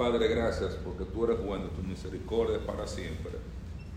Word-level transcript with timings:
Padre, 0.00 0.28
gracias 0.28 0.78
porque 0.82 1.04
tú 1.04 1.26
eres 1.26 1.44
bueno, 1.44 1.66
tu 1.76 1.82
misericordia 1.82 2.56
es 2.56 2.62
para 2.62 2.86
siempre. 2.86 3.32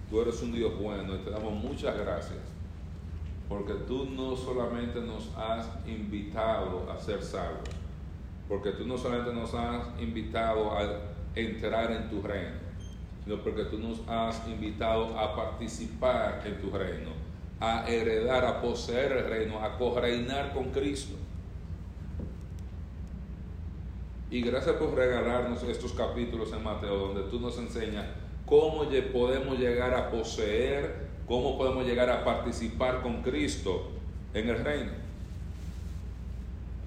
Tú 0.09 0.19
eres 0.19 0.41
un 0.41 0.51
Dios 0.51 0.77
bueno 0.77 1.15
y 1.15 1.19
te 1.19 1.29
damos 1.29 1.53
muchas 1.53 1.97
gracias 1.97 2.41
porque 3.47 3.71
tú 3.87 4.07
no 4.13 4.35
solamente 4.35 4.99
nos 4.99 5.29
has 5.37 5.65
invitado 5.87 6.91
a 6.91 6.99
ser 6.99 7.23
salvos, 7.23 7.69
porque 8.49 8.71
tú 8.71 8.85
no 8.85 8.97
solamente 8.97 9.31
nos 9.31 9.53
has 9.53 9.97
invitado 9.97 10.77
a 10.77 10.99
entrar 11.35 11.89
en 11.93 12.09
tu 12.09 12.21
reino, 12.21 12.57
sino 13.23 13.37
porque 13.37 13.63
tú 13.63 13.77
nos 13.77 14.01
has 14.05 14.45
invitado 14.49 15.17
a 15.17 15.33
participar 15.33 16.41
en 16.43 16.59
tu 16.59 16.69
reino, 16.69 17.11
a 17.61 17.87
heredar, 17.87 18.43
a 18.43 18.61
poseer 18.61 19.13
el 19.13 19.29
reino, 19.29 19.63
a 19.63 19.77
correinar 19.77 20.53
con 20.53 20.71
Cristo. 20.71 21.15
Y 24.33 24.41
gracias 24.41 24.77
por 24.77 24.95
regalarnos 24.95 25.61
estos 25.61 25.93
capítulos 25.93 26.51
en 26.53 26.63
Mateo, 26.63 26.97
donde 26.97 27.21
tú 27.29 27.39
nos 27.39 27.55
enseñas 27.59 28.07
cómo 28.47 28.85
podemos 29.11 29.59
llegar 29.59 29.93
a 29.93 30.09
poseer, 30.09 31.05
cómo 31.27 31.55
podemos 31.55 31.85
llegar 31.85 32.09
a 32.09 32.25
participar 32.25 33.03
con 33.03 33.21
Cristo 33.21 33.91
en 34.33 34.49
el 34.49 34.57
reino. 34.63 34.91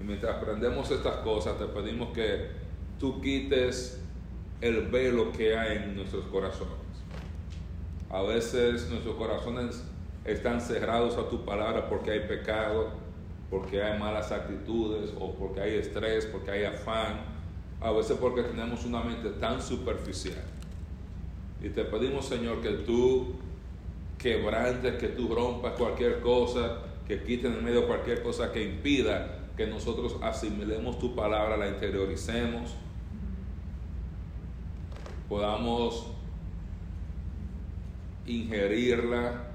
Y 0.01 0.03
mientras 0.03 0.35
aprendemos 0.35 0.91
estas 0.91 1.15
cosas, 1.19 1.57
te 1.57 1.67
pedimos 1.67 2.09
que 2.09 2.49
tú 2.99 3.21
quites 3.21 4.03
el 4.59 4.87
velo 4.87 5.31
que 5.31 5.57
hay 5.57 5.77
en 5.77 5.95
nuestros 5.95 6.25
corazones. 6.25 6.73
A 8.09 8.23
veces 8.23 8.89
nuestros 8.89 9.15
corazones 9.15 9.85
están 10.25 10.59
cerrados 10.59 11.15
a 11.15 11.29
tu 11.29 11.45
palabra 11.45 11.87
porque 11.87 12.11
hay 12.11 12.27
pecado, 12.27 12.89
porque 13.49 13.81
hay 13.81 13.97
malas 13.97 14.33
actitudes 14.33 15.11
o 15.17 15.31
porque 15.31 15.61
hay 15.61 15.75
estrés, 15.75 16.25
porque 16.25 16.51
hay 16.51 16.65
afán. 16.65 17.36
A 17.81 17.91
veces 17.91 18.17
porque 18.19 18.43
tenemos 18.43 18.85
una 18.85 19.01
mente 19.01 19.29
tan 19.31 19.61
superficial. 19.61 20.43
Y 21.61 21.69
te 21.69 21.83
pedimos, 21.85 22.25
Señor, 22.25 22.61
que 22.61 22.71
tú 22.71 23.35
quebrantes, 24.17 24.95
que 24.95 25.09
tú 25.09 25.33
rompas 25.33 25.73
cualquier 25.73 26.21
cosa, 26.21 26.79
que 27.07 27.23
quites 27.23 27.51
en 27.51 27.63
medio 27.63 27.87
cualquier 27.87 28.23
cosa 28.23 28.51
que 28.51 28.63
impida 28.63 29.33
que 29.55 29.65
nosotros 29.65 30.17
asimilemos 30.21 30.99
tu 30.99 31.15
palabra, 31.15 31.57
la 31.57 31.67
interioricemos 31.67 32.75
podamos 35.27 36.07
ingerirla, 38.25 39.47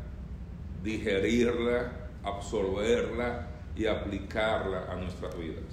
digerirla, 0.83 1.93
absorberla 2.23 3.49
y 3.77 3.87
aplicarla 3.87 4.91
a 4.91 4.97
nuestras 4.97 5.37
vidas. 5.39 5.65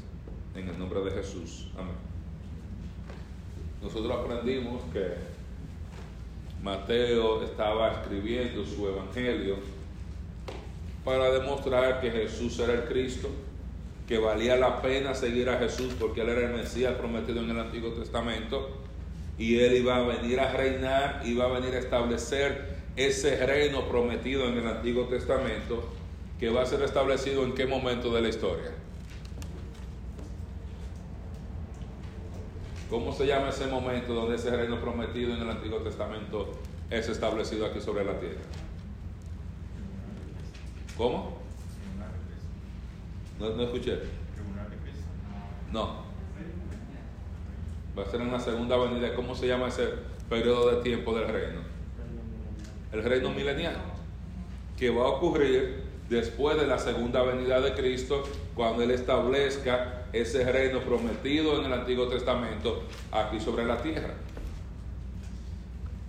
En 0.55 0.67
el 0.67 0.77
nombre 0.79 1.01
de 1.01 1.11
Jesús. 1.11 1.71
Amén. 1.77 2.08
Nosotros 3.81 4.11
aprendimos 4.11 4.81
que 4.91 5.13
Mateo 6.61 7.43
estaba 7.43 7.91
escribiendo 7.93 8.65
su 8.65 8.87
evangelio 8.87 9.55
para 11.05 11.31
demostrar 11.31 12.01
que 12.01 12.11
Jesús 12.11 12.59
era 12.59 12.73
el 12.73 12.83
Cristo, 12.83 13.29
que 14.07 14.17
valía 14.17 14.57
la 14.57 14.81
pena 14.81 15.13
seguir 15.13 15.49
a 15.49 15.57
Jesús 15.57 15.93
porque 15.97 16.21
Él 16.21 16.29
era 16.29 16.49
el 16.49 16.55
Mesías 16.55 16.95
prometido 16.95 17.41
en 17.41 17.49
el 17.51 17.59
Antiguo 17.59 17.91
Testamento 17.91 18.79
y 19.39 19.57
él 19.57 19.77
iba 19.77 19.95
a 19.95 20.01
venir 20.01 20.39
a 20.41 20.51
reinar, 20.51 21.21
iba 21.23 21.45
a 21.45 21.47
venir 21.47 21.73
a 21.73 21.79
establecer 21.79 22.75
ese 22.97 23.45
reino 23.45 23.87
prometido 23.87 24.45
en 24.49 24.57
el 24.57 24.67
Antiguo 24.67 25.05
Testamento 25.05 25.81
que 26.37 26.49
va 26.49 26.63
a 26.63 26.65
ser 26.65 26.81
establecido 26.81 27.43
en 27.43 27.53
qué 27.53 27.65
momento 27.65 28.13
de 28.13 28.21
la 28.21 28.27
historia. 28.27 28.71
¿Cómo 32.89 33.13
se 33.13 33.27
llama 33.27 33.49
ese 33.49 33.67
momento 33.67 34.13
donde 34.13 34.35
ese 34.35 34.55
reino 34.55 34.81
prometido 34.81 35.35
en 35.35 35.41
el 35.41 35.49
Antiguo 35.49 35.79
Testamento 35.79 36.59
es 36.89 37.07
establecido 37.07 37.65
aquí 37.65 37.79
sobre 37.79 38.03
la 38.03 38.19
tierra? 38.19 38.41
¿Cómo? 40.97 41.37
No, 43.39 43.49
no 43.51 43.63
escuché. 43.63 43.99
No 45.71 46.09
va 47.99 48.03
a 48.03 48.09
ser 48.09 48.21
en 48.21 48.31
la 48.31 48.39
segunda 48.39 48.77
venida. 48.77 49.13
¿Cómo 49.13 49.35
se 49.35 49.47
llama 49.47 49.67
ese 49.67 49.89
periodo 50.29 50.75
de 50.75 50.83
tiempo 50.83 51.13
del 51.13 51.27
reino? 51.27 51.59
El 52.91 53.03
reino 53.03 53.29
milenial, 53.29 53.75
que 54.77 54.89
va 54.89 55.03
a 55.03 55.07
ocurrir 55.09 55.83
después 56.09 56.57
de 56.57 56.65
la 56.65 56.79
segunda 56.79 57.21
venida 57.23 57.61
de 57.61 57.73
Cristo, 57.73 58.23
cuando 58.55 58.81
Él 58.83 58.91
establezca 58.91 59.98
ese 60.13 60.49
reino 60.51 60.79
prometido 60.79 61.59
en 61.59 61.65
el 61.65 61.73
Antiguo 61.73 62.07
Testamento 62.07 62.83
aquí 63.11 63.39
sobre 63.39 63.65
la 63.65 63.77
tierra. 63.77 64.13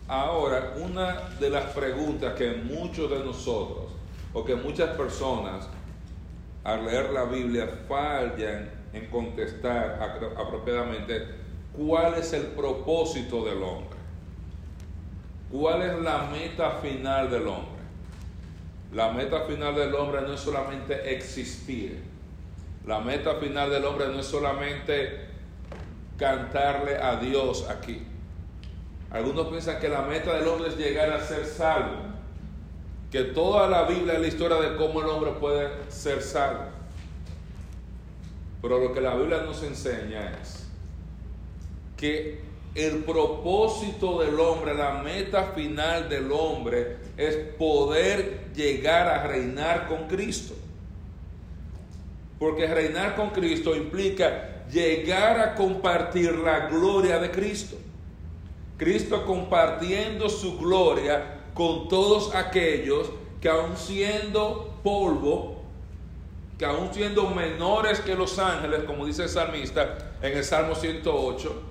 Ahora, 0.09 0.75
una 0.77 1.28
de 1.38 1.50
las 1.50 1.66
preguntas 1.66 2.34
que 2.34 2.50
muchos 2.53 3.10
de 3.10 3.21
nosotros, 3.21 3.93
o 4.33 4.44
que 4.44 4.56
muchas 4.56 4.97
personas, 4.97 5.69
al 6.65 6.84
leer 6.84 7.10
la 7.10 7.25
Biblia, 7.25 7.69
fallan 7.89 8.71
en 8.93 9.06
contestar 9.06 10.00
apropiadamente, 10.37 11.27
cuál 11.77 12.15
es 12.15 12.33
el 12.33 12.47
propósito 12.47 13.44
del 13.44 13.62
hombre. 13.62 14.00
¿Cuál 15.50 15.83
es 15.83 15.99
la 16.00 16.28
meta 16.31 16.72
final 16.83 17.31
del 17.31 17.47
hombre? 17.47 17.81
La 18.93 19.12
meta 19.12 19.43
final 19.43 19.75
del 19.75 19.94
hombre 19.94 20.22
no 20.22 20.33
es 20.33 20.41
solamente 20.41 21.15
existir. 21.15 22.09
La 22.87 23.01
meta 23.01 23.35
final 23.37 23.71
del 23.71 23.85
hombre 23.85 24.09
no 24.09 24.21
es 24.21 24.27
solamente 24.27 25.29
cantarle 26.17 26.97
a 26.97 27.17
Dios 27.17 27.67
aquí. 27.69 28.03
Algunos 29.11 29.49
piensan 29.49 29.81
que 29.81 29.89
la 29.89 30.03
meta 30.03 30.35
del 30.35 30.47
hombre 30.49 30.69
es 30.69 30.77
llegar 30.77 31.11
a 31.11 31.25
ser 31.25 31.45
salvo. 31.45 32.11
Que 33.11 33.25
toda 33.25 33.69
la 33.69 33.85
Biblia 33.85 34.15
es 34.15 34.21
la 34.21 34.29
historia 34.29 34.57
de 34.59 34.77
cómo 34.77 35.01
el 35.01 35.09
hombre 35.09 35.33
puede 35.33 35.69
ser 35.89 36.23
salvo. 36.23 36.65
Pero 38.63 38.79
lo 38.79 38.93
que 38.93 39.01
la 39.01 39.15
Biblia 39.15 39.43
nos 39.43 39.63
enseña 39.63 40.33
es 40.41 40.67
que 41.97 42.41
el 42.75 43.05
propósito 43.05 44.21
del 44.21 44.39
hombre, 44.39 44.75
la 44.75 45.03
meta 45.03 45.53
final 45.55 46.09
del 46.09 46.31
hombre 46.31 46.99
es 47.17 47.37
poder 47.59 48.53
llegar 48.55 49.09
a 49.09 49.27
reinar 49.27 49.89
con 49.89 50.07
Cristo. 50.07 50.55
Porque 52.41 52.67
reinar 52.67 53.15
con 53.15 53.31
Cristo 53.31 53.77
implica 53.77 54.65
llegar 54.73 55.39
a 55.39 55.55
compartir 55.55 56.37
la 56.39 56.69
gloria 56.69 57.19
de 57.19 57.31
Cristo. 57.31 57.77
Cristo 58.78 59.27
compartiendo 59.27 60.31
su 60.31 60.59
gloria 60.59 61.43
con 61.53 61.89
todos 61.89 62.34
aquellos 62.34 63.11
que 63.43 63.51
aun 63.51 63.77
siendo 63.77 64.75
polvo, 64.83 65.61
que 66.59 66.65
aun 66.65 66.93
siendo 66.95 67.28
menores 67.28 68.01
que 68.01 68.15
los 68.15 68.39
ángeles, 68.39 68.84
como 68.84 69.05
dice 69.05 69.25
el 69.25 69.28
salmista 69.28 70.15
en 70.22 70.39
el 70.39 70.45
Salmo 70.45 70.75
108, 70.75 71.62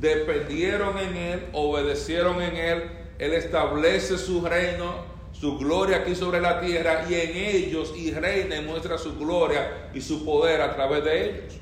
dependieron 0.00 0.98
en 0.98 1.16
Él, 1.16 1.46
obedecieron 1.52 2.42
en 2.42 2.56
Él, 2.56 2.90
Él 3.20 3.32
establece 3.32 4.18
su 4.18 4.40
reino, 4.40 5.07
su 5.40 5.56
gloria 5.56 5.98
aquí 5.98 6.14
sobre 6.14 6.40
la 6.40 6.60
tierra 6.60 7.04
y 7.08 7.14
en 7.14 7.36
ellos 7.36 7.94
y 7.96 8.10
reina 8.10 8.56
y 8.56 8.64
muestra 8.64 8.98
su 8.98 9.16
gloria 9.16 9.90
y 9.94 10.00
su 10.00 10.24
poder 10.24 10.60
a 10.60 10.74
través 10.74 11.04
de 11.04 11.24
ellos. 11.24 11.54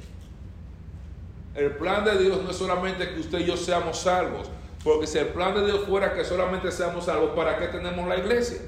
El 1.54 1.72
plan 1.72 2.04
de 2.04 2.18
Dios 2.18 2.42
no 2.42 2.50
es 2.50 2.56
solamente 2.56 3.08
que 3.08 3.20
usted 3.20 3.40
y 3.40 3.44
yo 3.44 3.56
seamos 3.56 3.98
salvos, 3.98 4.48
porque 4.82 5.06
si 5.06 5.18
el 5.18 5.28
plan 5.28 5.54
de 5.54 5.64
Dios 5.64 5.80
fuera 5.86 6.14
que 6.14 6.24
solamente 6.24 6.70
seamos 6.70 7.04
salvos, 7.04 7.30
¿para 7.30 7.58
qué 7.58 7.66
tenemos 7.68 8.06
la 8.08 8.16
iglesia? 8.16 8.58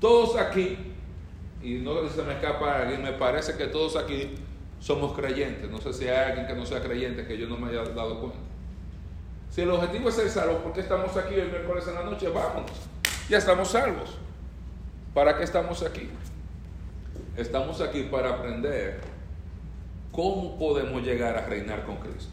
Todos 0.00 0.36
aquí, 0.36 0.76
y 1.62 1.74
no 1.74 2.08
se 2.08 2.22
me 2.22 2.34
escapa 2.34 2.82
alguien, 2.82 3.02
me 3.02 3.12
parece 3.12 3.56
que 3.56 3.66
todos 3.66 3.96
aquí 3.96 4.30
somos 4.80 5.12
creyentes. 5.12 5.70
No 5.70 5.78
sé 5.78 5.92
si 5.92 6.08
hay 6.08 6.30
alguien 6.30 6.46
que 6.46 6.54
no 6.54 6.64
sea 6.64 6.80
creyente 6.80 7.26
que 7.26 7.36
yo 7.36 7.46
no 7.46 7.56
me 7.56 7.70
haya 7.70 7.84
dado 7.90 8.20
cuenta. 8.20 8.38
Si 9.50 9.60
el 9.62 9.70
objetivo 9.70 10.08
es 10.08 10.14
ser 10.14 10.30
salvos, 10.30 10.62
¿por 10.62 10.72
qué 10.72 10.80
estamos 10.80 11.16
aquí 11.16 11.34
el 11.34 11.50
miércoles 11.50 11.86
en 11.88 11.94
la 11.94 12.04
noche? 12.04 12.28
Vámonos. 12.28 12.70
Ya 13.30 13.38
estamos 13.38 13.68
salvos. 13.68 14.10
¿Para 15.14 15.38
qué 15.38 15.44
estamos 15.44 15.84
aquí? 15.84 16.10
Estamos 17.36 17.80
aquí 17.80 18.08
para 18.10 18.30
aprender 18.30 18.98
cómo 20.10 20.58
podemos 20.58 21.00
llegar 21.04 21.36
a 21.38 21.46
reinar 21.46 21.86
con 21.86 21.98
Cristo. 21.98 22.32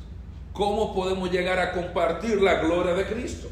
¿Cómo 0.53 0.95
podemos 0.95 1.31
llegar 1.31 1.59
a 1.59 1.73
compartir 1.73 2.41
la 2.41 2.55
gloria 2.55 2.95
de 2.95 3.05
Cristo? 3.05 3.47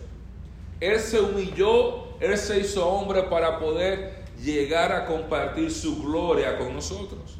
Él 0.80 1.00
se 1.00 1.20
humilló, 1.20 2.20
Él 2.20 2.36
se 2.36 2.62
hizo 2.62 2.84
hombre 2.90 3.22
para 3.22 3.60
poder 3.60 4.26
llegar 4.44 4.92
a 4.92 5.06
compartir 5.06 5.70
su 5.70 6.02
gloria 6.02 6.58
con 6.58 6.74
nosotros. 6.74 7.38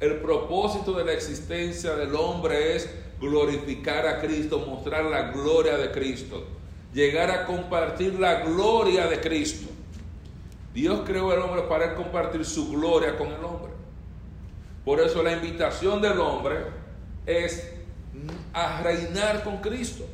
El 0.00 0.16
propósito 0.16 0.92
de 0.94 1.04
la 1.04 1.12
existencia 1.12 1.94
del 1.94 2.16
hombre 2.16 2.74
es 2.74 2.92
glorificar 3.20 4.08
a 4.08 4.20
Cristo, 4.20 4.58
mostrar 4.58 5.04
la 5.04 5.30
gloria 5.30 5.76
de 5.76 5.92
Cristo, 5.92 6.57
llegar 6.92 7.30
a 7.30 7.46
compartir 7.46 8.18
la 8.18 8.40
gloria 8.40 9.06
de 9.06 9.20
Cristo. 9.20 9.70
Dios 10.74 11.02
creó 11.04 11.30
al 11.30 11.40
hombre 11.40 11.62
para 11.62 11.94
compartir 11.94 12.44
su 12.44 12.70
gloria 12.70 13.16
con 13.16 13.28
el 13.28 13.44
hombre. 13.44 13.72
Por 14.84 15.00
eso 15.00 15.22
la 15.22 15.32
invitación 15.32 16.00
del 16.00 16.18
hombre 16.20 16.56
es 17.26 17.72
a 18.52 18.82
reinar 18.82 19.42
con 19.44 19.58
Cristo. 19.58 20.04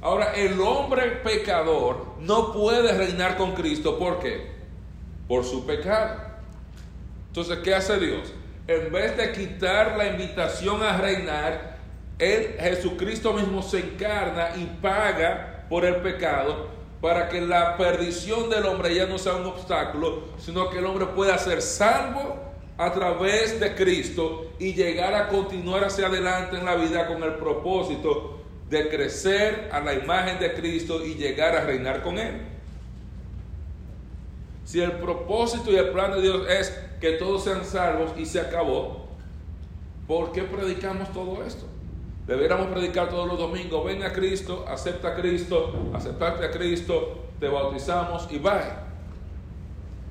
Ahora, 0.00 0.32
el 0.34 0.60
hombre 0.60 1.10
pecador 1.24 2.14
no 2.20 2.52
puede 2.52 2.92
reinar 2.92 3.36
con 3.36 3.54
Cristo. 3.54 3.98
¿Por 3.98 4.20
qué? 4.20 4.52
Por 5.26 5.44
su 5.44 5.66
pecado. 5.66 6.20
Entonces, 7.28 7.58
¿qué 7.64 7.74
hace 7.74 7.98
Dios? 7.98 8.32
En 8.66 8.92
vez 8.92 9.16
de 9.16 9.32
quitar 9.32 9.96
la 9.96 10.06
invitación 10.08 10.82
a 10.82 10.98
reinar, 10.98 11.78
él, 12.18 12.56
Jesucristo 12.60 13.32
mismo 13.32 13.62
se 13.62 13.78
encarna 13.78 14.50
y 14.56 14.66
paga 14.80 15.47
por 15.68 15.84
el 15.84 15.96
pecado 15.96 16.68
para 17.00 17.28
que 17.28 17.40
la 17.40 17.76
perdición 17.76 18.50
del 18.50 18.66
hombre 18.66 18.94
ya 18.94 19.06
no 19.06 19.18
sea 19.18 19.34
un 19.34 19.46
obstáculo, 19.46 20.24
sino 20.38 20.68
que 20.70 20.78
el 20.78 20.86
hombre 20.86 21.06
pueda 21.06 21.38
ser 21.38 21.62
salvo 21.62 22.36
a 22.76 22.92
través 22.92 23.60
de 23.60 23.74
Cristo 23.74 24.52
y 24.58 24.74
llegar 24.74 25.14
a 25.14 25.28
continuar 25.28 25.84
hacia 25.84 26.06
adelante 26.06 26.56
en 26.56 26.64
la 26.64 26.74
vida 26.74 27.06
con 27.06 27.22
el 27.22 27.34
propósito 27.34 28.40
de 28.68 28.88
crecer 28.88 29.68
a 29.72 29.80
la 29.80 29.94
imagen 29.94 30.38
de 30.38 30.54
Cristo 30.54 31.04
y 31.04 31.14
llegar 31.14 31.56
a 31.56 31.62
reinar 31.62 32.02
con 32.02 32.18
Él. 32.18 32.40
Si 34.64 34.80
el 34.80 34.92
propósito 34.92 35.72
y 35.72 35.76
el 35.76 35.90
plan 35.90 36.12
de 36.12 36.20
Dios 36.20 36.46
es 36.48 36.70
que 37.00 37.12
todos 37.12 37.44
sean 37.44 37.64
salvos 37.64 38.12
y 38.16 38.26
se 38.26 38.40
acabó, 38.40 39.06
¿por 40.06 40.32
qué 40.32 40.42
predicamos 40.42 41.12
todo 41.12 41.44
esto? 41.44 41.66
Deberíamos 42.28 42.66
predicar 42.66 43.08
todos 43.08 43.26
los 43.26 43.38
domingos, 43.38 43.82
ven 43.86 44.02
a 44.02 44.12
Cristo, 44.12 44.66
acepta 44.68 45.08
a 45.08 45.14
Cristo, 45.14 45.72
aceptarte 45.94 46.44
a 46.44 46.50
Cristo, 46.50 47.24
te 47.40 47.48
bautizamos 47.48 48.28
y 48.30 48.38
va. 48.38 48.84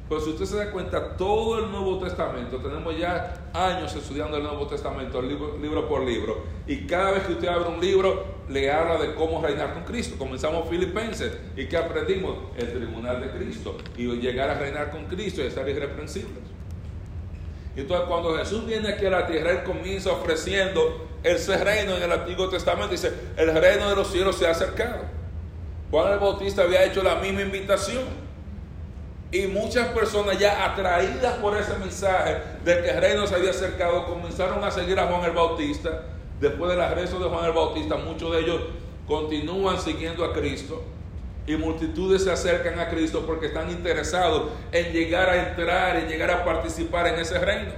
Pues 0.09 0.23
si 0.23 0.31
usted 0.31 0.45
se 0.45 0.57
da 0.57 0.71
cuenta, 0.71 1.15
todo 1.15 1.59
el 1.59 1.69
Nuevo 1.69 1.99
Testamento, 1.99 2.57
tenemos 2.57 2.97
ya 2.97 3.51
años 3.53 3.95
estudiando 3.95 4.37
el 4.37 4.43
Nuevo 4.43 4.65
Testamento, 4.65 5.21
libro, 5.21 5.59
libro, 5.59 5.87
por 5.87 6.01
libro, 6.01 6.39
y 6.65 6.87
cada 6.87 7.11
vez 7.11 7.23
que 7.23 7.33
usted 7.33 7.49
abre 7.49 7.69
un 7.69 7.79
libro, 7.79 8.25
le 8.49 8.71
habla 8.71 8.97
de 8.97 9.13
cómo 9.13 9.39
reinar 9.39 9.75
con 9.75 9.83
Cristo. 9.83 10.15
Comenzamos 10.17 10.67
Filipenses, 10.69 11.37
y 11.55 11.67
que 11.67 11.77
aprendimos? 11.77 12.35
El 12.57 12.73
tribunal 12.73 13.21
de 13.21 13.29
Cristo, 13.29 13.77
y 13.95 14.07
llegar 14.13 14.49
a 14.49 14.57
reinar 14.57 14.89
con 14.89 15.05
Cristo 15.05 15.43
y 15.43 15.45
estar 15.45 15.69
irreprensibles. 15.69 16.56
Entonces, 17.77 18.07
cuando 18.07 18.35
Jesús 18.35 18.65
viene 18.65 18.89
aquí 18.89 19.06
a 19.06 19.12
la 19.12 19.27
tierra, 19.27 19.51
Él 19.51 19.63
comienza 19.63 20.12
ofreciendo 20.12 21.07
ese 21.24 21.63
reino 21.63 21.95
en 21.95 22.01
el 22.01 22.12
Antiguo 22.12 22.50
Testamento. 22.50 22.89
Dice, 22.89 23.13
el 23.38 23.53
reino 23.53 23.88
de 23.88 23.95
los 23.95 24.12
cielos 24.12 24.35
se 24.35 24.47
ha 24.47 24.51
acercado. 24.51 25.01
Juan 25.91 26.13
el 26.13 26.19
Bautista 26.19 26.63
había 26.63 26.83
hecho 26.83 27.03
la 27.03 27.15
misma 27.15 27.41
invitación. 27.41 28.03
Y 29.31 29.45
muchas 29.45 29.89
personas 29.89 30.39
ya 30.39 30.65
atraídas 30.65 31.35
por 31.35 31.56
ese 31.56 31.77
mensaje 31.77 32.38
de 32.65 32.81
que 32.81 32.89
el 32.89 33.01
reino 33.01 33.27
se 33.27 33.35
había 33.35 33.51
acercado, 33.51 34.06
comenzaron 34.06 34.63
a 34.63 34.71
seguir 34.71 35.00
a 35.00 35.06
Juan 35.06 35.23
el 35.25 35.31
Bautista. 35.31 36.03
Después 36.39 36.71
del 36.71 36.81
arresto 36.81 37.19
de 37.19 37.30
Juan 37.30 37.45
el 37.45 37.51
Bautista, 37.51 37.95
muchos 37.97 38.31
de 38.31 38.39
ellos 38.39 38.62
continúan 39.07 39.80
siguiendo 39.80 40.25
a 40.25 40.33
Cristo. 40.33 40.81
Y 41.47 41.55
multitudes 41.55 42.25
se 42.25 42.31
acercan 42.31 42.77
a 42.77 42.89
Cristo 42.89 43.25
porque 43.25 43.47
están 43.47 43.71
interesados 43.71 44.51
en 44.71 44.91
llegar 44.91 45.29
a 45.29 45.49
entrar 45.49 46.03
y 46.03 46.11
llegar 46.11 46.29
a 46.29 46.44
participar 46.44 47.07
en 47.07 47.19
ese 47.19 47.39
reino. 47.39 47.71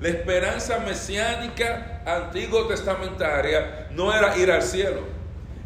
La 0.00 0.08
esperanza 0.08 0.78
mesiánica 0.78 2.02
antiguo 2.06 2.66
testamentaria 2.66 3.88
no 3.90 4.14
era 4.14 4.34
ir 4.38 4.50
al 4.50 4.62
cielo, 4.62 5.02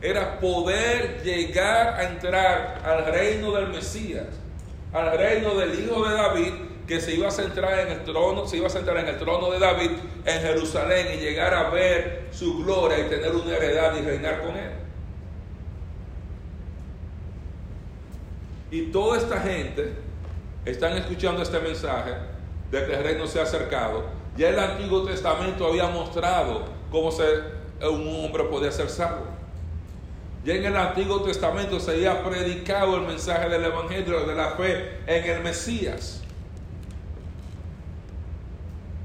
era 0.02 0.40
poder 0.40 1.22
llegar 1.22 2.00
a 2.00 2.02
entrar 2.02 2.82
al 2.84 3.06
reino 3.06 3.52
del 3.52 3.68
Mesías, 3.68 4.26
al 4.92 5.16
reino 5.16 5.54
del 5.54 5.78
Hijo 5.78 6.08
de 6.08 6.16
David, 6.16 6.52
que 6.88 7.00
se 7.00 7.14
iba 7.14 7.28
a 7.28 7.30
centrar 7.30 7.78
en 7.78 7.92
el 7.92 8.04
trono, 8.04 8.46
se 8.46 8.56
iba 8.56 8.66
a 8.66 8.70
centrar 8.70 8.98
en 8.98 9.08
el 9.08 9.18
trono 9.18 9.52
de 9.52 9.60
David 9.60 9.90
en 10.26 10.40
Jerusalén 10.40 11.06
y 11.14 11.22
llegar 11.22 11.54
a 11.54 11.70
ver 11.70 12.26
su 12.32 12.64
gloria 12.64 12.98
y 12.98 13.08
tener 13.08 13.30
una 13.30 13.56
heredad 13.56 13.96
y 13.96 14.02
reinar 14.02 14.42
con 14.42 14.56
él. 14.56 14.83
Y 18.74 18.86
toda 18.86 19.18
esta 19.18 19.38
gente 19.38 19.92
están 20.64 20.96
escuchando 20.96 21.40
este 21.40 21.60
mensaje 21.60 22.10
de 22.72 22.84
que 22.84 22.94
el 22.96 23.04
reino 23.04 23.24
se 23.28 23.38
ha 23.38 23.44
acercado. 23.44 24.04
Ya 24.36 24.48
el 24.48 24.58
Antiguo 24.58 25.04
Testamento 25.04 25.64
había 25.64 25.86
mostrado 25.86 26.64
cómo 26.90 27.10
un 27.10 28.24
hombre 28.24 28.42
podía 28.42 28.72
ser 28.72 28.90
salvo. 28.90 29.26
Ya 30.44 30.54
en 30.54 30.64
el 30.64 30.76
Antiguo 30.76 31.22
Testamento 31.22 31.78
se 31.78 31.92
había 31.92 32.24
predicado 32.24 32.96
el 32.96 33.02
mensaje 33.02 33.48
del 33.48 33.64
Evangelio, 33.64 34.26
de 34.26 34.34
la 34.34 34.56
fe 34.56 34.98
en 35.06 35.24
el 35.24 35.44
Mesías. 35.44 36.22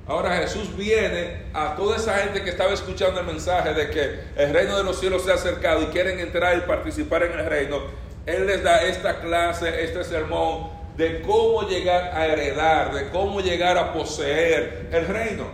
Ahora 0.08 0.36
Jesús 0.38 0.76
viene 0.76 1.44
a 1.54 1.76
toda 1.76 1.98
esa 1.98 2.18
gente 2.18 2.42
que 2.42 2.50
estaba 2.50 2.74
escuchando 2.74 3.20
el 3.20 3.28
mensaje 3.28 3.76
de 3.76 3.92
que 3.92 4.20
el 4.36 4.52
reino 4.52 4.76
de 4.76 4.84
los 4.84 5.00
cielos 5.00 5.22
se 5.22 5.32
ha 5.32 5.36
acercado 5.36 5.84
y 5.84 5.86
quieren 5.90 6.20
entrar 6.20 6.58
y 6.58 6.62
participar 6.62 7.22
en 7.22 7.38
el 7.38 7.46
reino. 7.46 8.09
Él 8.26 8.46
les 8.46 8.64
da 8.64 8.84
esta 8.84 9.20
clase, 9.20 9.84
este 9.84 10.04
sermón 10.04 10.70
de 10.98 11.22
cómo 11.22 11.68
llegar 11.68 12.12
a 12.14 12.28
heredar, 12.28 12.94
de 12.94 13.10
cómo 13.10 13.40
llegar 13.40 13.78
a 13.78 13.94
poseer 13.94 14.90
el 14.92 15.08
reino. 15.08 15.46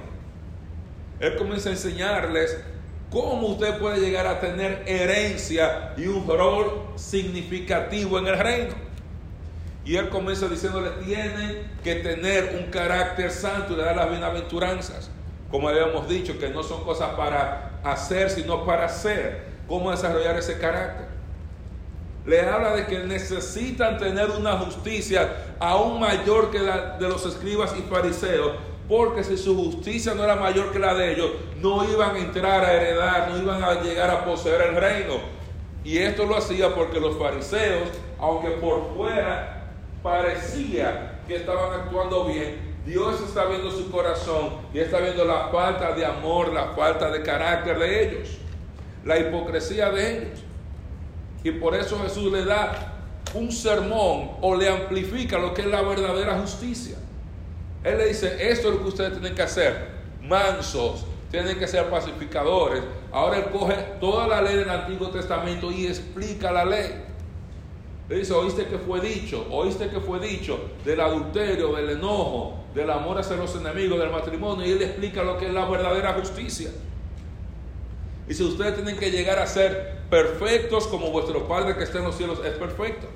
Él 1.19 1.35
comienza 1.35 1.69
a 1.69 1.73
enseñarles 1.73 2.57
cómo 3.11 3.47
usted 3.47 3.77
puede 3.77 3.99
llegar 3.99 4.27
a 4.27 4.39
tener 4.39 4.83
herencia 4.87 5.93
y 5.97 6.07
un 6.07 6.27
rol 6.27 6.87
significativo 6.95 8.17
en 8.19 8.27
el 8.27 8.39
reino. 8.39 8.73
Y 9.85 9.97
él 9.97 10.09
comienza 10.09 10.47
diciéndole, 10.47 10.89
tienen 11.05 11.71
que 11.83 11.95
tener 11.95 12.59
un 12.59 12.71
carácter 12.71 13.29
santo 13.29 13.73
y 13.73 13.75
le 13.77 13.83
da 13.83 13.93
las 13.93 14.09
bienaventuranzas. 14.09 15.11
Como 15.51 15.69
habíamos 15.69 16.09
dicho, 16.09 16.39
que 16.39 16.49
no 16.49 16.63
son 16.63 16.83
cosas 16.83 17.09
para 17.09 17.79
hacer, 17.83 18.31
sino 18.31 18.65
para 18.65 18.85
hacer. 18.85 19.43
¿Cómo 19.67 19.91
desarrollar 19.91 20.37
ese 20.37 20.57
carácter? 20.57 21.14
Le 22.25 22.41
habla 22.41 22.75
de 22.75 22.85
que 22.87 22.99
necesitan 22.99 23.97
tener 23.97 24.31
una 24.31 24.57
justicia 24.57 25.55
aún 25.59 25.99
mayor 25.99 26.49
que 26.49 26.59
la 26.59 26.97
de 26.97 27.07
los 27.07 27.25
escribas 27.25 27.75
y 27.77 27.81
fariseos, 27.83 28.53
porque 28.87 29.23
si 29.23 29.37
su 29.37 29.55
justicia 29.55 30.13
no 30.15 30.23
era 30.23 30.35
mayor 30.35 30.71
que 30.71 30.79
la 30.79 30.93
de 30.93 31.13
ellos, 31.13 31.31
no 31.57 31.87
iban 31.89 32.15
a 32.15 32.19
entrar 32.19 32.63
a 32.63 32.73
heredar, 32.73 33.29
no 33.29 33.37
iban 33.37 33.63
a 33.63 33.81
llegar 33.81 34.09
a 34.09 34.25
poseer 34.25 34.61
el 34.61 34.75
reino. 34.75 35.15
Y 35.83 35.99
esto 35.99 36.25
lo 36.25 36.35
hacía 36.37 36.73
porque 36.73 36.99
los 36.99 37.17
fariseos, 37.17 37.89
aunque 38.19 38.49
por 38.51 38.95
fuera 38.95 39.71
parecía 40.01 41.19
que 41.27 41.35
estaban 41.35 41.79
actuando 41.79 42.25
bien, 42.25 42.75
Dios 42.85 43.21
está 43.21 43.45
viendo 43.45 43.71
su 43.71 43.89
corazón 43.89 44.49
y 44.73 44.79
está 44.79 44.99
viendo 44.99 45.25
la 45.25 45.49
falta 45.49 45.93
de 45.93 46.05
amor, 46.05 46.53
la 46.53 46.73
falta 46.75 47.09
de 47.09 47.23
carácter 47.23 47.79
de 47.79 48.03
ellos, 48.03 48.37
la 49.03 49.17
hipocresía 49.17 49.89
de 49.89 50.17
ellos. 50.17 50.44
Y 51.45 51.51
por 51.51 51.75
eso 51.75 51.99
Jesús 51.99 52.33
le 52.33 52.43
da 52.43 52.91
un 53.35 53.51
sermón 53.51 54.31
o 54.41 54.55
le 54.55 54.67
amplifica 54.67 55.37
lo 55.37 55.53
que 55.53 55.61
es 55.61 55.67
la 55.67 55.83
verdadera 55.83 56.39
justicia. 56.39 56.97
Él 57.83 57.99
le 57.99 58.07
dice, 58.07 58.35
esto 58.49 58.69
es 58.69 58.73
lo 58.73 58.81
que 58.81 58.87
ustedes 58.87 59.11
tienen 59.11 59.35
que 59.35 59.43
hacer, 59.43 59.89
mansos, 60.23 61.05
tienen 61.29 61.59
que 61.59 61.67
ser 61.67 61.87
pacificadores. 61.87 62.81
Ahora 63.11 63.37
él 63.37 63.45
coge 63.51 63.75
toda 64.01 64.27
la 64.27 64.41
ley 64.41 64.55
del 64.55 64.71
Antiguo 64.71 65.09
Testamento 65.09 65.71
y 65.71 65.85
explica 65.85 66.51
la 66.51 66.65
ley. 66.65 67.03
Le 68.09 68.15
dice, 68.17 68.33
oíste 68.33 68.65
que 68.65 68.79
fue 68.79 68.99
dicho, 68.99 69.45
oíste 69.51 69.89
que 69.89 69.99
fue 69.99 70.19
dicho 70.19 70.71
del 70.83 70.99
adulterio, 70.99 71.73
del 71.75 71.91
enojo, 71.91 72.65
del 72.73 72.89
amor 72.89 73.19
hacia 73.19 73.35
los 73.35 73.55
enemigos, 73.55 73.99
del 73.99 74.09
matrimonio, 74.09 74.65
y 74.65 74.71
él 74.71 74.81
explica 74.81 75.21
lo 75.21 75.37
que 75.37 75.45
es 75.45 75.53
la 75.53 75.65
verdadera 75.65 76.13
justicia. 76.13 76.71
Y 78.27 78.33
si 78.33 78.43
ustedes 78.43 78.75
tienen 78.75 78.97
que 78.97 79.11
llegar 79.11 79.39
a 79.39 79.47
ser 79.47 79.99
perfectos 80.09 80.87
como 80.87 81.11
vuestro 81.11 81.47
Padre 81.47 81.75
que 81.75 81.83
está 81.83 81.99
en 81.99 82.05
los 82.05 82.17
cielos 82.17 82.39
es 82.43 82.53
perfecto. 82.53 83.07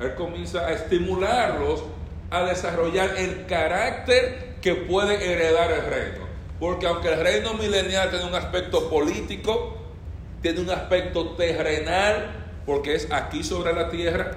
Él 0.00 0.14
comienza 0.14 0.66
a 0.66 0.72
estimularlos 0.72 1.84
a 2.30 2.44
desarrollar 2.44 3.16
el 3.16 3.46
carácter 3.46 4.56
que 4.60 4.74
puede 4.74 5.32
heredar 5.32 5.70
el 5.72 5.84
reino. 5.86 6.24
Porque 6.58 6.86
aunque 6.86 7.12
el 7.12 7.20
reino 7.20 7.54
milenial 7.54 8.10
tiene 8.10 8.24
un 8.26 8.34
aspecto 8.34 8.88
político, 8.88 9.76
tiene 10.40 10.60
un 10.60 10.70
aspecto 10.70 11.30
terrenal, 11.30 12.30
porque 12.66 12.94
es 12.94 13.10
aquí 13.12 13.42
sobre 13.42 13.72
la 13.72 13.90
tierra, 13.90 14.32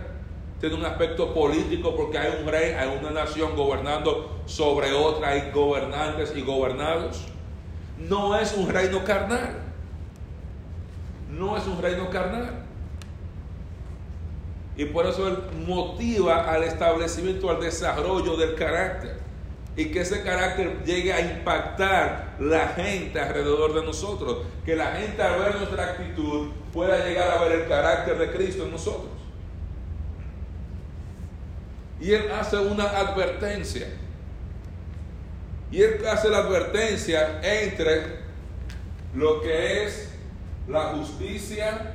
tiene 0.59 0.75
un 0.75 0.85
aspecto 0.85 1.33
político 1.33 1.95
porque 1.95 2.17
hay 2.17 2.39
un 2.41 2.47
rey, 2.47 2.73
hay 2.73 2.97
una 2.99 3.11
nación 3.11 3.55
gobernando 3.55 4.41
sobre 4.47 4.91
otra, 4.91 5.29
hay 5.29 5.51
gobernantes 5.53 6.33
y 6.35 6.41
gobernados 6.41 7.27
no 7.97 8.37
es 8.37 8.53
un 8.53 8.69
reino 8.69 9.03
carnal. 9.03 9.57
No 11.31 11.57
es 11.57 11.65
un 11.65 11.81
reino 11.81 12.09
carnal. 12.09 12.63
Y 14.75 14.85
por 14.85 15.07
eso 15.07 15.27
él 15.27 15.37
motiva 15.65 16.51
al 16.51 16.63
establecimiento, 16.63 17.49
al 17.49 17.59
desarrollo 17.59 18.37
del 18.37 18.55
carácter. 18.55 19.17
Y 19.75 19.85
que 19.85 20.01
ese 20.01 20.23
carácter 20.23 20.83
llegue 20.85 21.13
a 21.13 21.21
impactar 21.21 22.35
la 22.39 22.69
gente 22.69 23.19
alrededor 23.19 23.73
de 23.73 23.83
nosotros. 23.83 24.45
Que 24.65 24.75
la 24.75 24.91
gente 24.93 25.21
al 25.21 25.39
ver 25.39 25.55
nuestra 25.55 25.83
actitud 25.83 26.49
pueda 26.71 27.03
llegar 27.05 27.31
a 27.31 27.41
ver 27.41 27.61
el 27.61 27.67
carácter 27.67 28.17
de 28.17 28.31
Cristo 28.31 28.65
en 28.65 28.71
nosotros. 28.71 29.11
Y 31.99 32.11
él 32.13 32.31
hace 32.31 32.57
una 32.57 32.83
advertencia. 32.83 33.87
Y 35.71 35.81
él 35.81 36.05
hace 36.07 36.29
la 36.29 36.39
advertencia 36.39 37.41
entre 37.43 38.19
lo 39.13 39.41
que 39.41 39.85
es 39.85 40.09
la 40.67 40.93
justicia 40.93 41.93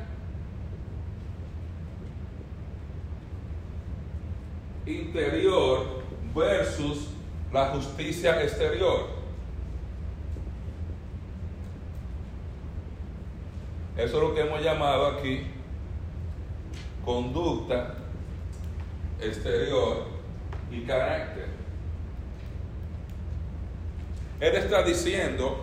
interior 4.84 6.02
versus 6.34 7.08
la 7.52 7.66
justicia 7.66 8.42
exterior. 8.42 9.22
Eso 13.96 14.16
es 14.16 14.22
lo 14.22 14.34
que 14.34 14.40
hemos 14.40 14.62
llamado 14.62 15.06
aquí 15.06 15.46
conducta 17.04 17.94
exterior 19.20 20.06
y 20.70 20.82
carácter. 20.82 21.51
Él 24.42 24.56
está 24.56 24.82
diciendo, 24.82 25.56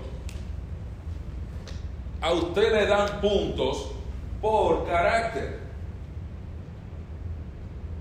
a 2.21 2.31
usted 2.31 2.71
le 2.71 2.85
dan 2.85 3.19
puntos 3.19 3.91
por 4.41 4.87
carácter. 4.87 5.59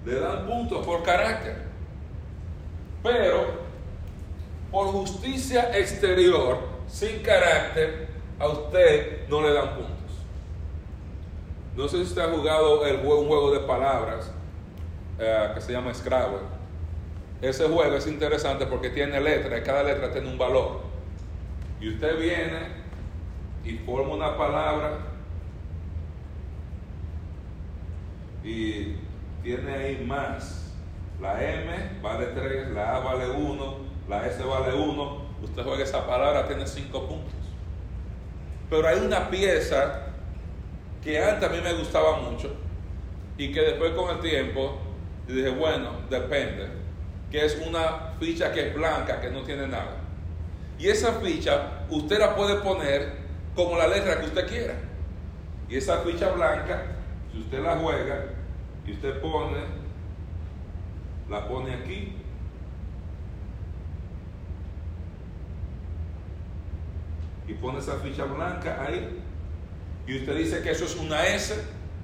Le 0.06 0.20
dan 0.20 0.46
puntos 0.46 0.86
por 0.86 1.02
carácter. 1.02 1.64
Pero 3.02 3.58
por 4.70 4.86
justicia 4.92 5.76
exterior, 5.76 6.60
sin 6.86 7.24
carácter, 7.24 8.10
a 8.38 8.46
usted 8.46 9.28
no 9.28 9.42
le 9.42 9.54
dan 9.54 9.74
puntos. 9.74 10.14
No 11.74 11.88
sé 11.88 11.96
si 11.96 12.02
usted 12.04 12.22
ha 12.22 12.30
jugado 12.30 12.86
el 12.86 12.98
juego, 12.98 13.22
un 13.22 13.26
juego 13.26 13.50
de 13.50 13.60
palabras 13.66 14.30
eh, 15.18 15.50
que 15.56 15.60
se 15.60 15.72
llama 15.72 15.92
Scrabble. 15.92 16.57
Ese 17.40 17.68
juego 17.68 17.94
es 17.94 18.06
interesante 18.06 18.66
porque 18.66 18.90
tiene 18.90 19.20
letras 19.20 19.60
cada 19.64 19.84
letra 19.84 20.12
tiene 20.12 20.28
un 20.28 20.38
valor. 20.38 20.80
Y 21.80 21.90
usted 21.90 22.18
viene 22.18 22.78
y 23.64 23.76
forma 23.78 24.14
una 24.14 24.36
palabra 24.36 24.98
y 28.42 28.96
tiene 29.42 29.72
ahí 29.72 30.04
más. 30.04 30.74
La 31.20 31.42
M 31.42 32.00
vale 32.00 32.26
3, 32.26 32.70
la 32.70 32.96
A 32.96 33.00
vale 33.00 33.30
1, 33.30 33.76
la 34.08 34.26
S 34.26 34.42
vale 34.42 34.74
1. 34.74 35.28
Usted 35.42 35.62
juega 35.62 35.84
esa 35.84 36.06
palabra, 36.06 36.46
tiene 36.46 36.66
5 36.66 37.08
puntos. 37.08 37.32
Pero 38.70 38.86
hay 38.86 38.98
una 38.98 39.30
pieza 39.30 40.06
que 41.02 41.22
antes 41.22 41.48
a 41.48 41.52
mí 41.52 41.60
me 41.62 41.72
gustaba 41.74 42.18
mucho 42.18 42.54
y 43.36 43.52
que 43.52 43.60
después 43.60 43.92
con 43.92 44.16
el 44.16 44.20
tiempo 44.20 44.78
dije, 45.26 45.50
bueno, 45.50 45.90
depende, 46.10 46.68
que 47.30 47.44
es 47.44 47.60
una 47.66 48.14
ficha 48.18 48.52
que 48.52 48.68
es 48.68 48.74
blanca, 48.74 49.20
que 49.20 49.30
no 49.30 49.42
tiene 49.42 49.66
nada. 49.66 49.96
Y 50.78 50.88
esa 50.88 51.12
ficha 51.20 51.84
usted 51.90 52.18
la 52.18 52.34
puede 52.34 52.56
poner 52.56 53.12
como 53.54 53.76
la 53.76 53.88
letra 53.88 54.20
que 54.20 54.26
usted 54.26 54.48
quiera. 54.48 54.74
Y 55.68 55.76
esa 55.76 56.00
ficha 56.02 56.30
blanca, 56.30 56.82
si 57.32 57.40
usted 57.40 57.60
la 57.60 57.76
juega 57.76 58.24
y 58.86 58.92
usted 58.92 59.20
pone, 59.20 59.58
la 61.28 61.46
pone 61.46 61.74
aquí. 61.74 62.14
Y 67.46 67.54
pone 67.54 67.78
esa 67.78 67.96
ficha 67.96 68.24
blanca 68.24 68.82
ahí 68.86 69.22
y 70.08 70.16
usted 70.16 70.36
dice 70.36 70.62
que 70.62 70.70
eso 70.70 70.86
es 70.86 70.96
una 70.96 71.26
S, 71.26 71.54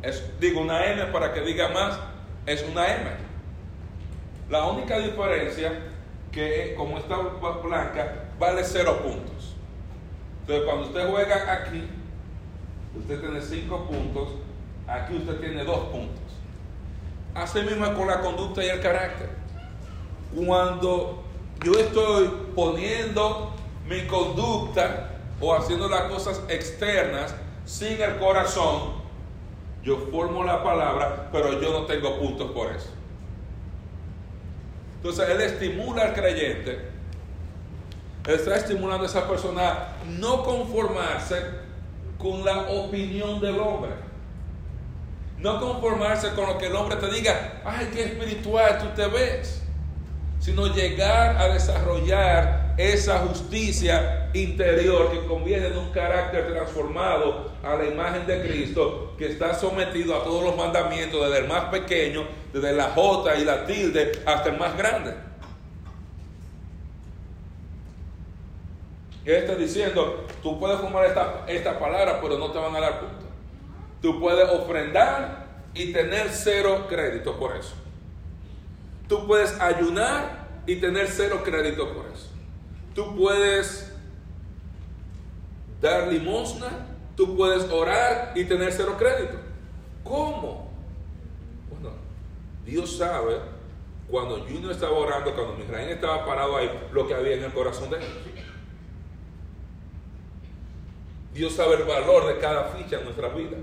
es, 0.03 0.39
digo 0.39 0.61
una 0.61 0.85
M 0.93 1.07
para 1.07 1.33
que 1.33 1.41
diga 1.41 1.71
más, 1.71 1.99
es 2.45 2.63
una 2.71 2.87
M. 2.87 3.11
La 4.51 4.67
única 4.67 4.99
diferencia 4.99 5.73
que 6.31 6.75
como 6.77 6.99
está 6.99 7.17
blanca 7.17 8.25
vale 8.39 8.63
cero 8.65 9.01
puntos. 9.03 9.55
Entonces 10.41 10.65
cuando 10.67 10.87
usted 10.89 11.09
juega 11.09 11.53
aquí, 11.53 11.85
usted 12.99 13.21
tiene 13.21 13.41
cinco 13.41 13.87
puntos, 13.87 14.29
aquí 14.87 15.17
usted 15.17 15.41
tiene 15.41 15.65
dos 15.65 15.79
puntos. 15.87 16.21
Así 17.35 17.61
mismo 17.63 17.93
con 17.95 18.07
la 18.07 18.21
conducta 18.21 18.65
y 18.65 18.69
el 18.69 18.81
carácter. 18.81 19.31
Cuando 20.35 21.23
yo 21.65 21.73
estoy 21.73 22.31
poniendo 22.55 23.53
mi 23.89 24.07
conducta 24.07 25.11
o 25.41 25.55
haciendo 25.55 25.89
las 25.89 26.03
cosas 26.03 26.43
externas 26.49 27.35
sin 27.65 28.01
el 28.01 28.19
corazón, 28.19 29.05
yo 29.83 30.09
formo 30.11 30.45
la 30.45 30.63
palabra, 30.63 31.29
pero 31.33 31.61
yo 31.61 31.73
no 31.73 31.87
tengo 31.87 32.19
puntos 32.19 32.51
por 32.53 32.71
eso. 32.73 32.91
Entonces 35.05 35.29
él 35.29 35.41
estimula 35.43 36.05
al 36.05 36.15
creyente, 36.15 36.79
él 38.27 38.35
está 38.37 38.57
estimulando 38.57 39.05
a 39.05 39.07
esa 39.07 39.29
persona 39.29 39.71
a 39.71 39.89
no 40.19 40.43
conformarse 40.43 41.43
con 42.17 42.43
la 42.43 42.71
opinión 42.71 43.39
del 43.39 43.59
hombre. 43.59 43.91
No 45.37 45.61
conformarse 45.61 46.31
con 46.31 46.47
lo 46.47 46.57
que 46.57 46.69
el 46.69 46.75
hombre 46.75 46.97
te 46.97 47.11
diga, 47.11 47.61
ay, 47.67 47.91
qué 47.93 48.05
espiritual 48.05 48.79
tú 48.79 48.87
te 48.97 49.07
ves, 49.09 49.61
sino 50.41 50.69
llegar 50.69 51.37
a 51.37 51.49
desarrollar 51.49 52.64
esa 52.77 53.21
justicia 53.21 54.31
interior 54.35 55.11
que 55.11 55.27
conviene 55.27 55.69
en 55.69 55.79
un 55.79 55.91
carácter 55.91 56.49
transformado 56.53 57.53
a 57.63 57.77
la 57.77 57.85
imagen 57.87 58.27
de 58.27 58.43
Cristo, 58.43 59.15
que 59.17 59.27
está 59.27 59.55
sometido 59.55 60.17
a 60.17 60.25
todos 60.25 60.43
los 60.43 60.57
mandamientos, 60.57 61.25
desde 61.25 61.45
el 61.45 61.49
más 61.49 61.67
pequeño, 61.67 62.27
desde 62.53 62.73
la 62.73 62.91
J 62.91 63.37
y 63.37 63.45
la 63.45 63.65
tilde, 63.67 64.13
hasta 64.27 64.51
el 64.51 64.59
más 64.59 64.77
grande. 64.77 65.15
Él 69.25 69.37
está 69.37 69.55
diciendo, 69.55 70.27
tú 70.43 70.59
puedes 70.59 70.79
formar 70.81 71.07
esta, 71.07 71.45
esta 71.47 71.79
palabra, 71.79 72.21
pero 72.21 72.39
no 72.39 72.51
te 72.51 72.59
van 72.59 72.77
a 72.77 72.81
dar 72.81 73.01
punto. 73.01 73.25
Tú 74.03 74.21
puedes 74.21 74.49
ofrendar 74.51 75.47
y 75.73 75.93
tener 75.93 76.29
cero 76.31 76.87
crédito 76.89 77.39
por 77.39 77.57
eso. 77.57 77.75
Tú 79.09 79.27
puedes 79.27 79.59
ayunar 79.61 80.45
y 80.67 80.77
tener 80.77 81.09
cero 81.09 81.41
crédito 81.43 81.95
por 81.95 82.07
eso. 82.13 82.34
Tú 82.95 83.17
puedes 83.17 83.93
dar 85.81 86.09
limosna, 86.09 86.87
tú 87.17 87.37
puedes 87.37 87.71
orar 87.71 88.33
y 88.35 88.45
tener 88.45 88.73
cero 88.73 88.95
crédito. 88.99 89.39
¿Cómo? 90.05 90.71
Bueno, 91.71 91.97
Dios 92.65 92.97
sabe 92.97 93.39
cuando 94.09 94.41
Junior 94.41 94.71
estaba 94.71 94.97
orando, 94.97 95.35
cuando 95.35 95.55
Misraín 95.55 95.89
estaba 95.89 96.25
parado 96.25 96.57
ahí, 96.57 96.71
lo 96.93 97.07
que 97.09 97.15
había 97.15 97.35
en 97.35 97.45
el 97.45 97.53
corazón 97.53 97.91
de 97.91 97.97
él. 97.97 98.05
Dios 101.35 101.53
sabe 101.53 101.75
el 101.75 101.83
valor 101.83 102.33
de 102.33 102.39
cada 102.39 102.69
ficha 102.69 102.99
en 102.99 103.05
nuestras 103.05 103.35
vidas. 103.35 103.61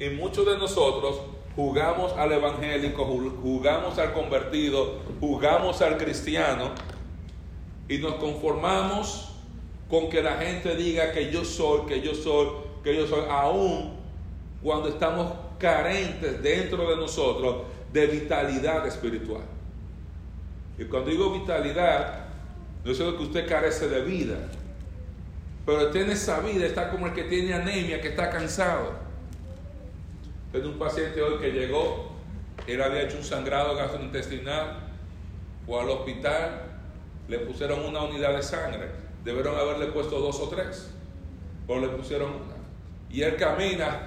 Y 0.00 0.10
muchos 0.10 0.44
de 0.44 0.58
nosotros 0.58 1.20
jugamos 1.56 2.12
al 2.12 2.32
evangélico, 2.32 3.04
jugamos 3.42 3.98
al 3.98 4.12
convertido, 4.12 4.98
jugamos 5.18 5.80
al 5.80 5.96
cristiano 5.96 6.70
y 7.88 7.96
nos 7.98 8.16
conformamos 8.16 9.32
con 9.88 10.10
que 10.10 10.22
la 10.22 10.36
gente 10.36 10.76
diga 10.76 11.12
que 11.12 11.32
yo 11.32 11.44
soy, 11.44 11.86
que 11.86 12.02
yo 12.02 12.14
soy, 12.14 12.48
que 12.84 12.94
yo 12.94 13.06
soy, 13.06 13.22
aún 13.30 13.96
cuando 14.62 14.90
estamos 14.90 15.32
carentes 15.58 16.42
dentro 16.42 16.88
de 16.90 16.96
nosotros 16.96 17.62
de 17.90 18.06
vitalidad 18.06 18.86
espiritual. 18.86 19.44
Y 20.78 20.84
cuando 20.84 21.10
digo 21.10 21.32
vitalidad, 21.32 22.26
no 22.84 22.92
es 22.92 22.98
que 22.98 23.04
usted 23.04 23.48
carece 23.48 23.88
de 23.88 24.02
vida, 24.02 24.36
pero 25.64 25.90
tiene 25.90 26.12
esa 26.12 26.40
vida, 26.40 26.66
está 26.66 26.90
como 26.90 27.06
el 27.06 27.14
que 27.14 27.24
tiene 27.24 27.54
anemia, 27.54 28.00
que 28.00 28.08
está 28.08 28.28
cansado. 28.28 29.05
Tengo 30.56 30.70
un 30.70 30.78
paciente 30.78 31.20
hoy 31.20 31.38
que 31.38 31.52
llegó, 31.52 32.12
él 32.66 32.80
había 32.80 33.02
hecho 33.02 33.18
un 33.18 33.24
sangrado 33.24 33.76
gastrointestinal, 33.76 34.88
fue 35.66 35.82
al 35.82 35.90
hospital, 35.90 36.62
le 37.28 37.40
pusieron 37.40 37.84
una 37.84 38.04
unidad 38.04 38.34
de 38.34 38.42
sangre, 38.42 38.88
debieron 39.22 39.54
haberle 39.54 39.88
puesto 39.88 40.18
dos 40.18 40.40
o 40.40 40.48
tres, 40.48 40.94
pero 41.66 41.80
le 41.80 41.88
pusieron 41.88 42.30
una. 42.30 42.54
Y 43.10 43.20
él 43.20 43.36
camina, 43.36 44.00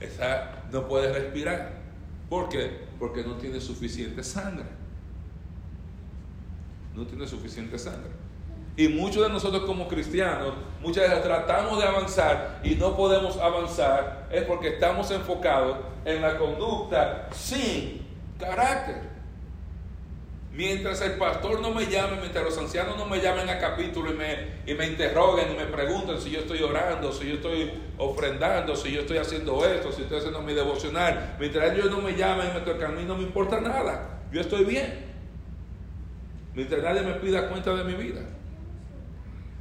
esa, 0.00 0.64
no 0.72 0.88
puede 0.88 1.12
respirar. 1.12 1.70
¿Por 2.28 2.48
qué? 2.48 2.88
Porque 2.98 3.22
no 3.22 3.36
tiene 3.36 3.60
suficiente 3.60 4.24
sangre. 4.24 4.66
No 6.92 7.06
tiene 7.06 7.24
suficiente 7.28 7.78
sangre. 7.78 8.10
Y 8.76 8.88
muchos 8.88 9.22
de 9.22 9.30
nosotros 9.30 9.64
como 9.64 9.88
cristianos, 9.88 10.52
muchas 10.82 11.08
veces 11.08 11.22
tratamos 11.22 11.78
de 11.78 11.84
avanzar 11.84 12.60
y 12.62 12.74
no 12.74 12.94
podemos 12.94 13.38
avanzar, 13.38 14.28
es 14.30 14.42
porque 14.42 14.68
estamos 14.68 15.10
enfocados 15.10 15.78
en 16.04 16.20
la 16.20 16.36
conducta 16.36 17.28
sin 17.32 18.06
carácter. 18.38 19.16
Mientras 20.52 21.00
el 21.02 21.12
pastor 21.12 21.60
no 21.60 21.70
me 21.70 21.86
llame, 21.86 22.16
mientras 22.18 22.44
los 22.44 22.56
ancianos 22.58 22.96
no 22.96 23.06
me 23.06 23.20
llamen 23.20 23.48
a 23.48 23.58
capítulo 23.58 24.10
y 24.12 24.14
me, 24.14 24.36
y 24.66 24.74
me 24.74 24.86
interroguen 24.86 25.52
y 25.52 25.54
me 25.54 25.66
pregunten 25.66 26.18
si 26.20 26.30
yo 26.30 26.40
estoy 26.40 26.62
orando, 26.62 27.12
si 27.12 27.28
yo 27.28 27.34
estoy 27.34 27.70
ofrendando, 27.96 28.76
si 28.76 28.90
yo 28.90 29.02
estoy 29.02 29.18
haciendo 29.18 29.64
esto, 29.66 29.90
si 29.92 30.02
estoy 30.02 30.18
haciendo 30.18 30.40
mi 30.42 30.54
devocional, 30.54 31.36
mientras 31.38 31.72
ellos 31.72 31.90
no 31.90 32.00
me 32.00 32.14
llamen 32.14 32.48
y 32.50 32.54
me 32.54 32.60
tocan 32.60 32.96
a 32.96 33.00
no 33.02 33.16
me 33.16 33.22
importa 33.22 33.60
nada. 33.60 34.20
yo 34.32 34.40
estoy 34.40 34.64
bien. 34.64 35.06
Mientras 36.54 36.82
nadie 36.82 37.02
me 37.02 37.12
pida 37.14 37.48
cuenta 37.48 37.74
de 37.74 37.84
mi 37.84 37.92
vida. 37.92 38.22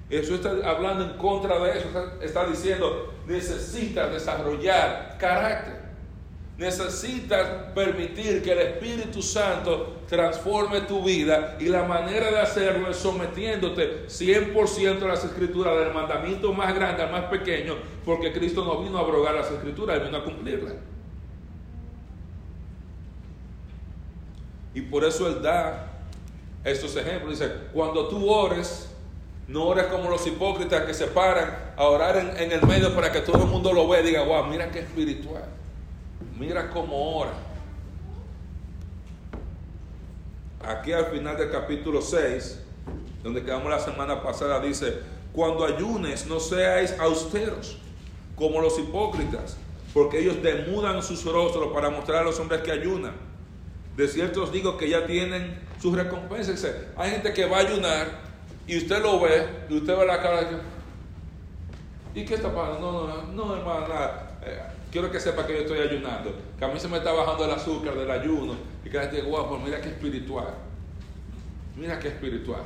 Eso 0.10 0.36
está 0.36 0.50
hablando 0.70 1.04
en 1.04 1.18
contra 1.18 1.60
de 1.60 1.80
eso. 1.80 1.88
Está, 2.22 2.46
diciendo, 2.46 3.14
necesitas 3.26 4.12
desarrollar 4.12 5.18
carácter. 5.20 5.86
Necesitas 6.58 7.74
permitir 7.74 8.42
que 8.42 8.54
el 8.54 8.60
Espíritu 8.60 9.22
Santo 9.22 9.98
transforme 10.08 10.82
tu 10.82 11.04
vida 11.04 11.58
y 11.60 11.66
la 11.66 11.84
manera 11.84 12.32
de 12.32 12.40
hacerlo 12.40 12.90
es 12.90 12.96
sometiéndote 12.96 14.06
100% 14.08 15.02
a 15.02 15.08
las 15.08 15.26
escrituras, 15.26 15.78
del 15.78 15.94
mandamiento 15.94 16.54
más 16.54 16.74
grande 16.74 17.04
al 17.04 17.12
más 17.12 17.26
pequeño, 17.26 17.76
porque 18.06 18.32
Cristo 18.32 18.64
no 18.64 18.82
vino 18.82 18.98
a 18.98 19.02
abrogar 19.02 19.34
las 19.34 19.52
escrituras, 19.52 19.98
Él 19.98 20.06
vino 20.06 20.18
a 20.18 20.24
cumplirlas. 20.24 20.76
Y 24.74 24.82
por 24.82 25.04
eso 25.04 25.28
Él 25.28 25.42
da 25.42 25.92
estos 26.64 26.96
ejemplos. 26.96 27.40
Dice, 27.40 27.52
cuando 27.74 28.08
tú 28.08 28.30
ores, 28.30 28.95
no 29.48 29.66
ores 29.66 29.86
como 29.86 30.10
los 30.10 30.26
hipócritas 30.26 30.86
que 30.86 30.94
se 30.94 31.08
paran 31.08 31.74
a 31.78 31.84
orar 31.84 32.18
en, 32.18 32.52
el 32.52 32.62
medio 32.66 32.96
para 32.96 33.12
que 33.12 33.22
todo 33.22 33.44
el 33.44 33.50
mundo 33.50 33.72
lo 33.74 33.88
vea 33.88 34.02
y 34.02 34.06
diga, 34.06 34.24
wow, 34.24 34.46
mira 34.46 34.72
qué 34.72 34.80
espiritual. 34.80 35.46
Mira 36.38 36.70
cómo 36.70 37.20
ora. 37.20 37.34
Aquí 40.62 40.92
al 40.94 41.06
final 41.06 41.38
del 41.38 41.52
capítulo 41.52 42.02
6, 42.02 42.60
donde 43.24 43.44
quedamos 43.44 43.70
la 43.70 43.80
semana 43.80 44.24
pasada, 44.24 44.60
dice, 44.60 45.00
cuando 45.32 45.64
ayunes 45.64 46.26
no 46.26 46.40
seáis 46.40 46.96
austeros 47.00 47.78
como 48.36 48.62
los 48.62 48.80
hipócritas, 48.80 49.58
porque 49.94 50.20
ellos 50.20 50.42
demudan 50.42 51.04
sus 51.04 51.24
rostros 51.24 51.72
para 51.72 51.92
mostrar 51.92 52.22
a 52.22 52.24
los 52.24 52.40
hombres 52.40 52.62
que 52.62 52.72
ayunan. 52.72 53.14
De 53.96 54.08
cierto 54.08 54.44
os 54.44 54.52
digo 54.52 54.76
que 54.76 54.90
ya 54.90 55.06
tienen 55.06 55.60
sus 55.80 55.96
recompensas. 55.96 56.66
Hay 56.98 57.12
gente 57.12 57.32
que 57.32 57.46
va 57.46 57.58
a 57.58 57.60
ayunar 57.62 58.25
y 58.68 58.78
usted 58.78 59.02
lo 59.02 59.20
ve, 59.20 59.48
y 59.70 59.78
usted 59.78 59.98
ve 59.98 60.06
la 60.06 60.22
cara 60.22 60.42
de 60.42 60.48
que, 60.48 62.20
¿y 62.22 62.26
qué 62.26 62.36
está 62.36 62.54
pasando? 62.54 62.80
No, 62.80 63.08
no, 63.08 63.46
no, 63.46 63.56
hermano, 63.56 63.88
nada. 63.88 64.40
Eh, 64.44 64.60
quiero 64.92 65.12
que 65.12 65.20
sepa 65.20 65.46
que 65.46 65.54
yo 65.54 65.60
estoy 65.60 65.80
ayunando, 65.80 66.34
que 66.58 66.66
a 66.66 66.68
mí 66.68 66.80
se 66.80 66.88
me 66.88 66.98
está 66.98 67.12
bajando 67.12 67.46
el 67.46 67.52
azúcar 67.52 67.96
del 67.96 68.10
ayuno, 68.10 68.56
y 68.84 68.90
que 68.90 68.98
la 68.98 69.04
gente 69.04 69.18
dice, 69.18 69.30
guapo, 69.30 69.58
mira 69.58 69.80
qué 69.82 69.90
espiritual, 69.90 70.54
mira 71.76 72.00
qué 72.00 72.08
espiritual. 72.08 72.62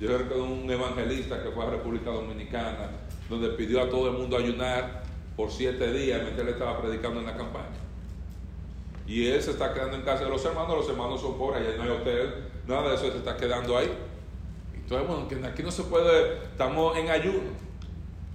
Yo 0.00 0.18
recuerdo 0.18 0.44
un 0.44 0.68
evangelista 0.68 1.42
que 1.42 1.50
fue 1.50 1.64
a 1.64 1.70
República 1.70 2.10
Dominicana, 2.10 2.90
donde 3.30 3.50
pidió 3.50 3.82
a 3.82 3.88
todo 3.88 4.08
el 4.08 4.18
mundo 4.18 4.36
ayunar 4.36 5.04
por 5.36 5.50
siete 5.50 5.92
días, 5.92 6.20
mientras 6.22 6.46
él 6.46 6.54
estaba 6.54 6.82
predicando 6.82 7.20
en 7.20 7.26
la 7.26 7.36
campaña. 7.36 7.78
Y 9.06 9.28
él 9.28 9.42
se 9.42 9.52
está 9.52 9.72
quedando 9.72 9.96
en 9.96 10.02
casa 10.02 10.24
de 10.24 10.30
los 10.30 10.44
hermanos, 10.44 10.76
los 10.76 10.88
hermanos 10.88 11.20
son 11.20 11.38
pobres, 11.38 11.62
allá 11.62 11.76
no 11.76 11.82
hay 11.84 11.90
hotel, 11.90 12.34
nada 12.66 12.88
de 12.88 12.94
eso 12.96 13.10
se 13.10 13.18
está 13.18 13.36
quedando 13.36 13.76
ahí. 13.76 13.90
Entonces, 14.92 15.30
bueno, 15.30 15.48
aquí 15.48 15.62
no 15.62 15.70
se 15.70 15.84
puede, 15.84 16.44
estamos 16.44 16.96
en 16.98 17.08
ayuno. 17.08 17.50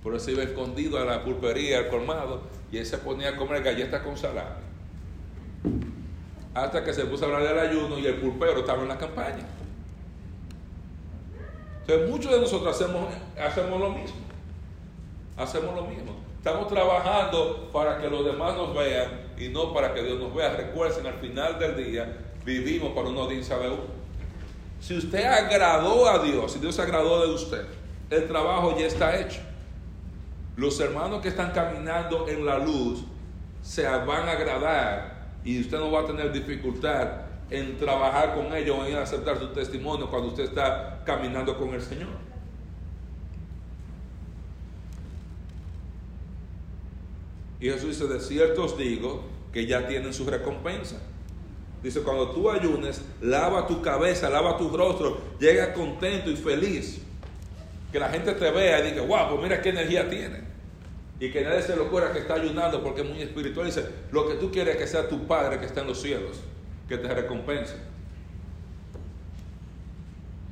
Por 0.01 0.15
eso 0.15 0.31
iba 0.31 0.41
escondido 0.41 0.97
a 0.97 1.05
la 1.05 1.23
pulpería, 1.23 1.77
al 1.77 1.89
colmado, 1.89 2.41
y 2.71 2.77
él 2.77 2.85
se 2.85 2.97
ponía 2.97 3.29
a 3.29 3.37
comer 3.37 3.61
galletas 3.61 4.01
con 4.01 4.17
salami. 4.17 4.65
Hasta 6.55 6.83
que 6.83 6.93
se 6.95 7.05
puso 7.05 7.25
a 7.25 7.27
hablar 7.27 7.43
del 7.43 7.59
ayuno 7.59 7.99
y 7.99 8.07
el 8.07 8.15
pulpero 8.15 8.61
estaba 8.61 8.81
en 8.81 8.87
la 8.87 8.97
campaña. 8.97 9.45
Entonces 11.81 12.09
muchos 12.09 12.31
de 12.31 12.39
nosotros 12.39 12.75
hacemos, 12.75 13.07
hacemos 13.39 13.79
lo 13.79 13.91
mismo. 13.91 14.17
Hacemos 15.37 15.75
lo 15.75 15.83
mismo. 15.83 16.15
Estamos 16.37 16.67
trabajando 16.69 17.69
para 17.71 17.99
que 17.99 18.09
los 18.09 18.25
demás 18.25 18.55
nos 18.55 18.73
vean 18.73 19.11
y 19.37 19.49
no 19.49 19.71
para 19.73 19.93
que 19.93 20.01
Dios 20.01 20.19
nos 20.19 20.33
vea. 20.33 20.55
Recuerden, 20.55 21.05
al 21.05 21.19
final 21.19 21.59
del 21.59 21.77
día 21.77 22.17
vivimos 22.43 22.93
para 22.93 23.09
una 23.09 23.21
audiencia 23.21 23.59
de 23.59 23.69
uno. 23.69 23.97
Si 24.79 24.98
usted 24.98 25.25
agradó 25.25 26.07
a 26.07 26.19
Dios, 26.24 26.53
si 26.53 26.60
Dios 26.60 26.77
agradó 26.79 27.25
de 27.27 27.34
usted, 27.34 27.65
el 28.10 28.27
trabajo 28.27 28.77
ya 28.77 28.86
está 28.86 29.19
hecho. 29.19 29.39
Los 30.55 30.79
hermanos 30.79 31.22
que 31.22 31.29
están 31.29 31.51
caminando 31.51 32.27
en 32.27 32.46
la 32.46 32.57
luz 32.57 33.03
se 33.61 33.83
van 33.83 34.27
a 34.27 34.31
agradar 34.31 35.27
y 35.44 35.59
usted 35.59 35.77
no 35.77 35.92
va 35.92 36.01
a 36.01 36.05
tener 36.05 36.31
dificultad 36.31 37.27
en 37.50 37.77
trabajar 37.77 38.35
con 38.35 38.53
ellos 38.53 38.77
o 38.79 38.85
en 38.85 38.96
aceptar 38.96 39.40
su 39.40 39.48
testimonio 39.50 40.09
cuando 40.09 40.29
usted 40.29 40.44
está 40.44 41.01
caminando 41.05 41.57
con 41.57 41.74
el 41.74 41.81
Señor. 41.81 42.09
Y 47.59 47.70
Jesús 47.70 48.00
dice, 48.00 48.07
de 48.07 48.20
cierto 48.20 48.66
os 48.66 48.77
digo 48.77 49.24
que 49.51 49.66
ya 49.66 49.87
tienen 49.87 50.13
su 50.13 50.25
recompensa. 50.25 50.98
Dice, 51.83 52.01
cuando 52.01 52.31
tú 52.31 52.50
ayunes, 52.50 53.01
lava 53.22 53.68
tu 53.68 53.81
cabeza, 53.81 54.29
lava 54.29 54.57
tu 54.57 54.70
rostro, 54.75 55.20
llega 55.40 55.74
contento 55.74 56.29
y 56.29 56.35
feliz. 56.35 57.01
Que 57.92 58.00
la 58.00 58.09
gente 58.09 58.33
te 58.33 58.51
vea 58.51 58.79
y 58.79 58.92
diga, 58.92 59.03
wow, 59.03 59.29
pues 59.29 59.44
mira 59.44 59.61
qué 59.61 59.70
energía 59.70 60.09
tiene. 60.09 60.42
Y 61.20 61.31
que 61.31 61.44
nadie 61.44 61.61
se 61.61 61.75
lo 61.75 61.85
ocurra 61.85 62.11
que 62.11 62.20
está 62.20 62.35
ayunando 62.35 62.83
porque 62.83 63.01
es 63.01 63.09
muy 63.09 63.22
espiritual. 63.22 63.68
Dice, 63.68 63.85
lo 64.11 64.27
que 64.27 64.35
tú 64.35 64.51
quieres 64.51 64.75
es 64.75 64.81
que 64.81 64.87
sea 64.87 65.07
tu 65.07 65.25
Padre 65.27 65.59
que 65.59 65.66
está 65.66 65.81
en 65.81 65.87
los 65.87 66.01
cielos, 66.01 66.40
que 66.87 66.98
te 66.98 67.07
recompense. 67.07 67.75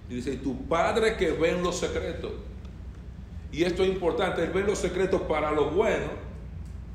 Y 0.10 0.16
dice, 0.16 0.34
y 0.34 0.38
tu 0.38 0.66
Padre 0.68 1.18
que 1.18 1.32
ve 1.32 1.52
en 1.52 1.64
los 1.64 1.78
secretos. 1.80 2.32
Y 3.52 3.64
esto 3.64 3.84
es 3.84 3.90
importante, 3.90 4.44
Él 4.44 4.52
ve 4.52 4.64
los 4.64 4.78
secretos 4.78 5.22
para 5.22 5.52
lo 5.52 5.70
bueno, 5.72 6.08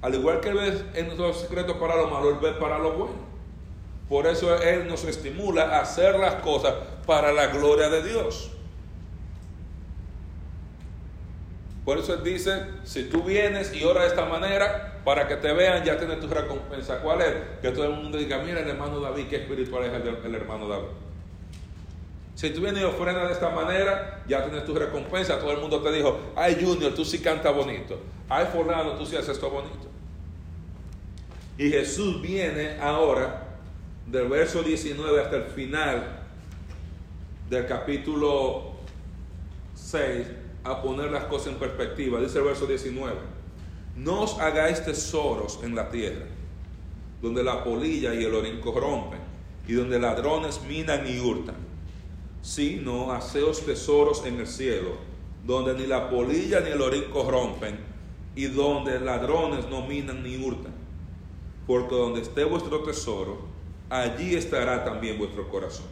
al 0.02 0.14
igual 0.14 0.40
que 0.40 0.52
ve 0.52 0.82
en 0.94 1.16
los 1.16 1.40
secretos 1.40 1.76
para 1.76 1.96
lo 1.96 2.08
malo, 2.08 2.30
Él 2.30 2.36
ve 2.40 2.52
para 2.52 2.78
lo 2.78 2.92
bueno. 2.92 3.29
Por 4.10 4.26
eso 4.26 4.60
Él 4.60 4.88
nos 4.88 5.04
estimula 5.04 5.76
a 5.76 5.82
hacer 5.82 6.18
las 6.18 6.34
cosas 6.42 6.74
para 7.06 7.32
la 7.32 7.46
gloria 7.46 7.88
de 7.88 8.02
Dios. 8.02 8.50
Por 11.84 11.96
eso 11.96 12.14
Él 12.14 12.24
dice, 12.24 12.64
si 12.82 13.04
tú 13.04 13.22
vienes 13.22 13.72
y 13.72 13.84
oras 13.84 14.02
de 14.02 14.08
esta 14.08 14.24
manera, 14.24 15.00
para 15.04 15.28
que 15.28 15.36
te 15.36 15.52
vean, 15.52 15.84
ya 15.84 15.96
tienes 15.96 16.18
tu 16.18 16.26
recompensa. 16.26 16.98
¿Cuál 16.98 17.22
es? 17.22 17.34
Que 17.62 17.70
todo 17.70 17.84
el 17.84 17.92
mundo 17.92 18.18
diga, 18.18 18.38
mira 18.38 18.60
el 18.60 18.68
hermano 18.68 18.98
David, 18.98 19.28
qué 19.28 19.36
espiritual 19.36 19.84
es 19.84 19.92
el, 19.92 20.34
hermano 20.34 20.66
David. 20.66 20.88
Si 22.34 22.50
tú 22.50 22.62
vienes 22.62 22.82
y 22.82 22.84
ofrendas 22.84 23.28
de 23.28 23.34
esta 23.34 23.50
manera, 23.50 24.24
ya 24.26 24.42
tienes 24.42 24.64
tu 24.64 24.74
recompensa. 24.74 25.38
Todo 25.38 25.52
el 25.52 25.58
mundo 25.58 25.80
te 25.82 25.92
dijo, 25.92 26.18
ay 26.34 26.58
Junior, 26.60 26.92
tú 26.94 27.04
sí 27.04 27.20
cantas 27.20 27.54
bonito. 27.54 27.96
Ay 28.28 28.48
Forlano, 28.52 28.94
tú 28.94 29.06
sí 29.06 29.14
haces 29.14 29.30
esto 29.30 29.50
bonito. 29.50 29.88
Y 31.56 31.70
Jesús 31.70 32.20
viene 32.20 32.76
ahora 32.80 33.49
del 34.10 34.28
verso 34.28 34.62
19 34.62 35.22
hasta 35.22 35.36
el 35.36 35.44
final 35.44 36.20
del 37.48 37.66
capítulo 37.66 38.72
6 39.74 40.26
a 40.64 40.82
poner 40.82 41.12
las 41.12 41.24
cosas 41.24 41.52
en 41.52 41.58
perspectiva. 41.60 42.20
Dice 42.20 42.38
el 42.38 42.44
verso 42.44 42.66
19, 42.66 43.14
no 43.96 44.22
os 44.22 44.38
hagáis 44.40 44.84
tesoros 44.84 45.60
en 45.62 45.76
la 45.76 45.90
tierra, 45.90 46.26
donde 47.22 47.44
la 47.44 47.62
polilla 47.62 48.12
y 48.14 48.24
el 48.24 48.34
orín 48.34 48.60
corrompen, 48.60 49.20
y 49.68 49.74
donde 49.74 50.00
ladrones 50.00 50.60
minan 50.68 51.06
y 51.06 51.20
hurtan, 51.20 51.56
sino 52.42 53.12
haceos 53.12 53.64
tesoros 53.64 54.26
en 54.26 54.40
el 54.40 54.46
cielo, 54.48 54.96
donde 55.46 55.74
ni 55.74 55.86
la 55.86 56.10
polilla 56.10 56.60
ni 56.60 56.70
el 56.70 56.80
orín 56.80 57.04
corrompen, 57.12 57.78
y 58.34 58.46
donde 58.46 58.98
ladrones 58.98 59.68
no 59.70 59.86
minan 59.86 60.24
ni 60.24 60.36
hurtan. 60.36 60.74
Porque 61.66 61.94
donde 61.94 62.22
esté 62.22 62.42
vuestro 62.42 62.82
tesoro, 62.82 63.49
allí 63.90 64.36
estará 64.36 64.84
también 64.84 65.18
vuestro 65.18 65.48
corazón. 65.48 65.86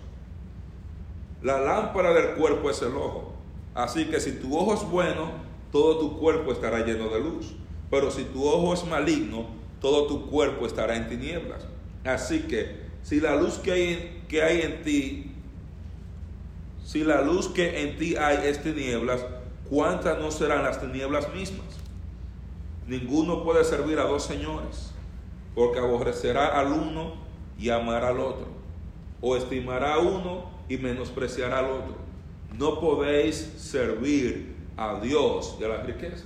La 1.43 1.61
lámpara 1.61 2.13
del 2.13 2.37
cuerpo 2.37 2.71
es 2.71 2.81
el 2.83 2.97
ojo. 2.97 3.35
Así 3.75 4.07
que 4.07 4.21
si 4.21 4.33
tu 4.33 4.57
ojo 4.57 4.75
es 4.75 4.83
bueno, 4.89 5.31
todo 5.71 5.99
tu 5.99 6.19
cuerpo 6.19 6.53
estará 6.53 6.85
lleno 6.85 7.09
de 7.09 7.21
luz. 7.21 7.55
Pero 7.91 8.11
si 8.11 8.25
tu 8.25 8.47
ojo 8.47 8.75
es 8.75 8.85
maligno, 8.87 9.47
todo 9.81 10.07
tu 10.07 10.31
cuerpo 10.31 10.67
estará 10.67 10.97
en 10.97 11.09
tinieblas. 11.09 11.67
Así 12.05 12.41
que 12.41 12.89
si 13.03 13.21
la 13.21 13.37
luz 13.37 13.59
que 13.59 13.73
hay, 13.73 14.25
que 14.29 14.43
hay 14.43 14.63
en 14.63 14.83
ti, 14.83 15.33
si 16.85 17.05
la 17.05 17.23
luz 17.23 17.49
que 17.49 17.83
en 17.83 17.99
ti 17.99 18.17
hay 18.17 18.47
es 18.49 18.63
tinieblas, 18.63 19.25
¿cuántas 19.69 20.19
no 20.19 20.31
serán 20.31 20.63
las 20.65 20.81
tinieblas 20.81 21.33
mismas? 21.35 21.67
Ninguno 22.87 23.45
puede 23.45 23.65
servir 23.65 23.99
a 23.99 24.05
dos 24.05 24.25
señores, 24.25 24.93
porque 25.55 25.79
aborrecerá 25.79 26.59
al 26.59 26.73
uno 26.73 27.28
y 27.59 27.71
amar 27.71 28.05
al 28.05 28.21
otro, 28.21 28.47
o 29.21 29.37
estimará 29.37 29.95
a 29.95 29.99
uno 29.99 30.51
y 30.69 30.77
menospreciará 30.77 31.59
al 31.59 31.67
otro. 31.67 31.97
No 32.57 32.81
podéis 32.81 33.37
servir 33.37 34.57
a 34.77 35.01
Dios 35.01 35.57
y 35.61 35.65
a 35.65 35.69
las 35.69 35.87
riquezas. 35.87 36.25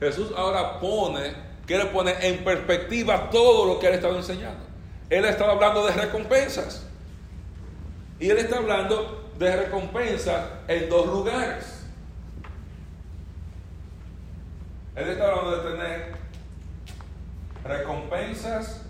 Jesús 0.00 0.30
ahora 0.36 0.78
pone, 0.78 1.32
quiere 1.66 1.86
poner 1.86 2.22
en 2.22 2.44
perspectiva 2.44 3.30
todo 3.30 3.66
lo 3.66 3.80
que 3.80 3.88
él 3.88 3.94
estaba 3.94 4.16
enseñando. 4.16 4.64
Él 5.10 5.24
estaba 5.24 5.52
hablando 5.52 5.86
de 5.86 5.92
recompensas. 5.92 6.86
Y 8.20 8.30
él 8.30 8.38
está 8.38 8.58
hablando 8.58 9.30
de 9.38 9.56
recompensas 9.56 10.46
en 10.68 10.88
dos 10.88 11.06
lugares. 11.06 11.84
Él 14.94 15.08
está 15.08 15.28
hablando 15.28 15.56
de 15.56 15.70
tener 15.70 16.12
recompensas 17.64 18.87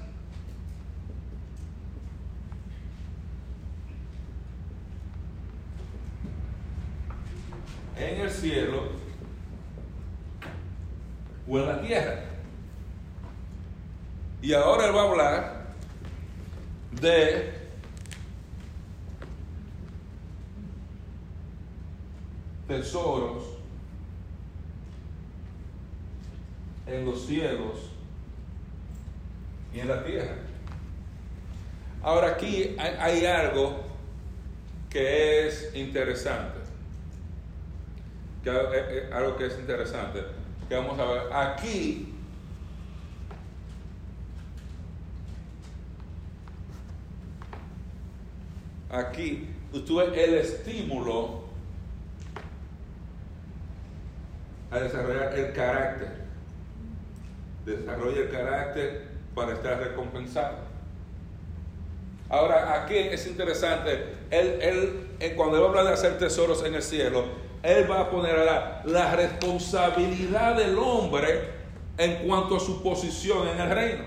en 7.99 8.21
el 8.21 8.31
cielo 8.31 8.89
o 11.49 11.59
en 11.59 11.67
la 11.67 11.81
tierra. 11.81 12.25
Y 14.41 14.53
ahora 14.53 14.87
él 14.87 14.95
va 14.95 15.01
a 15.01 15.09
hablar 15.11 15.59
de 17.01 17.59
tesoros 22.69 23.45
en 26.87 27.05
los 27.05 27.27
cielos 27.27 27.91
y 29.75 29.81
en 29.81 29.89
la 29.89 30.05
tierra. 30.05 30.37
Ahora 32.03 32.29
aquí 32.29 32.77
hay, 32.79 33.27
algo 33.27 33.81
que 34.89 35.49
es 35.49 35.75
interesante. 35.75 36.58
Eh, 38.49 38.87
eh, 38.89 39.11
algo 39.13 39.37
que 39.37 39.47
es 39.47 39.59
interesante. 39.59 40.25
Que 40.69 40.75
vamos 40.75 40.99
a 40.99 41.05
ver. 41.05 41.33
Aquí 41.33 42.15
aquí 48.91 49.49
tuve 49.87 50.25
el 50.25 50.35
estímulo 50.35 51.43
a 54.71 54.79
desarrollar 54.79 55.39
el 55.39 55.53
carácter. 55.53 56.09
Desarrolla 57.65 58.21
el 58.21 58.31
carácter 58.31 59.09
para 59.35 59.53
estar 59.53 59.79
recompensado. 59.79 60.69
Ahora, 62.31 62.83
aquí 62.83 62.95
es 62.95 63.27
interesante, 63.27 64.05
él, 64.31 64.59
él, 64.61 65.35
cuando 65.35 65.57
él 65.57 65.65
habla 65.65 65.85
de 65.85 65.95
hacer 65.95 66.19
tesoros 66.19 66.63
en 66.63 66.75
el 66.75 66.83
cielo, 66.83 67.25
él 67.63 67.91
va 67.91 68.01
a 68.01 68.11
poner 68.11 68.37
la, 68.85 69.17
responsabilidad 69.17 70.57
del 70.57 70.79
hombre 70.79 71.51
en 71.97 72.27
cuanto 72.27 72.57
a 72.57 72.61
su 72.61 72.83
posición 72.83 73.49
en 73.49 73.61
el 73.61 73.71
reino. 73.71 74.05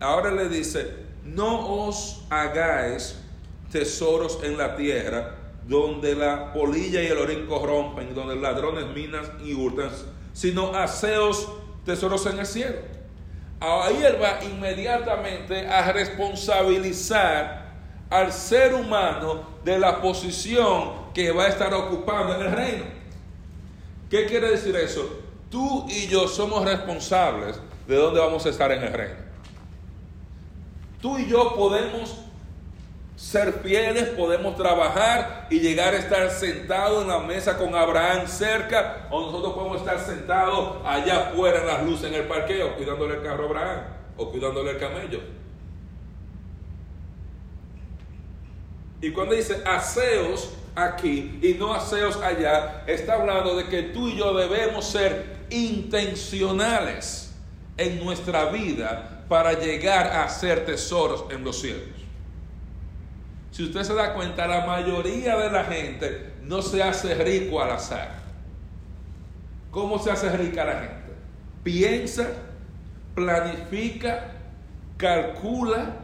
Ahora 0.00 0.30
le 0.30 0.48
dice, 0.48 0.90
no 1.24 1.86
os 1.86 2.24
hagáis 2.28 3.18
tesoros 3.72 4.40
en 4.42 4.58
la 4.58 4.76
tierra, 4.76 5.36
donde 5.66 6.14
la 6.14 6.52
polilla 6.52 7.02
y 7.02 7.06
el 7.06 7.16
orín 7.16 7.46
corrompen, 7.46 8.14
donde 8.14 8.36
ladrones 8.36 8.86
minas 8.94 9.26
y 9.42 9.54
hurtan, 9.54 9.88
sino 10.34 10.74
haceos 10.74 11.48
tesoros 11.86 12.26
en 12.26 12.38
el 12.38 12.46
cielo. 12.46 12.76
Ahí 13.60 14.02
él 14.04 14.18
va 14.20 14.44
inmediatamente 14.44 15.66
a 15.66 15.90
responsabilizar 15.90 17.63
al 18.10 18.32
ser 18.32 18.74
humano 18.74 19.42
de 19.64 19.78
la 19.78 20.00
posición 20.00 21.12
que 21.14 21.32
va 21.32 21.44
a 21.44 21.48
estar 21.48 21.72
ocupando 21.72 22.34
en 22.34 22.46
el 22.46 22.52
reino. 22.52 22.84
¿Qué 24.10 24.26
quiere 24.26 24.50
decir 24.50 24.76
eso? 24.76 25.20
Tú 25.50 25.86
y 25.88 26.06
yo 26.06 26.28
somos 26.28 26.64
responsables 26.64 27.60
de 27.86 27.96
dónde 27.96 28.20
vamos 28.20 28.44
a 28.46 28.50
estar 28.50 28.70
en 28.72 28.82
el 28.82 28.92
reino. 28.92 29.24
Tú 31.00 31.18
y 31.18 31.26
yo 31.26 31.54
podemos 31.54 32.24
ser 33.16 33.52
fieles, 33.62 34.08
podemos 34.10 34.56
trabajar 34.56 35.46
y 35.50 35.60
llegar 35.60 35.94
a 35.94 35.98
estar 35.98 36.30
sentados 36.30 37.02
en 37.02 37.08
la 37.08 37.20
mesa 37.20 37.56
con 37.56 37.74
Abraham 37.74 38.26
cerca, 38.26 39.08
o 39.10 39.20
nosotros 39.20 39.54
podemos 39.54 39.78
estar 39.78 40.00
sentados 40.00 40.78
allá 40.84 41.28
afuera 41.28 41.60
en 41.60 41.66
las 41.66 41.84
luces 41.84 42.06
en 42.06 42.14
el 42.14 42.26
parqueo, 42.26 42.74
cuidándole 42.76 43.14
el 43.14 43.22
carro 43.22 43.44
a 43.44 43.46
Abraham 43.46 43.80
o 44.16 44.30
cuidándole 44.30 44.72
el 44.72 44.78
camello. 44.78 45.20
Y 49.04 49.10
cuando 49.10 49.34
dice 49.34 49.62
aseos 49.66 50.54
aquí 50.74 51.38
y 51.42 51.52
no 51.58 51.74
aseos 51.74 52.16
allá, 52.22 52.84
está 52.86 53.16
hablando 53.16 53.54
de 53.54 53.66
que 53.66 53.82
tú 53.82 54.08
y 54.08 54.16
yo 54.16 54.32
debemos 54.32 54.86
ser 54.86 55.44
intencionales 55.50 57.34
en 57.76 58.02
nuestra 58.02 58.46
vida 58.46 59.26
para 59.28 59.52
llegar 59.60 60.06
a 60.06 60.24
hacer 60.24 60.64
tesoros 60.64 61.26
en 61.30 61.44
los 61.44 61.60
cielos. 61.60 61.90
Si 63.50 63.64
usted 63.64 63.82
se 63.82 63.92
da 63.92 64.14
cuenta, 64.14 64.46
la 64.46 64.64
mayoría 64.64 65.36
de 65.36 65.50
la 65.50 65.64
gente 65.64 66.32
no 66.40 66.62
se 66.62 66.82
hace 66.82 67.14
rico 67.14 67.60
al 67.60 67.72
azar. 67.72 68.22
¿Cómo 69.70 69.98
se 69.98 70.12
hace 70.12 70.34
rica 70.34 70.64
la 70.64 70.80
gente? 70.80 71.12
Piensa, 71.62 72.26
planifica, 73.14 74.32
calcula, 74.96 75.94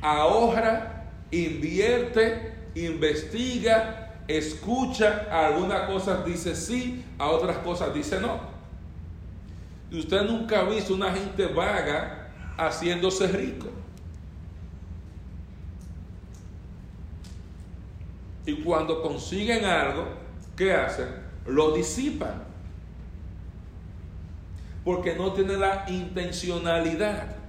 ahorra, 0.00 0.95
invierte, 1.30 2.54
investiga, 2.74 4.22
escucha, 4.28 5.26
a 5.30 5.46
algunas 5.46 5.88
cosas 5.88 6.24
dice 6.24 6.54
sí, 6.54 7.04
a 7.18 7.28
otras 7.28 7.58
cosas 7.58 7.94
dice 7.94 8.20
no. 8.20 8.40
Y 9.90 10.00
usted 10.00 10.22
nunca 10.22 10.60
ha 10.60 10.64
visto 10.64 10.94
una 10.94 11.12
gente 11.12 11.46
vaga 11.46 12.28
haciéndose 12.56 13.28
rico. 13.28 13.68
Y 18.44 18.62
cuando 18.62 19.02
consiguen 19.02 19.64
algo, 19.64 20.06
¿qué 20.56 20.72
hacen? 20.72 21.08
Lo 21.46 21.72
disipan. 21.72 22.44
Porque 24.84 25.16
no 25.16 25.32
tienen 25.32 25.60
la 25.60 25.84
intencionalidad. 25.88 27.45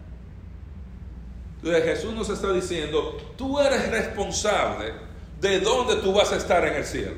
Entonces 1.67 1.97
Jesús 1.97 2.13
nos 2.13 2.29
está 2.29 2.53
diciendo, 2.53 3.17
tú 3.35 3.59
eres 3.59 3.89
responsable 3.89 4.93
de 5.41 5.59
dónde 5.59 5.97
tú 5.97 6.13
vas 6.13 6.31
a 6.31 6.37
estar 6.37 6.65
en 6.65 6.75
el 6.75 6.85
cielo. 6.85 7.15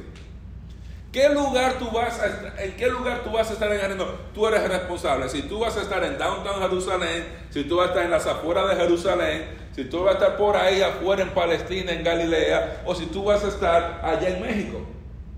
¿Qué 1.11 1.29
lugar 1.29 1.77
tú 1.77 1.91
vas 1.91 2.19
a, 2.19 2.63
¿En 2.63 2.75
qué 2.75 2.87
lugar 2.87 3.23
tú 3.23 3.31
vas 3.31 3.49
a 3.51 3.53
estar 3.53 3.71
en 3.71 3.79
el 3.79 3.87
reino? 3.89 4.05
Tú 4.33 4.47
eres 4.47 4.67
responsable. 4.67 5.29
Si 5.29 5.43
tú 5.43 5.59
vas 5.59 5.77
a 5.77 5.81
estar 5.81 6.03
en 6.03 6.17
downtown 6.17 6.61
Jerusalén, 6.61 7.25
si 7.51 7.63
tú 7.63 7.77
vas 7.77 7.87
a 7.87 7.89
estar 7.89 8.05
en 8.05 8.11
las 8.11 8.25
afueras 8.25 8.69
de 8.69 8.75
Jerusalén, 8.75 9.45
si 9.75 9.85
tú 9.85 10.03
vas 10.03 10.15
a 10.15 10.17
estar 10.17 10.37
por 10.37 10.57
ahí 10.57 10.81
afuera 10.81 11.21
en 11.21 11.29
Palestina, 11.29 11.91
en 11.91 12.03
Galilea, 12.03 12.81
o 12.85 12.95
si 12.95 13.05
tú 13.05 13.25
vas 13.25 13.43
a 13.43 13.49
estar 13.49 14.01
allá 14.03 14.29
en 14.29 14.41
México. 14.41 14.81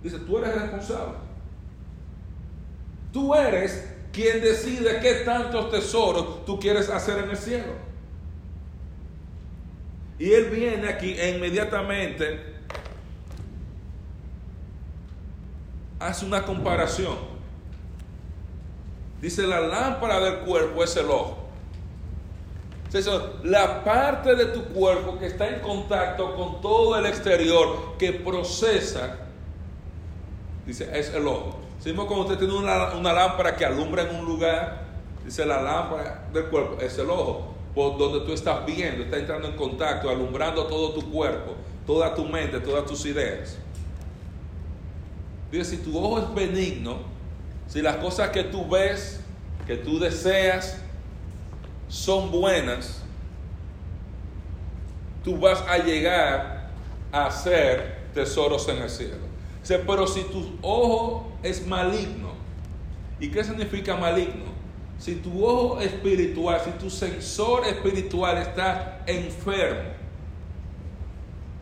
Dice, 0.01 0.19
tú 0.19 0.37
eres 0.37 0.53
responsable. 0.53 1.17
Tú 3.11 3.35
eres 3.35 3.93
quien 4.13 4.41
decide 4.41 4.99
qué 5.01 5.15
tantos 5.25 5.69
tesoros 5.69 6.45
tú 6.45 6.59
quieres 6.59 6.89
hacer 6.89 7.17
en 7.17 7.29
el 7.29 7.37
cielo. 7.37 7.90
Y 10.21 10.33
él 10.33 10.51
viene 10.51 10.87
aquí 10.87 11.15
e 11.17 11.31
inmediatamente 11.35 12.39
hace 15.99 16.27
una 16.27 16.43
comparación. 16.43 17.15
Dice, 19.19 19.47
la 19.47 19.61
lámpara 19.61 20.19
del 20.19 20.41
cuerpo 20.41 20.83
es 20.83 20.95
el 20.95 21.09
ojo. 21.09 21.39
La 23.45 23.83
parte 23.83 24.35
de 24.35 24.45
tu 24.45 24.63
cuerpo 24.65 25.17
que 25.17 25.25
está 25.25 25.47
en 25.47 25.59
contacto 25.59 26.35
con 26.35 26.61
todo 26.61 26.99
el 26.99 27.07
exterior, 27.07 27.95
que 27.97 28.13
procesa, 28.13 29.17
dice, 30.67 30.87
es 30.93 31.15
el 31.15 31.25
ojo. 31.25 31.61
Si 31.79 31.93
cuando 31.93 32.25
usted 32.25 32.37
tiene 32.37 32.53
una, 32.53 32.93
una, 32.93 33.11
lámpara 33.11 33.55
que 33.55 33.65
alumbra 33.65 34.03
en 34.03 34.17
un 34.17 34.25
lugar, 34.25 34.83
dice, 35.25 35.47
la 35.47 35.63
lámpara 35.63 36.27
del 36.31 36.45
cuerpo 36.45 36.79
es 36.79 36.95
el 36.99 37.09
ojo, 37.09 37.55
por 37.73 37.97
donde 37.97 38.21
tú 38.21 38.33
estás 38.33 38.65
viendo, 38.65 39.03
está 39.03 39.17
entrando 39.17 39.47
en 39.47 39.55
contacto, 39.55 40.09
alumbrando 40.09 40.65
todo 40.65 40.91
tu 40.91 41.09
cuerpo, 41.11 41.55
toda 41.85 42.13
tu 42.13 42.25
mente, 42.25 42.59
todas 42.59 42.85
tus 42.85 43.05
ideas. 43.05 43.57
Dice, 45.51 45.65
si 45.65 45.77
tu 45.77 45.97
ojo 45.97 46.19
es 46.19 46.33
benigno, 46.33 46.99
si 47.67 47.81
las 47.81 47.97
cosas 47.97 48.29
que 48.29 48.43
tú 48.43 48.67
ves, 48.69 49.21
que 49.65 49.77
tú 49.77 49.99
deseas, 49.99 50.81
son 51.87 52.31
buenas, 52.31 53.01
tú 55.23 55.37
vas 55.37 55.61
a 55.67 55.77
llegar 55.77 56.69
a 57.11 57.25
hacer 57.25 57.99
tesoros 58.13 58.67
en 58.67 58.77
el 58.77 58.89
cielo. 58.89 59.31
Dice, 59.61 59.79
pero 59.79 60.07
si 60.07 60.23
tu 60.23 60.57
ojo 60.61 61.31
es 61.43 61.65
maligno, 61.65 62.31
¿y 63.19 63.29
qué 63.29 63.43
significa 63.43 63.95
maligno? 63.95 64.50
Si 65.01 65.15
tu 65.15 65.43
ojo 65.43 65.81
espiritual, 65.81 66.61
si 66.63 66.69
tu 66.73 66.87
sensor 66.91 67.65
espiritual 67.65 68.37
está 68.37 69.01
enfermo, 69.07 69.89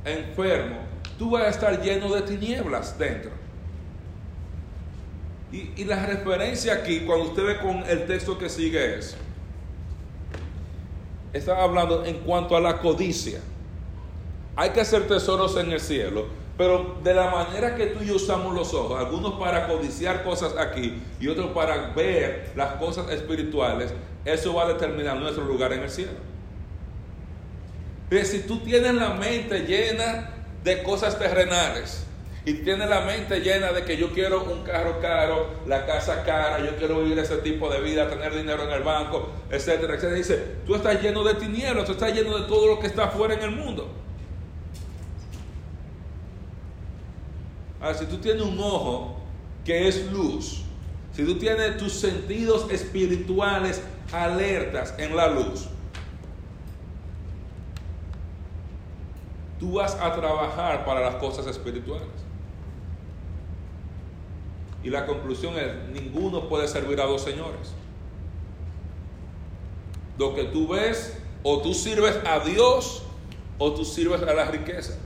enfermo, 0.04 0.80
tú 1.18 1.30
vas 1.30 1.44
a 1.44 1.50
estar 1.50 1.82
lleno 1.82 2.14
de 2.14 2.22
tinieblas 2.24 3.00
dentro. 3.00 3.32
Y, 5.54 5.86
la 5.86 6.06
referencia 6.06 6.74
aquí, 6.74 7.00
cuando 7.06 7.30
usted 7.30 7.44
ve 7.46 7.60
con 7.60 7.78
el 7.90 8.06
texto 8.08 8.38
que 8.38 8.50
sigue 8.50 9.00
es, 9.00 9.16
está 11.32 11.64
hablando 11.64 12.04
en 12.04 12.18
cuanto 12.18 12.58
a 12.58 12.60
la 12.60 12.80
codicia. 12.80 13.40
Hay 14.58 14.72
que 14.72 14.82
hacer 14.82 15.08
tesoros 15.08 15.56
en 15.56 15.72
el 15.72 15.80
cielo, 15.80 16.28
pero 16.60 16.98
de 17.02 17.14
la 17.14 17.32
manera 17.32 17.74
que 17.78 17.86
tú 17.86 18.04
y 18.04 18.08
yo 18.08 18.16
usamos 18.16 18.54
los 18.54 18.74
ojos, 18.74 19.00
algunos 19.00 19.40
para 19.40 19.66
codiciar 19.66 20.26
cosas 20.26 20.58
aquí 20.58 21.02
y 21.18 21.30
otros 21.30 21.52
para 21.52 21.94
ver 21.94 22.52
las 22.54 22.74
cosas 22.74 23.10
espirituales, 23.12 23.94
eso 24.26 24.54
va 24.54 24.66
a 24.66 24.74
determinar 24.74 25.16
nuestro 25.16 25.46
lugar 25.46 25.72
en 25.72 25.84
el 25.84 25.90
cielo. 25.90 26.12
Pero 28.10 28.26
si 28.26 28.40
tú 28.40 28.60
tienes 28.60 28.94
la 28.94 29.12
mente 29.12 29.60
llena 29.60 30.32
de 30.62 30.84
cosas 30.84 31.18
terrenales, 31.18 32.06
Y 32.46 32.54
tiene 32.54 32.88
la 32.88 33.02
mente 33.02 33.42
llena 33.42 33.72
de 33.72 33.84
que 33.84 33.96
yo 33.96 34.12
quiero 34.12 34.44
un 34.44 34.64
carro 34.64 35.00
caro, 35.00 35.50
la 35.68 35.86
casa 35.86 36.24
cara, 36.24 36.60
yo 36.60 36.76
quiero 36.78 37.02
vivir 37.02 37.20
ese 37.20 37.38
tipo 37.38 37.70
de 37.70 37.80
vida, 37.82 38.10
tener 38.10 38.34
dinero 38.34 38.64
en 38.64 38.72
el 38.72 38.82
banco, 38.82 39.30
etcétera, 39.52 39.94
etcétera. 39.96 40.16
Dice, 40.16 40.46
tú 40.66 40.76
estás 40.76 41.02
lleno 41.02 41.24
de 41.24 41.36
tinieblas, 41.36 41.86
tú 41.86 41.92
estás 41.92 42.14
lleno 42.14 42.38
de 42.38 42.48
todo 42.48 42.68
lo 42.68 42.80
que 42.80 42.88
está 42.88 43.06
afuera 43.06 43.34
en 43.36 43.44
el 43.44 43.52
mundo. 43.52 43.99
Ahora, 47.82 47.98
si 47.98 48.06
tú 48.06 48.18
tienes 48.18 48.44
un 48.44 48.60
ojo 48.60 49.16
que 49.64 49.88
es 49.88 50.12
luz, 50.12 50.64
si 51.14 51.26
tú 51.26 51.38
tienes 51.38 51.78
tus 51.78 51.94
sentidos 51.94 52.70
espirituales 52.72 53.82
alertas 54.12 54.94
en 54.98 55.16
la 55.16 55.28
luz, 55.28 55.68
tú 59.60 59.74
vas 59.74 59.96
a 59.96 60.14
trabajar 60.14 60.86
para 60.86 61.02
las 61.02 61.16
cosas 61.16 61.48
espirituales. 61.48 62.08
Y 64.84 64.90
la 64.90 65.06
conclusión 65.06 65.56
es, 65.58 65.90
ninguno 65.90 66.48
puede 66.48 66.68
servir 66.68 67.02
a 67.02 67.06
dos 67.06 67.22
señores. 67.22 67.74
Lo 70.18 70.36
que 70.36 70.46
tú 70.46 70.68
ves, 70.68 71.18
o 71.44 71.62
tú 71.62 71.74
sirves 71.74 72.18
a 72.26 72.40
Dios 72.40 73.04
o 73.58 73.74
tú 73.74 73.86
sirves 73.86 74.22
a 74.22 74.34
la 74.34 74.46
riqueza. 74.46 74.98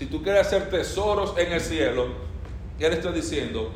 Si 0.00 0.06
tú 0.06 0.22
quieres 0.22 0.46
hacer 0.46 0.70
tesoros 0.70 1.36
en 1.36 1.52
el 1.52 1.60
cielo, 1.60 2.06
¿qué 2.78 2.88
le 2.88 2.94
estoy 2.94 3.12
diciendo? 3.12 3.70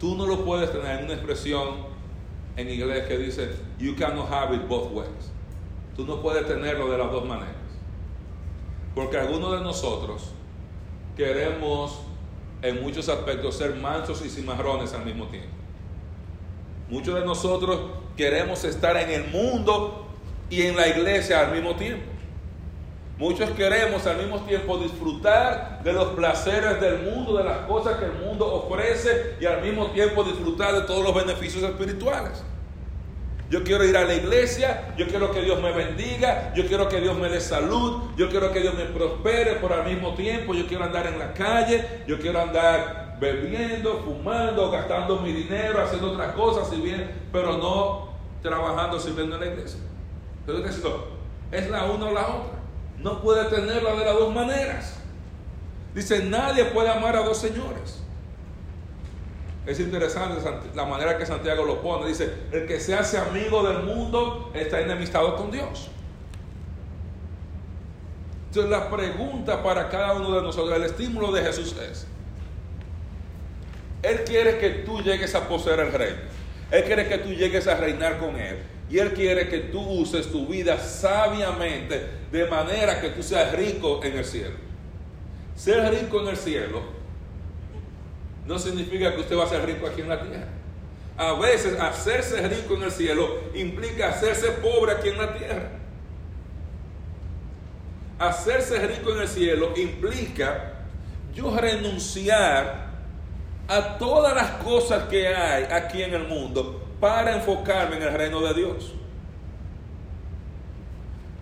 Tú 0.00 0.16
no 0.16 0.26
lo 0.26 0.44
puedes 0.44 0.72
tener 0.72 0.98
en 0.98 1.04
una 1.04 1.14
expresión 1.14 1.86
en 2.56 2.68
inglés 2.68 3.06
que 3.06 3.16
dice, 3.16 3.50
you 3.78 3.94
cannot 3.94 4.28
have 4.28 4.52
it 4.56 4.66
both 4.66 4.90
ways. 4.90 5.30
Tú 5.94 6.04
no 6.04 6.20
puedes 6.20 6.48
tenerlo 6.48 6.90
de 6.90 6.98
las 6.98 7.12
dos 7.12 7.24
maneras. 7.24 7.54
Porque 8.92 9.18
algunos 9.18 9.52
de 9.52 9.60
nosotros 9.60 10.32
queremos 11.16 12.00
en 12.60 12.82
muchos 12.82 13.08
aspectos 13.08 13.54
ser 13.54 13.76
mansos 13.76 14.26
y 14.26 14.28
cimarrones 14.28 14.94
al 14.94 15.04
mismo 15.04 15.26
tiempo. 15.26 15.54
Muchos 16.90 17.14
de 17.14 17.24
nosotros 17.24 17.78
queremos 18.16 18.64
estar 18.64 18.96
en 18.96 19.10
el 19.10 19.30
mundo 19.30 20.08
y 20.50 20.62
en 20.62 20.74
la 20.74 20.88
iglesia 20.88 21.38
al 21.38 21.52
mismo 21.52 21.76
tiempo. 21.76 22.15
Muchos 23.18 23.48
queremos 23.50 24.06
al 24.06 24.18
mismo 24.18 24.40
tiempo 24.40 24.76
disfrutar 24.76 25.80
de 25.82 25.92
los 25.94 26.08
placeres 26.08 26.78
del 26.82 27.02
mundo, 27.02 27.38
de 27.38 27.44
las 27.44 27.58
cosas 27.60 27.96
que 27.96 28.04
el 28.04 28.12
mundo 28.12 28.46
ofrece 28.46 29.36
y 29.40 29.46
al 29.46 29.62
mismo 29.62 29.86
tiempo 29.86 30.22
disfrutar 30.22 30.74
de 30.74 30.82
todos 30.82 31.02
los 31.02 31.14
beneficios 31.14 31.62
espirituales. 31.62 32.44
Yo 33.48 33.62
quiero 33.64 33.84
ir 33.84 33.96
a 33.96 34.04
la 34.04 34.12
iglesia, 34.12 34.92
yo 34.98 35.06
quiero 35.06 35.30
que 35.30 35.40
Dios 35.40 35.62
me 35.62 35.72
bendiga, 35.72 36.52
yo 36.54 36.66
quiero 36.66 36.88
que 36.88 37.00
Dios 37.00 37.16
me 37.16 37.30
dé 37.30 37.40
salud, 37.40 38.02
yo 38.16 38.28
quiero 38.28 38.52
que 38.52 38.60
Dios 38.60 38.74
me 38.74 38.84
prospere, 38.84 39.58
pero 39.62 39.74
al 39.74 39.86
mismo 39.86 40.14
tiempo 40.14 40.52
yo 40.52 40.66
quiero 40.66 40.84
andar 40.84 41.06
en 41.06 41.18
la 41.18 41.32
calle, 41.32 42.02
yo 42.06 42.18
quiero 42.18 42.42
andar 42.42 43.16
bebiendo, 43.18 44.02
fumando, 44.04 44.70
gastando 44.70 45.20
mi 45.20 45.32
dinero, 45.32 45.80
haciendo 45.80 46.12
otras 46.12 46.34
cosas, 46.34 46.68
si 46.68 46.82
bien, 46.82 47.10
pero 47.32 47.56
no 47.56 48.08
trabajando, 48.42 49.00
sirviendo 49.00 49.36
en 49.36 49.40
la 49.40 49.46
iglesia. 49.46 49.80
Entonces, 50.46 50.84
es 51.52 51.70
la 51.70 51.84
una 51.84 52.06
o 52.06 52.12
la 52.12 52.26
otra. 52.26 52.55
No 53.06 53.22
puede 53.22 53.44
tenerla 53.44 53.94
de 53.94 54.04
las 54.04 54.14
dos 54.14 54.34
maneras. 54.34 54.96
Dice, 55.94 56.24
nadie 56.24 56.64
puede 56.64 56.88
amar 56.88 57.14
a 57.14 57.20
dos 57.20 57.38
señores. 57.38 58.02
Es 59.64 59.78
interesante 59.78 60.40
la 60.74 60.84
manera 60.86 61.16
que 61.16 61.24
Santiago 61.24 61.64
lo 61.64 61.80
pone. 61.80 62.08
Dice, 62.08 62.34
el 62.50 62.66
que 62.66 62.80
se 62.80 62.96
hace 62.96 63.16
amigo 63.16 63.62
del 63.62 63.84
mundo 63.84 64.50
está 64.54 64.80
enemistado 64.80 65.36
con 65.36 65.52
Dios. 65.52 65.88
Entonces 68.48 68.72
la 68.72 68.90
pregunta 68.90 69.62
para 69.62 69.88
cada 69.88 70.14
uno 70.14 70.34
de 70.34 70.42
nosotros, 70.42 70.76
el 70.76 70.82
estímulo 70.82 71.30
de 71.30 71.42
Jesús 71.42 71.76
es, 71.88 72.08
Él 74.02 74.24
quiere 74.24 74.58
que 74.58 74.82
tú 74.84 75.00
llegues 75.00 75.32
a 75.36 75.46
poseer 75.46 75.78
el 75.78 75.92
reino. 75.92 76.18
Él 76.72 76.82
quiere 76.82 77.06
que 77.06 77.18
tú 77.18 77.28
llegues 77.28 77.68
a 77.68 77.76
reinar 77.76 78.18
con 78.18 78.34
Él. 78.34 78.58
Y 78.88 78.98
Él 78.98 79.12
quiere 79.12 79.48
que 79.48 79.58
tú 79.58 79.80
uses 79.80 80.30
tu 80.30 80.46
vida 80.46 80.78
sabiamente 80.78 82.08
de 82.30 82.46
manera 82.46 83.00
que 83.00 83.10
tú 83.10 83.22
seas 83.22 83.52
rico 83.52 84.00
en 84.04 84.16
el 84.16 84.24
cielo. 84.24 84.54
Ser 85.56 85.90
rico 85.90 86.20
en 86.20 86.28
el 86.28 86.36
cielo 86.36 86.82
no 88.46 88.58
significa 88.58 89.14
que 89.14 89.22
usted 89.22 89.36
va 89.36 89.44
a 89.44 89.48
ser 89.48 89.66
rico 89.66 89.86
aquí 89.86 90.02
en 90.02 90.08
la 90.08 90.20
tierra. 90.20 90.48
A 91.16 91.32
veces 91.32 91.80
hacerse 91.80 92.46
rico 92.46 92.74
en 92.74 92.84
el 92.84 92.92
cielo 92.92 93.28
implica 93.54 94.10
hacerse 94.10 94.48
pobre 94.52 94.92
aquí 94.92 95.08
en 95.08 95.18
la 95.18 95.34
tierra. 95.34 95.70
Hacerse 98.18 98.78
rico 98.86 99.12
en 99.12 99.22
el 99.22 99.28
cielo 99.28 99.72
implica 99.76 100.74
yo 101.34 101.56
renunciar 101.56 102.86
a 103.68 103.98
todas 103.98 104.34
las 104.34 104.50
cosas 104.62 105.04
que 105.08 105.26
hay 105.28 105.64
aquí 105.64 106.02
en 106.02 106.14
el 106.14 106.28
mundo 106.28 106.85
para 107.00 107.36
enfocarme 107.36 107.96
en 107.96 108.02
el 108.02 108.14
reino 108.14 108.40
de 108.40 108.54
Dios. 108.54 108.94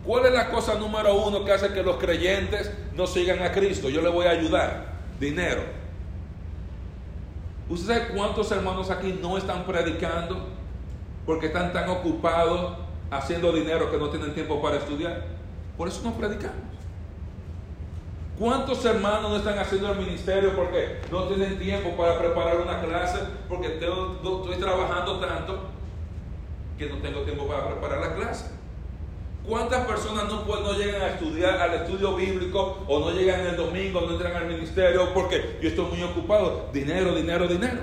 ¿Cuál 0.05 0.27
es 0.27 0.33
la 0.33 0.51
cosa 0.51 0.75
número 0.75 1.15
uno 1.15 1.45
que 1.45 1.53
hace 1.53 1.73
que 1.73 1.83
los 1.83 1.97
creyentes 1.97 2.71
no 2.95 3.07
sigan 3.07 3.43
a 3.43 3.53
Cristo? 3.53 3.89
Yo 3.89 4.03
le 4.03 4.11
voy 4.11 4.27
a 4.27 4.31
ayudar. 4.31 4.95
Dinero. 5.19 5.63
¿Usted 7.69 7.87
sabe 7.87 8.15
cuántos 8.15 8.51
hermanos 8.53 8.91
aquí 8.91 9.19
no 9.23 9.39
están 9.39 9.65
predicando 9.65 10.49
porque 11.25 11.47
están 11.47 11.73
tan 11.73 11.89
ocupados 11.89 12.77
haciendo 13.11 13.53
dinero 13.53 13.91
que 13.91 13.97
no 13.97 14.11
tienen 14.11 14.35
tiempo 14.35 14.61
para 14.61 14.77
estudiar? 14.77 15.25
Por 15.79 15.89
eso 15.89 16.03
no 16.05 16.13
predicamos. 16.13 16.74
¿Cuántos 18.39 18.85
hermanos 18.85 19.31
no 19.31 19.37
están 19.37 19.59
haciendo 19.59 19.93
el 19.93 19.99
ministerio 19.99 20.57
porque 20.57 21.01
no 21.11 21.25
tienen 21.25 21.57
tiempo 21.57 21.97
para 21.97 22.19
preparar 22.19 22.61
una 22.61 22.81
clase? 22.81 23.21
Porque 23.49 23.75
estoy 23.75 24.57
trabajando 24.59 25.21
tanto 25.21 25.69
que 26.77 26.89
no 26.89 26.97
tengo 26.97 27.21
tiempo 27.21 27.47
para 27.47 27.69
preparar 27.69 28.01
la 28.01 28.15
clase. 28.17 28.47
¿Cuántas 29.47 29.87
personas 29.87 30.25
no, 30.25 30.45
pues, 30.45 30.61
no 30.63 30.73
llegan 30.73 31.03
a 31.03 31.09
estudiar 31.11 31.61
al 31.61 31.75
estudio 31.75 32.17
bíblico 32.17 32.85
o 32.89 32.99
no 32.99 33.11
llegan 33.13 33.41
el 33.41 33.57
domingo, 33.57 34.01
no 34.01 34.13
entran 34.13 34.35
al 34.35 34.47
ministerio 34.47 35.13
porque 35.15 35.59
yo 35.61 35.69
estoy 35.69 35.85
muy 35.85 36.03
ocupado? 36.03 36.71
Dinero, 36.73 37.15
dinero, 37.15 37.47
dinero. 37.47 37.83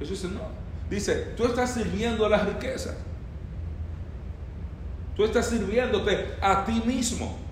Eso 0.00 0.12
dice 0.12 0.28
no. 0.28 0.40
Dice, 0.88 1.34
tú 1.36 1.44
estás 1.44 1.74
sirviendo 1.74 2.24
a 2.24 2.28
las 2.30 2.46
riquezas. 2.46 2.96
Tú 5.16 5.24
estás 5.24 5.48
sirviéndote 5.48 6.36
a 6.40 6.64
ti 6.64 6.80
mismo. 6.84 7.45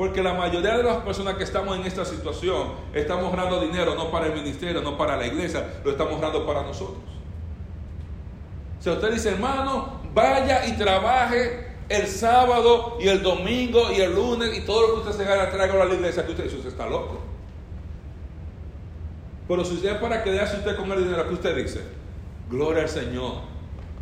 Porque 0.00 0.22
la 0.22 0.32
mayoría 0.32 0.78
de 0.78 0.82
las 0.82 0.96
personas 1.02 1.34
que 1.34 1.44
estamos 1.44 1.76
en 1.76 1.84
esta 1.84 2.06
situación 2.06 2.68
estamos 2.94 3.26
ahorrando 3.26 3.60
dinero 3.60 3.94
no 3.94 4.10
para 4.10 4.28
el 4.28 4.32
ministerio, 4.32 4.80
no 4.80 4.96
para 4.96 5.14
la 5.14 5.26
iglesia, 5.26 5.82
lo 5.84 5.90
estamos 5.90 6.14
ahorrando 6.14 6.46
para 6.46 6.62
nosotros. 6.62 7.02
Si 8.78 8.88
usted 8.88 9.12
dice, 9.12 9.32
hermano, 9.32 10.00
vaya 10.14 10.64
y 10.64 10.72
trabaje 10.78 11.76
el 11.90 12.06
sábado 12.06 12.96
y 12.98 13.08
el 13.08 13.22
domingo 13.22 13.92
y 13.92 14.00
el 14.00 14.14
lunes 14.14 14.56
y 14.56 14.62
todo 14.62 14.88
lo 14.88 14.94
que 14.94 15.10
usted 15.10 15.22
se 15.22 15.30
gana, 15.30 15.50
traiga 15.50 15.74
a 15.74 15.84
la 15.84 15.94
iglesia, 15.94 16.24
que 16.24 16.30
usted 16.30 16.44
dice, 16.44 16.56
usted 16.56 16.70
está 16.70 16.86
loco. 16.86 17.20
Pero 19.46 19.62
si 19.66 19.74
usted 19.74 20.00
para 20.00 20.24
quedarse 20.24 20.56
usted 20.56 20.76
con 20.76 20.90
el 20.92 21.04
dinero, 21.04 21.28
que 21.28 21.34
usted 21.34 21.54
dice, 21.54 21.82
gloria 22.48 22.84
al 22.84 22.88
Señor, 22.88 23.42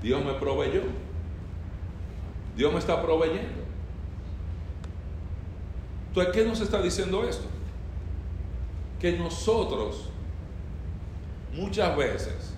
Dios 0.00 0.24
me 0.24 0.34
proveyó. 0.34 0.82
Dios 2.56 2.72
me 2.72 2.78
está 2.78 3.02
proveyendo. 3.02 3.67
Entonces, 6.18 6.42
¿qué 6.42 6.48
nos 6.48 6.60
está 6.60 6.82
diciendo 6.82 7.22
esto? 7.28 7.46
Que 9.00 9.12
nosotros 9.12 10.08
muchas 11.52 11.96
veces, 11.96 12.54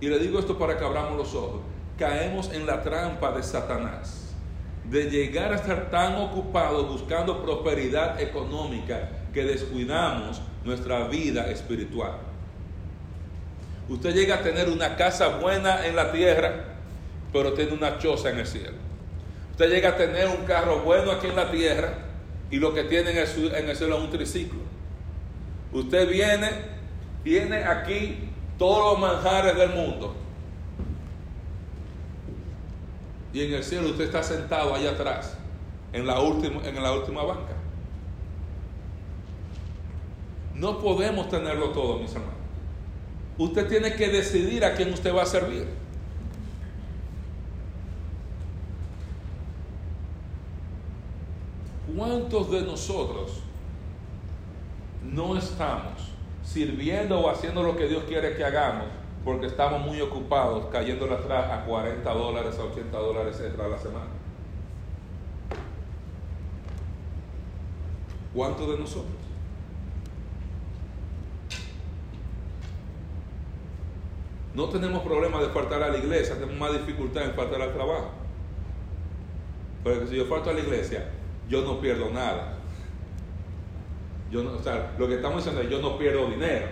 y 0.00 0.08
le 0.08 0.18
digo 0.18 0.38
esto 0.38 0.58
para 0.58 0.78
que 0.78 0.84
abramos 0.84 1.18
los 1.18 1.34
ojos, 1.34 1.60
caemos 1.98 2.50
en 2.54 2.66
la 2.66 2.82
trampa 2.82 3.32
de 3.32 3.42
Satanás 3.42 4.34
de 4.88 5.10
llegar 5.10 5.52
a 5.52 5.56
estar 5.56 5.90
tan 5.90 6.14
ocupados 6.16 6.88
buscando 6.88 7.42
prosperidad 7.42 8.18
económica 8.18 9.10
que 9.34 9.44
descuidamos 9.44 10.40
nuestra 10.64 11.06
vida 11.06 11.50
espiritual. 11.50 12.12
Usted 13.90 14.14
llega 14.14 14.36
a 14.36 14.42
tener 14.42 14.70
una 14.70 14.96
casa 14.96 15.36
buena 15.36 15.86
en 15.86 15.96
la 15.96 16.12
tierra, 16.12 16.64
pero 17.30 17.52
tiene 17.52 17.72
una 17.72 17.98
choza 17.98 18.30
en 18.30 18.38
el 18.38 18.46
cielo. 18.46 18.78
Usted 19.50 19.68
llega 19.68 19.90
a 19.90 19.96
tener 19.96 20.28
un 20.28 20.46
carro 20.46 20.78
bueno 20.78 21.10
aquí 21.10 21.26
en 21.26 21.36
la 21.36 21.50
tierra 21.50 22.05
y 22.50 22.56
lo 22.56 22.72
que 22.72 22.84
tiene 22.84 23.10
en 23.10 23.18
el, 23.18 23.26
cielo 23.76 23.96
es 23.96 24.02
un 24.02 24.10
triciclo. 24.10 24.60
Usted 25.72 26.08
viene, 26.08 26.50
tiene 27.24 27.64
aquí 27.64 28.30
todos 28.58 28.92
los 28.92 29.00
manjares 29.00 29.56
del 29.56 29.70
mundo, 29.70 30.14
y 33.32 33.44
en 33.44 33.54
el 33.54 33.64
cielo 33.64 33.90
usted 33.90 34.04
está 34.04 34.22
sentado 34.22 34.74
allá 34.74 34.92
atrás, 34.92 35.36
en 35.92 36.06
la 36.06 36.20
última, 36.20 36.66
en 36.66 36.82
la 36.82 36.92
última 36.92 37.22
banca. 37.22 37.52
No 40.54 40.78
podemos 40.78 41.28
tenerlo 41.28 41.70
todo, 41.70 41.98
mis 41.98 42.12
hermanos. 42.12 42.34
Usted 43.36 43.68
tiene 43.68 43.94
que 43.94 44.08
decidir 44.08 44.64
a 44.64 44.74
quién 44.74 44.92
usted 44.92 45.14
va 45.14 45.24
a 45.24 45.26
servir. 45.26 45.66
¿Cuántos 51.96 52.50
de 52.50 52.60
nosotros 52.60 53.40
no 55.02 55.38
estamos 55.38 56.12
sirviendo 56.44 57.18
o 57.20 57.30
haciendo 57.30 57.62
lo 57.62 57.74
que 57.74 57.88
Dios 57.88 58.04
quiere 58.04 58.36
que 58.36 58.44
hagamos 58.44 58.86
porque 59.24 59.46
estamos 59.46 59.80
muy 59.80 60.00
ocupados 60.02 60.66
cayendo 60.66 61.06
atrás 61.06 61.50
a 61.50 61.64
40 61.64 62.12
dólares, 62.12 62.58
a 62.58 62.64
80 62.64 62.98
dólares 62.98 63.40
extra 63.40 63.64
a 63.64 63.68
la 63.68 63.78
semana. 63.78 64.06
¿Cuántos 68.34 68.70
de 68.70 68.78
nosotros? 68.78 69.16
No 74.54 74.68
tenemos 74.68 75.02
problema 75.02 75.40
de 75.40 75.48
faltar 75.48 75.82
a 75.82 75.88
la 75.88 75.98
iglesia, 75.98 76.34
tenemos 76.34 76.56
más 76.56 76.72
dificultad 76.72 77.24
en 77.24 77.32
faltar 77.32 77.62
al 77.62 77.72
trabajo. 77.72 78.10
Porque 79.82 80.06
si 80.06 80.16
yo 80.16 80.26
falto 80.26 80.50
a 80.50 80.52
la 80.52 80.60
iglesia, 80.60 81.15
yo 81.48 81.62
no 81.62 81.80
pierdo 81.80 82.10
nada. 82.10 82.54
Yo 84.30 84.42
no, 84.42 84.52
o 84.52 84.62
sea, 84.62 84.94
lo 84.98 85.06
que 85.06 85.16
estamos 85.16 85.38
diciendo 85.38 85.62
es 85.62 85.70
yo 85.70 85.80
no 85.80 85.96
pierdo 85.98 86.28
dinero. 86.28 86.66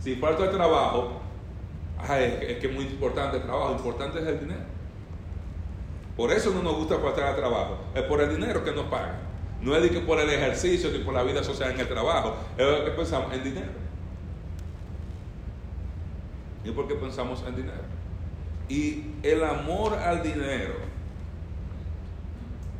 Si 0.00 0.16
falto 0.16 0.44
al 0.44 0.50
trabajo, 0.50 1.20
es, 2.12 2.58
que 2.58 2.66
es 2.66 2.72
muy 2.72 2.84
importante 2.84 3.38
el 3.38 3.42
trabajo, 3.42 3.72
importante 3.72 4.20
es 4.20 4.26
el 4.26 4.40
dinero. 4.40 4.74
Por 6.16 6.30
eso 6.30 6.50
no 6.50 6.62
nos 6.62 6.76
gusta 6.76 6.98
faltar 6.98 7.24
al 7.24 7.36
trabajo, 7.36 7.78
es 7.94 8.02
por 8.02 8.20
el 8.20 8.30
dinero 8.30 8.62
que 8.62 8.72
nos 8.72 8.86
pagan. 8.86 9.18
No 9.60 9.74
es 9.74 9.90
que 9.90 10.00
por 10.00 10.20
el 10.20 10.28
ejercicio 10.28 10.90
ni 10.90 10.98
por 10.98 11.14
la 11.14 11.22
vida 11.22 11.42
social 11.42 11.72
en 11.72 11.80
el 11.80 11.88
trabajo, 11.88 12.36
es 12.56 12.80
que 12.80 12.90
pensamos 12.90 13.32
en 13.32 13.42
dinero. 13.42 13.72
Y 16.64 16.70
porque 16.70 16.94
pensamos 16.94 17.42
en 17.46 17.56
dinero. 17.56 17.82
Y 18.68 19.06
el 19.22 19.42
amor 19.42 19.94
al 19.94 20.22
dinero, 20.22 20.74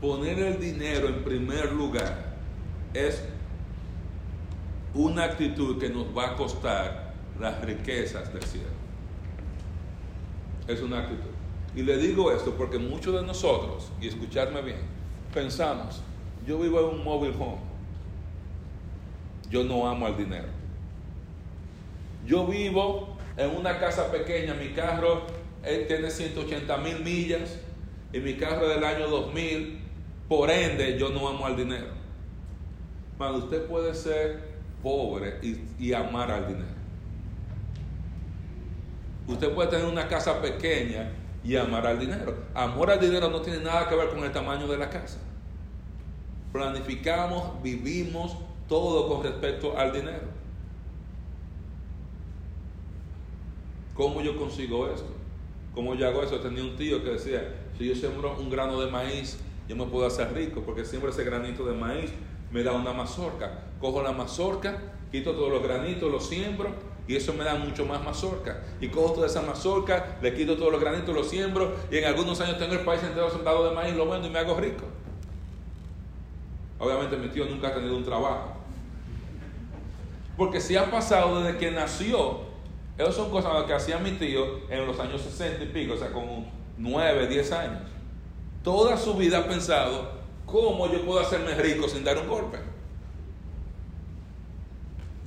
poner 0.04 0.38
el 0.38 0.60
dinero 0.60 1.08
en 1.08 1.24
primer 1.24 1.72
lugar, 1.72 2.34
es 2.92 3.24
una 4.92 5.24
actitud 5.24 5.80
que 5.80 5.88
nos 5.88 6.06
va 6.14 6.32
a 6.32 6.36
costar 6.36 7.14
las 7.40 7.58
riquezas 7.62 8.30
del 8.30 8.42
cielo. 8.42 8.68
Es 10.68 10.82
una 10.82 10.98
actitud. 10.98 11.30
Y 11.74 11.82
le 11.84 11.96
digo 11.96 12.30
esto 12.30 12.54
porque 12.54 12.78
muchos 12.78 13.14
de 13.14 13.26
nosotros, 13.26 13.90
y 13.98 14.08
escuchadme 14.08 14.60
bien, 14.60 14.80
pensamos, 15.32 16.02
yo 16.46 16.58
vivo 16.58 16.80
en 16.80 16.98
un 16.98 17.02
mobile 17.02 17.34
home, 17.38 17.62
yo 19.48 19.64
no 19.64 19.88
amo 19.88 20.06
el 20.08 20.18
dinero. 20.18 20.48
Yo 22.26 22.46
vivo 22.46 23.16
en 23.38 23.56
una 23.56 23.78
casa 23.80 24.12
pequeña, 24.12 24.52
mi 24.52 24.68
carro 24.74 25.22
tiene 25.62 26.10
180 26.10 26.76
mil 26.76 27.00
millas 27.00 27.58
y 28.12 28.18
mi 28.18 28.34
carro 28.34 28.68
es 28.68 28.74
del 28.74 28.84
año 28.84 29.08
2000, 29.08 29.83
por 30.28 30.50
ende 30.50 30.98
yo 30.98 31.10
no 31.10 31.28
amo 31.28 31.46
al 31.46 31.56
dinero. 31.56 31.92
Pero 33.18 33.36
usted 33.36 33.66
puede 33.66 33.94
ser 33.94 34.54
pobre 34.82 35.40
y 35.78 35.92
amar 35.92 36.30
al 36.30 36.48
dinero. 36.48 36.74
Usted 39.26 39.54
puede 39.54 39.70
tener 39.70 39.86
una 39.86 40.06
casa 40.08 40.40
pequeña 40.42 41.10
y 41.42 41.56
amar 41.56 41.86
al 41.86 41.98
dinero. 41.98 42.34
Amor 42.54 42.90
al 42.90 43.00
dinero 43.00 43.30
no 43.30 43.40
tiene 43.40 43.60
nada 43.60 43.88
que 43.88 43.94
ver 43.94 44.08
con 44.08 44.22
el 44.24 44.32
tamaño 44.32 44.66
de 44.66 44.78
la 44.78 44.90
casa. 44.90 45.18
Planificamos, 46.52 47.62
vivimos 47.62 48.36
todo 48.68 49.08
con 49.08 49.22
respecto 49.22 49.76
al 49.76 49.92
dinero. 49.92 50.34
¿Cómo 53.94 54.20
yo 54.20 54.36
consigo 54.36 54.88
esto? 54.88 55.10
¿Cómo 55.74 55.94
yo 55.94 56.06
hago 56.06 56.22
eso? 56.22 56.40
Tenía 56.40 56.62
un 56.62 56.76
tío 56.76 57.02
que 57.02 57.10
decía, 57.10 57.54
si 57.78 57.86
yo 57.88 57.94
siembro 57.94 58.36
un 58.38 58.50
grano 58.50 58.80
de 58.80 58.90
maíz, 58.90 59.38
yo 59.68 59.76
me 59.76 59.84
puedo 59.86 60.06
hacer 60.06 60.32
rico, 60.34 60.62
porque 60.64 60.84
siempre 60.84 61.10
ese 61.10 61.24
granito 61.24 61.64
de 61.64 61.74
maíz 61.74 62.10
me 62.50 62.62
da 62.62 62.72
una 62.72 62.92
mazorca. 62.92 63.60
Cojo 63.80 64.02
la 64.02 64.12
mazorca, 64.12 64.78
quito 65.10 65.32
todos 65.32 65.50
los 65.50 65.62
granitos, 65.62 66.10
los 66.10 66.28
siembro 66.28 66.70
y 67.06 67.16
eso 67.16 67.34
me 67.34 67.44
da 67.44 67.54
mucho 67.54 67.84
más 67.84 68.02
mazorca. 68.02 68.62
Y 68.80 68.88
cojo 68.88 69.14
toda 69.14 69.26
esa 69.26 69.42
mazorca, 69.42 70.18
le 70.22 70.34
quito 70.34 70.56
todos 70.56 70.72
los 70.72 70.80
granitos, 70.80 71.14
los 71.14 71.28
siembro 71.28 71.74
y 71.90 71.98
en 71.98 72.04
algunos 72.04 72.40
años 72.40 72.58
tengo 72.58 72.74
el 72.74 72.80
país 72.80 73.02
entero 73.02 73.30
sembrado 73.30 73.68
de 73.68 73.74
maíz, 73.74 73.94
lo 73.94 74.08
vendo 74.08 74.28
y 74.28 74.30
me 74.30 74.38
hago 74.38 74.54
rico. 74.58 74.84
Obviamente 76.78 77.16
mi 77.16 77.28
tío 77.28 77.46
nunca 77.46 77.68
ha 77.68 77.74
tenido 77.74 77.96
un 77.96 78.04
trabajo. 78.04 78.52
Porque 80.36 80.60
si 80.60 80.76
ha 80.76 80.90
pasado 80.90 81.42
desde 81.42 81.58
que 81.58 81.70
nació, 81.70 82.40
esas 82.98 83.14
son 83.14 83.30
cosas 83.30 83.64
que 83.64 83.72
hacía 83.72 83.98
mi 83.98 84.12
tío 84.12 84.68
en 84.68 84.86
los 84.86 84.98
años 84.98 85.20
60 85.20 85.64
y 85.64 85.66
pico, 85.68 85.94
o 85.94 85.96
sea, 85.96 86.12
con 86.12 86.46
9, 86.76 87.26
10 87.28 87.52
años. 87.52 87.93
Toda 88.64 88.96
su 88.96 89.14
vida 89.14 89.38
ha 89.38 89.46
pensado, 89.46 90.10
¿cómo 90.46 90.90
yo 90.90 91.04
puedo 91.04 91.20
hacerme 91.20 91.54
rico 91.54 91.86
sin 91.88 92.02
dar 92.02 92.18
un 92.18 92.26
golpe? 92.26 92.58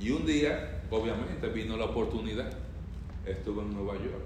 Y 0.00 0.10
un 0.10 0.26
día 0.26 0.78
Obviamente 0.90 1.48
vino 1.48 1.76
la 1.76 1.86
oportunidad. 1.86 2.50
Estuvo 3.26 3.62
en 3.62 3.74
Nueva 3.74 3.94
York. 3.94 4.24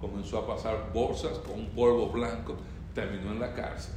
Comenzó 0.00 0.38
a 0.38 0.46
pasar 0.46 0.90
bolsas 0.94 1.38
con 1.38 1.60
un 1.60 1.68
polvo 1.70 2.08
blanco. 2.08 2.56
Terminó 2.94 3.32
en 3.32 3.40
la 3.40 3.54
cárcel. 3.54 3.94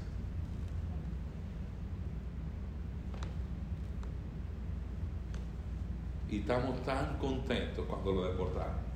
Y 6.30 6.40
estamos 6.40 6.82
tan 6.84 7.18
contentos 7.18 7.86
cuando 7.88 8.14
lo 8.14 8.24
deportaron. 8.26 8.92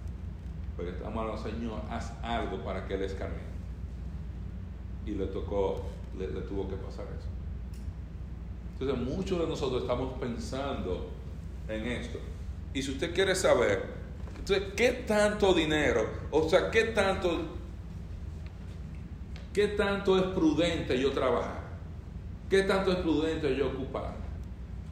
Porque 0.76 0.92
estamos 0.92 1.26
los 1.26 1.42
Señor, 1.42 1.82
haz 1.90 2.14
algo 2.22 2.64
para 2.64 2.86
que 2.86 2.96
él 2.96 3.04
escarmine. 3.04 3.55
Y 5.06 5.12
le 5.12 5.28
tocó, 5.28 5.84
le 6.18 6.28
tuvo 6.28 6.68
que 6.68 6.76
pasar 6.76 7.06
eso. 7.06 7.28
Entonces 8.80 9.08
muchos 9.08 9.40
de 9.40 9.48
nosotros 9.48 9.84
estamos 9.84 10.20
pensando 10.20 11.10
en 11.70 11.86
esto. 11.86 12.20
Y 12.74 12.82
si 12.82 12.92
usted 12.92 13.14
quiere 13.14 13.36
saber, 13.36 13.84
entonces, 14.38 14.74
¿qué 14.76 14.92
tanto 15.08 15.54
dinero? 15.54 16.08
O 16.30 16.48
sea, 16.48 16.70
¿qué 16.70 16.84
tanto, 16.84 17.42
qué 19.54 19.70
tanto 19.70 20.18
es 20.18 20.24
prudente 20.36 21.00
yo 21.00 21.12
trabajar? 21.12 21.64
¿Qué 22.50 22.64
tanto 22.64 22.92
es 22.92 22.98
prudente 22.98 23.56
yo 23.56 23.70
ocupar? 23.70 24.14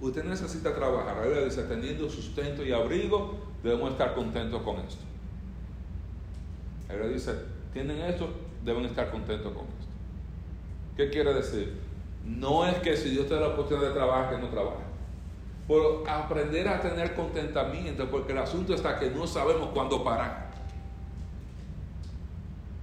Usted 0.02 0.24
necesita 0.24 0.74
trabajar. 0.74 1.18
A 1.18 1.22
ver, 1.22 1.46
dice, 1.46 1.64
teniendo 1.64 2.10
sustento 2.10 2.66
y 2.66 2.72
abrigo, 2.72 3.36
debemos 3.62 3.92
estar 3.92 4.16
contentos 4.16 4.62
con 4.64 4.78
esto. 4.78 5.04
A 6.90 7.08
dice, 7.08 7.34
tienen 7.74 8.00
esto, 8.02 8.30
deben 8.66 8.86
estar 8.86 9.12
contentos 9.12 9.54
con 9.54 9.66
esto. 9.66 9.83
¿Qué 10.96 11.10
quiere 11.10 11.34
decir? 11.34 11.74
No 12.26 12.66
es 12.66 12.76
que 12.76 12.96
si 12.96 13.10
Dios 13.10 13.28
te 13.28 13.34
da 13.34 13.42
la 13.42 13.48
oportunidad 13.50 13.90
de 13.90 13.94
trabajar, 13.94 14.36
que 14.36 14.42
no 14.42 14.50
trabaje 14.50 14.94
por 15.68 16.04
aprender 16.08 16.68
a 16.68 16.82
tener 16.82 17.14
contentamiento, 17.14 18.10
porque 18.10 18.34
el 18.34 18.40
asunto 18.40 18.74
está 18.74 19.00
que 19.00 19.10
no 19.10 19.28
sabemos 19.28 19.70
cuándo 19.74 20.04
parar. 20.04 20.52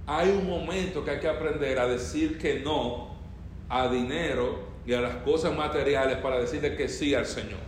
Hay 0.07 0.29
un 0.29 0.49
momento 0.49 1.05
que 1.05 1.11
hay 1.11 1.19
que 1.19 1.29
aprender 1.29 1.79
a 1.79 1.87
decir 1.87 2.37
que 2.39 2.59
no 2.59 3.11
a 3.69 3.87
dinero 3.87 4.59
y 4.85 4.93
a 4.93 5.01
las 5.01 5.15
cosas 5.17 5.55
materiales 5.55 6.17
para 6.17 6.39
decirle 6.39 6.75
que 6.75 6.89
sí 6.89 7.13
al 7.13 7.25
Señor. 7.25 7.59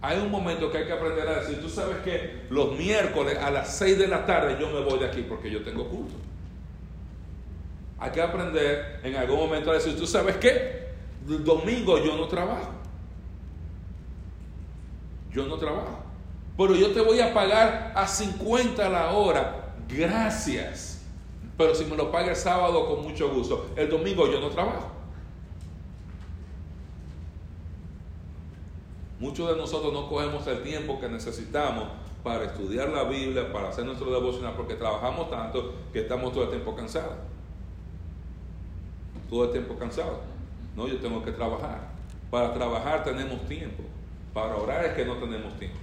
Hay 0.00 0.18
un 0.18 0.30
momento 0.32 0.70
que 0.72 0.78
hay 0.78 0.86
que 0.86 0.92
aprender 0.92 1.28
a 1.28 1.40
decir, 1.40 1.60
tú 1.60 1.68
sabes 1.68 1.98
que 1.98 2.42
los 2.50 2.76
miércoles 2.76 3.38
a 3.38 3.52
las 3.52 3.76
6 3.78 3.98
de 4.00 4.08
la 4.08 4.26
tarde 4.26 4.56
yo 4.60 4.68
me 4.68 4.80
voy 4.80 4.98
de 4.98 5.06
aquí 5.06 5.24
porque 5.28 5.48
yo 5.48 5.62
tengo 5.62 5.88
culto. 5.88 6.14
Hay 8.02 8.10
que 8.10 8.20
aprender 8.20 9.00
en 9.02 9.16
algún 9.16 9.36
momento 9.36 9.70
a 9.70 9.74
decir, 9.74 9.96
tú 9.96 10.06
sabes 10.06 10.36
qué, 10.36 10.88
el 11.28 11.44
domingo 11.44 11.98
yo 11.98 12.16
no 12.16 12.26
trabajo 12.26 12.82
yo 15.32 15.46
no 15.46 15.56
trabajo. 15.56 15.98
Pero 16.56 16.74
yo 16.74 16.92
te 16.92 17.00
voy 17.00 17.20
a 17.20 17.32
pagar 17.32 17.92
a 17.94 18.06
50 18.06 18.88
la 18.88 19.12
hora. 19.12 19.74
Gracias. 19.88 21.02
Pero 21.56 21.74
si 21.74 21.84
me 21.84 21.96
lo 21.96 22.10
paga 22.10 22.30
el 22.30 22.36
sábado, 22.36 22.86
con 22.86 23.02
mucho 23.02 23.30
gusto. 23.32 23.70
El 23.76 23.88
domingo 23.88 24.30
yo 24.30 24.40
no 24.40 24.50
trabajo. 24.50 24.90
Muchos 29.18 29.48
de 29.48 29.56
nosotros 29.56 29.92
no 29.92 30.08
cogemos 30.08 30.46
el 30.48 30.62
tiempo 30.62 31.00
que 31.00 31.08
necesitamos 31.08 31.84
para 32.24 32.44
estudiar 32.44 32.88
la 32.88 33.04
Biblia, 33.04 33.52
para 33.52 33.68
hacer 33.68 33.84
nuestro 33.84 34.10
devocional, 34.12 34.54
porque 34.56 34.74
trabajamos 34.74 35.30
tanto 35.30 35.72
que 35.92 36.00
estamos 36.00 36.32
todo 36.32 36.44
el 36.44 36.50
tiempo 36.50 36.74
cansados. 36.74 37.16
Todo 39.32 39.46
el 39.46 39.52
tiempo 39.52 39.78
cansados. 39.78 40.18
No, 40.76 40.86
yo 40.86 40.98
tengo 40.98 41.24
que 41.24 41.32
trabajar. 41.32 41.88
Para 42.30 42.52
trabajar 42.52 43.02
tenemos 43.02 43.48
tiempo. 43.48 43.82
Para 44.34 44.56
orar 44.56 44.84
es 44.84 44.92
que 44.92 45.06
no 45.06 45.16
tenemos 45.16 45.58
tiempo. 45.58 45.78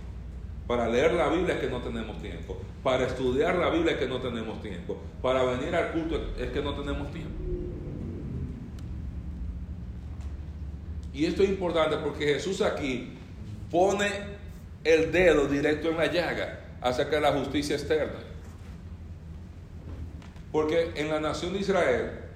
Para 0.68 0.88
leer 0.88 1.14
la 1.14 1.30
Biblia 1.30 1.56
es 1.56 1.60
que 1.60 1.68
no 1.68 1.80
tenemos 1.80 2.22
tiempo. 2.22 2.62
Para 2.84 3.08
estudiar 3.08 3.56
la 3.56 3.72
Biblia 3.72 3.94
es 3.94 3.98
que 3.98 4.08
no 4.08 4.22
tenemos 4.22 4.62
tiempo. 4.62 5.00
Para 5.24 5.42
venir 5.42 5.76
al 5.76 5.94
culto 5.94 6.22
es 6.38 6.52
que 6.52 6.62
no 6.62 6.76
tenemos 6.76 7.12
tiempo. 7.12 7.44
Y 11.12 11.26
esto 11.26 11.42
es 11.42 11.50
importante 11.50 11.98
porque 11.98 12.36
Jesús 12.36 12.62
aquí 12.62 13.18
pone 13.72 14.12
el 14.84 15.12
dedo 15.12 15.48
directo 15.48 15.90
en 15.90 15.98
la 15.98 16.06
llaga 16.06 16.60
acerca 16.82 17.16
de 17.16 17.22
la 17.24 17.32
justicia 17.32 17.76
externa. 17.76 18.20
Porque 20.52 20.92
en 20.94 21.10
la 21.10 21.20
nación 21.20 21.54
de 21.54 21.60
Israel 21.62 22.29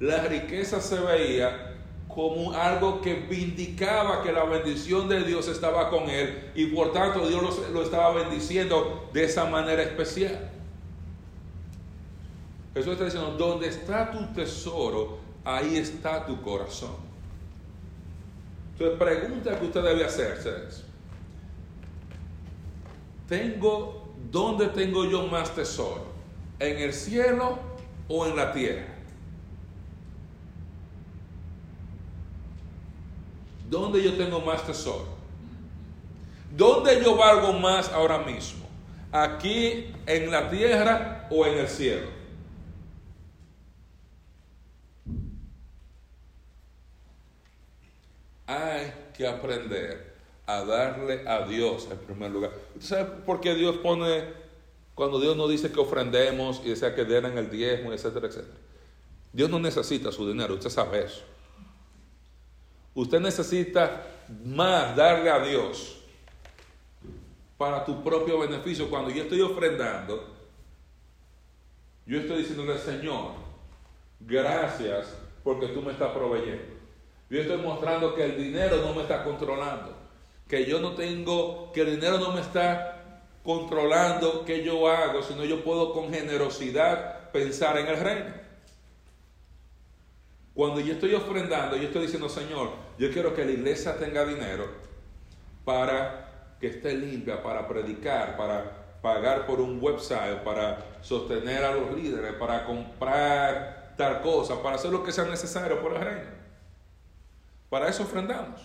la 0.00 0.22
riqueza 0.22 0.80
se 0.80 0.98
veía 0.98 1.76
como 2.08 2.52
algo 2.54 3.00
que 3.00 3.14
vindicaba 3.14 4.22
que 4.22 4.32
la 4.32 4.44
bendición 4.44 5.08
de 5.08 5.22
Dios 5.22 5.46
estaba 5.46 5.90
con 5.90 6.08
él 6.10 6.50
y 6.54 6.66
por 6.66 6.92
tanto 6.92 7.28
Dios 7.28 7.60
lo, 7.70 7.82
estaba 7.82 8.12
bendiciendo 8.14 9.08
de 9.12 9.24
esa 9.24 9.44
manera 9.44 9.82
especial. 9.82 10.50
Jesús 12.74 12.92
está 12.92 13.04
diciendo, 13.04 13.36
donde 13.36 13.68
está 13.68 14.10
tu 14.10 14.32
tesoro, 14.32 15.18
ahí 15.44 15.76
está 15.76 16.24
tu 16.24 16.40
corazón. 16.40 16.96
Entonces, 18.72 18.98
pregunta 18.98 19.58
que 19.58 19.66
usted 19.66 19.82
debe 19.82 20.04
hacerse 20.04 20.50
es, 20.66 20.84
¿tengo, 23.28 24.14
¿dónde 24.30 24.68
tengo 24.68 25.04
yo 25.04 25.26
más 25.26 25.54
tesoro? 25.54 26.06
¿En 26.58 26.78
el 26.78 26.92
cielo 26.92 27.58
o 28.08 28.26
en 28.26 28.36
la 28.36 28.52
tierra? 28.52 28.99
¿Dónde 33.70 34.02
yo 34.02 34.14
tengo 34.14 34.40
más 34.40 34.66
tesoro? 34.66 35.06
¿Dónde 36.54 37.00
yo 37.02 37.16
valgo 37.16 37.52
más 37.52 37.88
ahora 37.90 38.18
mismo? 38.18 38.66
¿Aquí 39.12 39.86
en 40.06 40.30
la 40.30 40.50
tierra 40.50 41.28
o 41.30 41.46
en 41.46 41.58
el 41.58 41.68
cielo? 41.68 42.20
hay 48.50 48.92
que 49.16 49.28
aprender 49.28 50.14
a 50.44 50.64
darle 50.64 51.22
a 51.28 51.46
Dios 51.46 51.86
en 51.88 51.98
primer 51.98 52.32
lugar. 52.32 52.50
¿Sabe 52.80 53.04
por 53.24 53.40
qué 53.40 53.54
Dios 53.54 53.76
pone, 53.76 54.24
cuando 54.96 55.20
Dios 55.20 55.36
nos 55.36 55.48
dice 55.48 55.70
que 55.70 55.78
ofrendemos 55.78 56.60
y 56.64 56.70
desea 56.70 56.92
que 56.92 57.04
den 57.04 57.38
el 57.38 57.48
diezmo, 57.48 57.92
etcétera, 57.92 58.26
etcétera? 58.26 58.58
Dios 59.32 59.48
no 59.48 59.60
necesita 59.60 60.10
su 60.10 60.26
dinero, 60.26 60.54
usted 60.54 60.70
sabe 60.70 61.04
eso. 61.04 61.22
Usted 62.94 63.20
necesita 63.20 64.06
más 64.44 64.96
darle 64.96 65.30
a 65.30 65.40
Dios 65.40 65.98
para 67.56 67.84
tu 67.84 68.02
propio 68.02 68.38
beneficio. 68.38 68.88
Cuando 68.88 69.10
yo 69.10 69.24
estoy 69.24 69.40
ofrendando, 69.40 70.34
yo 72.06 72.20
estoy 72.20 72.38
diciéndole, 72.38 72.78
Señor, 72.78 73.32
gracias 74.20 75.16
porque 75.44 75.68
tú 75.68 75.82
me 75.82 75.92
estás 75.92 76.12
proveyendo. 76.12 76.80
Yo 77.28 77.40
estoy 77.40 77.58
mostrando 77.58 78.14
que 78.14 78.24
el 78.24 78.36
dinero 78.36 78.78
no 78.84 78.94
me 78.94 79.02
está 79.02 79.22
controlando, 79.22 79.94
que 80.48 80.64
yo 80.66 80.80
no 80.80 80.94
tengo, 80.94 81.70
que 81.72 81.82
el 81.82 81.92
dinero 81.92 82.18
no 82.18 82.32
me 82.32 82.40
está 82.40 83.00
controlando 83.44 84.44
qué 84.44 84.64
yo 84.64 84.88
hago, 84.88 85.22
sino 85.22 85.44
yo 85.44 85.62
puedo 85.62 85.92
con 85.92 86.12
generosidad 86.12 87.30
pensar 87.30 87.78
en 87.78 87.86
el 87.86 88.00
reino. 88.00 88.39
Cuando 90.60 90.78
yo 90.78 90.92
estoy 90.92 91.14
ofrendando, 91.14 91.74
yo 91.74 91.84
estoy 91.84 92.02
diciendo, 92.02 92.28
Señor, 92.28 92.72
yo 92.98 93.10
quiero 93.10 93.34
que 93.34 93.46
la 93.46 93.52
iglesia 93.52 93.96
tenga 93.96 94.26
dinero 94.26 94.68
para 95.64 96.56
que 96.60 96.66
esté 96.66 96.92
limpia, 96.92 97.42
para 97.42 97.66
predicar, 97.66 98.36
para 98.36 98.98
pagar 99.00 99.46
por 99.46 99.58
un 99.58 99.82
website, 99.82 100.42
para 100.44 100.98
sostener 101.00 101.64
a 101.64 101.74
los 101.74 101.94
líderes, 101.96 102.34
para 102.34 102.66
comprar 102.66 103.94
tal 103.96 104.20
cosa, 104.20 104.62
para 104.62 104.76
hacer 104.76 104.90
lo 104.90 105.02
que 105.02 105.12
sea 105.12 105.24
necesario 105.24 105.80
por 105.80 105.94
el 105.94 106.02
reino. 106.02 106.30
Para 107.70 107.88
eso 107.88 108.02
ofrendamos. 108.02 108.60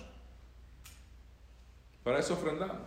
Para 2.04 2.20
eso 2.20 2.34
ofrendamos. 2.34 2.85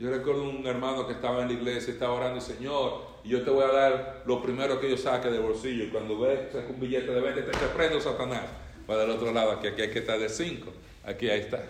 Yo 0.00 0.08
recuerdo 0.08 0.48
un 0.48 0.66
hermano 0.66 1.06
que 1.06 1.12
estaba 1.12 1.42
en 1.42 1.48
la 1.48 1.52
iglesia, 1.52 1.92
estaba 1.92 2.14
orando, 2.14 2.40
Señor, 2.40 3.02
y 3.22 3.28
yo 3.28 3.42
te 3.44 3.50
voy 3.50 3.64
a 3.64 3.70
dar 3.70 4.22
lo 4.24 4.40
primero 4.40 4.80
que 4.80 4.88
yo 4.88 4.96
saque 4.96 5.28
del 5.28 5.42
bolsillo. 5.42 5.84
Y 5.84 5.88
cuando 5.90 6.18
ves, 6.18 6.52
saca 6.52 6.68
un 6.70 6.80
billete 6.80 7.12
de 7.12 7.20
20, 7.20 7.42
te, 7.42 7.50
te 7.50 7.66
prendo 7.66 8.00
Satanás. 8.00 8.46
Para 8.86 9.04
el 9.04 9.10
otro 9.10 9.30
lado, 9.30 9.50
aquí, 9.50 9.66
aquí 9.66 9.82
hay 9.82 9.90
que 9.90 9.98
estar 9.98 10.18
de 10.18 10.30
5. 10.30 10.72
Aquí 11.04 11.28
ahí 11.28 11.40
está. 11.40 11.62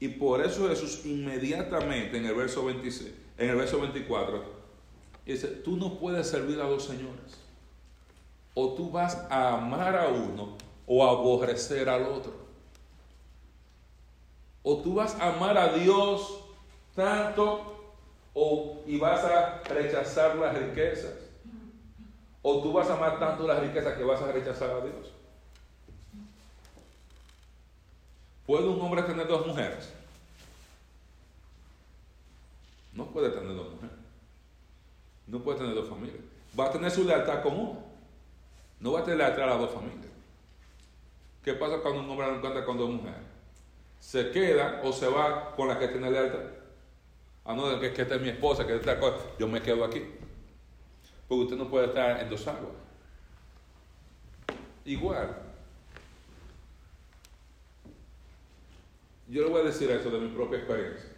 Y 0.00 0.08
por 0.08 0.42
eso 0.44 0.68
Jesús 0.68 1.00
inmediatamente 1.06 2.18
en 2.18 2.26
el 2.26 2.34
verso 2.34 2.62
26, 2.66 3.10
en 3.38 3.48
el 3.48 3.56
verso 3.56 3.80
24, 3.80 4.44
dice, 5.24 5.48
tú 5.48 5.78
no 5.78 5.98
puedes 5.98 6.28
servir 6.28 6.60
a 6.60 6.64
dos 6.64 6.84
señores 6.84 7.38
o 8.52 8.74
tú 8.74 8.90
vas 8.90 9.14
a 9.30 9.54
amar 9.54 9.96
a 9.96 10.08
uno 10.08 10.58
o 10.86 11.06
a 11.06 11.10
aborrecer 11.10 11.88
al 11.88 12.02
otro. 12.02 12.49
O 14.62 14.78
tú 14.78 14.94
vas 14.94 15.14
a 15.14 15.34
amar 15.34 15.56
a 15.56 15.72
Dios 15.72 16.40
tanto 16.94 17.94
o, 18.34 18.82
y 18.86 18.98
vas 18.98 19.24
a 19.24 19.62
rechazar 19.62 20.36
las 20.36 20.56
riquezas. 20.56 21.14
O 22.42 22.62
tú 22.62 22.72
vas 22.72 22.88
a 22.88 22.94
amar 22.94 23.18
tanto 23.18 23.46
las 23.46 23.60
riquezas 23.60 23.96
que 23.96 24.04
vas 24.04 24.20
a 24.22 24.32
rechazar 24.32 24.70
a 24.70 24.80
Dios. 24.80 25.12
¿Puede 28.46 28.66
un 28.66 28.80
hombre 28.80 29.02
tener 29.02 29.26
dos 29.28 29.46
mujeres? 29.46 29.92
No 32.92 33.06
puede 33.06 33.30
tener 33.30 33.54
dos 33.54 33.70
mujeres. 33.70 33.96
No 35.26 35.38
puede 35.38 35.58
tener 35.58 35.74
dos 35.74 35.88
familias. 35.88 36.18
Va 36.58 36.66
a 36.66 36.72
tener 36.72 36.90
su 36.90 37.04
lealtad 37.04 37.42
común. 37.42 37.78
No 38.80 38.92
va 38.92 39.00
a 39.00 39.04
tener 39.04 39.22
atrás 39.22 39.46
a 39.46 39.50
las 39.50 39.60
dos 39.60 39.70
familias. 39.72 40.10
¿Qué 41.44 41.54
pasa 41.54 41.78
cuando 41.80 42.00
un 42.00 42.10
hombre 42.10 42.26
no 42.26 42.36
encuentra 42.36 42.64
con 42.64 42.76
dos 42.76 42.90
mujeres? 42.90 43.29
¿Se 44.00 44.30
queda 44.30 44.80
o 44.82 44.92
se 44.92 45.06
va 45.06 45.54
con 45.54 45.68
la 45.68 45.78
que 45.78 45.88
tiene 45.88 46.10
lealtad? 46.10 46.40
Ah, 47.44 47.54
no, 47.54 47.78
que, 47.78 47.92
que 47.92 48.02
esta 48.02 48.16
es 48.16 48.22
mi 48.22 48.30
esposa, 48.30 48.66
que 48.66 48.76
esta 48.76 48.98
cosa. 48.98 49.18
Yo 49.38 49.46
me 49.46 49.62
quedo 49.62 49.84
aquí. 49.84 50.02
Porque 51.28 51.44
usted 51.44 51.56
no 51.56 51.68
puede 51.68 51.86
estar 51.86 52.20
en 52.20 52.28
dos 52.28 52.46
aguas. 52.48 52.72
Igual. 54.84 55.36
Yo 59.28 59.42
le 59.44 59.48
voy 59.48 59.60
a 59.60 59.64
decir 59.64 59.90
eso 59.90 60.10
de 60.10 60.18
mi 60.18 60.28
propia 60.28 60.58
experiencia. 60.58 61.08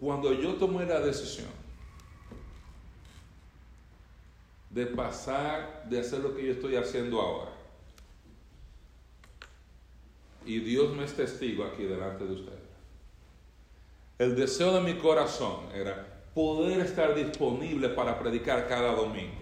Cuando 0.00 0.32
yo 0.32 0.54
tomé 0.54 0.86
la 0.86 1.00
decisión 1.00 1.57
de 4.78 4.86
pasar, 4.86 5.84
de 5.88 5.98
hacer 5.98 6.20
lo 6.20 6.34
que 6.34 6.46
yo 6.46 6.52
estoy 6.52 6.76
haciendo 6.76 7.20
ahora, 7.20 7.50
y 10.46 10.60
Dios 10.60 10.94
me 10.94 11.04
es 11.04 11.14
testigo 11.14 11.64
aquí 11.64 11.82
delante 11.82 12.24
de 12.24 12.32
ustedes, 12.32 12.58
el 14.18 14.36
deseo 14.36 14.72
de 14.72 14.80
mi 14.80 14.98
corazón 14.98 15.70
era 15.74 16.06
poder 16.34 16.80
estar 16.80 17.14
disponible 17.14 17.88
para 17.90 18.18
predicar 18.18 18.66
cada 18.68 18.92
domingo. 18.94 19.34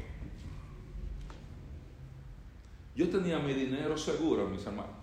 Yo 2.94 3.08
tenía 3.10 3.38
mi 3.38 3.52
dinero 3.52 3.96
seguro, 3.98 4.46
mis 4.46 4.64
hermanos. 4.64 4.96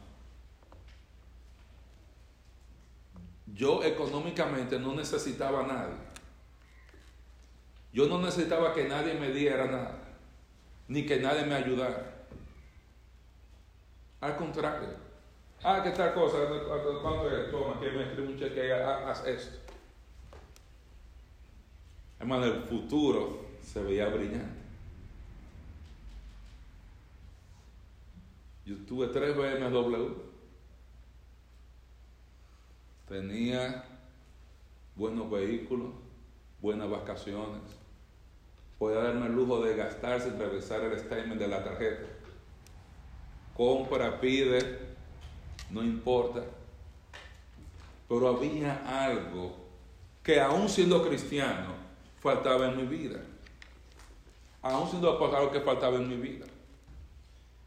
Yo 3.53 3.83
económicamente 3.83 4.79
no 4.79 4.95
necesitaba 4.95 5.63
a 5.63 5.67
nadie. 5.67 6.13
Yo 7.93 8.07
no 8.07 8.19
necesitaba 8.19 8.73
que 8.73 8.87
nadie 8.87 9.13
me 9.13 9.29
diera 9.29 9.67
nada, 9.67 10.02
ni 10.87 11.05
que 11.05 11.19
nadie 11.19 11.45
me 11.45 11.55
ayudara. 11.55 12.25
Al 14.21 14.35
contrario. 14.37 14.89
Ah, 15.63 15.81
¿qué 15.83 15.91
tal 15.91 16.13
cosa? 16.13 16.37
¿Cuánto 17.01 17.29
es? 17.29 17.51
Toma, 17.51 17.79
que 17.79 17.91
me 17.91 18.03
escribe 18.03 18.27
un 18.27 18.37
cheque, 18.37 18.73
haz 18.73 19.25
esto. 19.25 19.57
Hermano, 22.19 22.45
el 22.45 22.63
futuro 22.63 23.45
se 23.61 23.81
veía 23.81 24.07
brillante. 24.07 24.61
Yo 28.65 28.77
tuve 28.85 29.07
tres 29.07 29.35
BMW 29.35 30.33
tenía 33.07 33.85
buenos 34.95 35.29
vehículos, 35.29 35.89
buenas 36.61 36.89
vacaciones, 36.89 37.61
podía 38.77 38.99
darme 38.99 39.27
el 39.27 39.33
lujo 39.33 39.61
de 39.61 39.75
gastar 39.75 40.21
sin 40.21 40.37
revisar 40.37 40.81
el 40.81 40.99
statement 40.99 41.39
de 41.39 41.47
la 41.47 41.63
tarjeta. 41.63 42.07
Compra, 43.55 44.19
pide, 44.19 44.79
no 45.69 45.83
importa. 45.83 46.43
Pero 48.07 48.27
había 48.27 49.05
algo 49.05 49.55
que 50.21 50.39
aún 50.39 50.69
siendo 50.69 51.07
cristiano 51.07 51.73
faltaba 52.21 52.69
en 52.69 52.77
mi 52.77 52.83
vida. 52.83 53.19
Aún 54.61 54.89
siendo 54.89 55.11
algo 55.35 55.51
que 55.51 55.61
faltaba 55.61 55.97
en 55.97 56.07
mi 56.07 56.15
vida. 56.15 56.45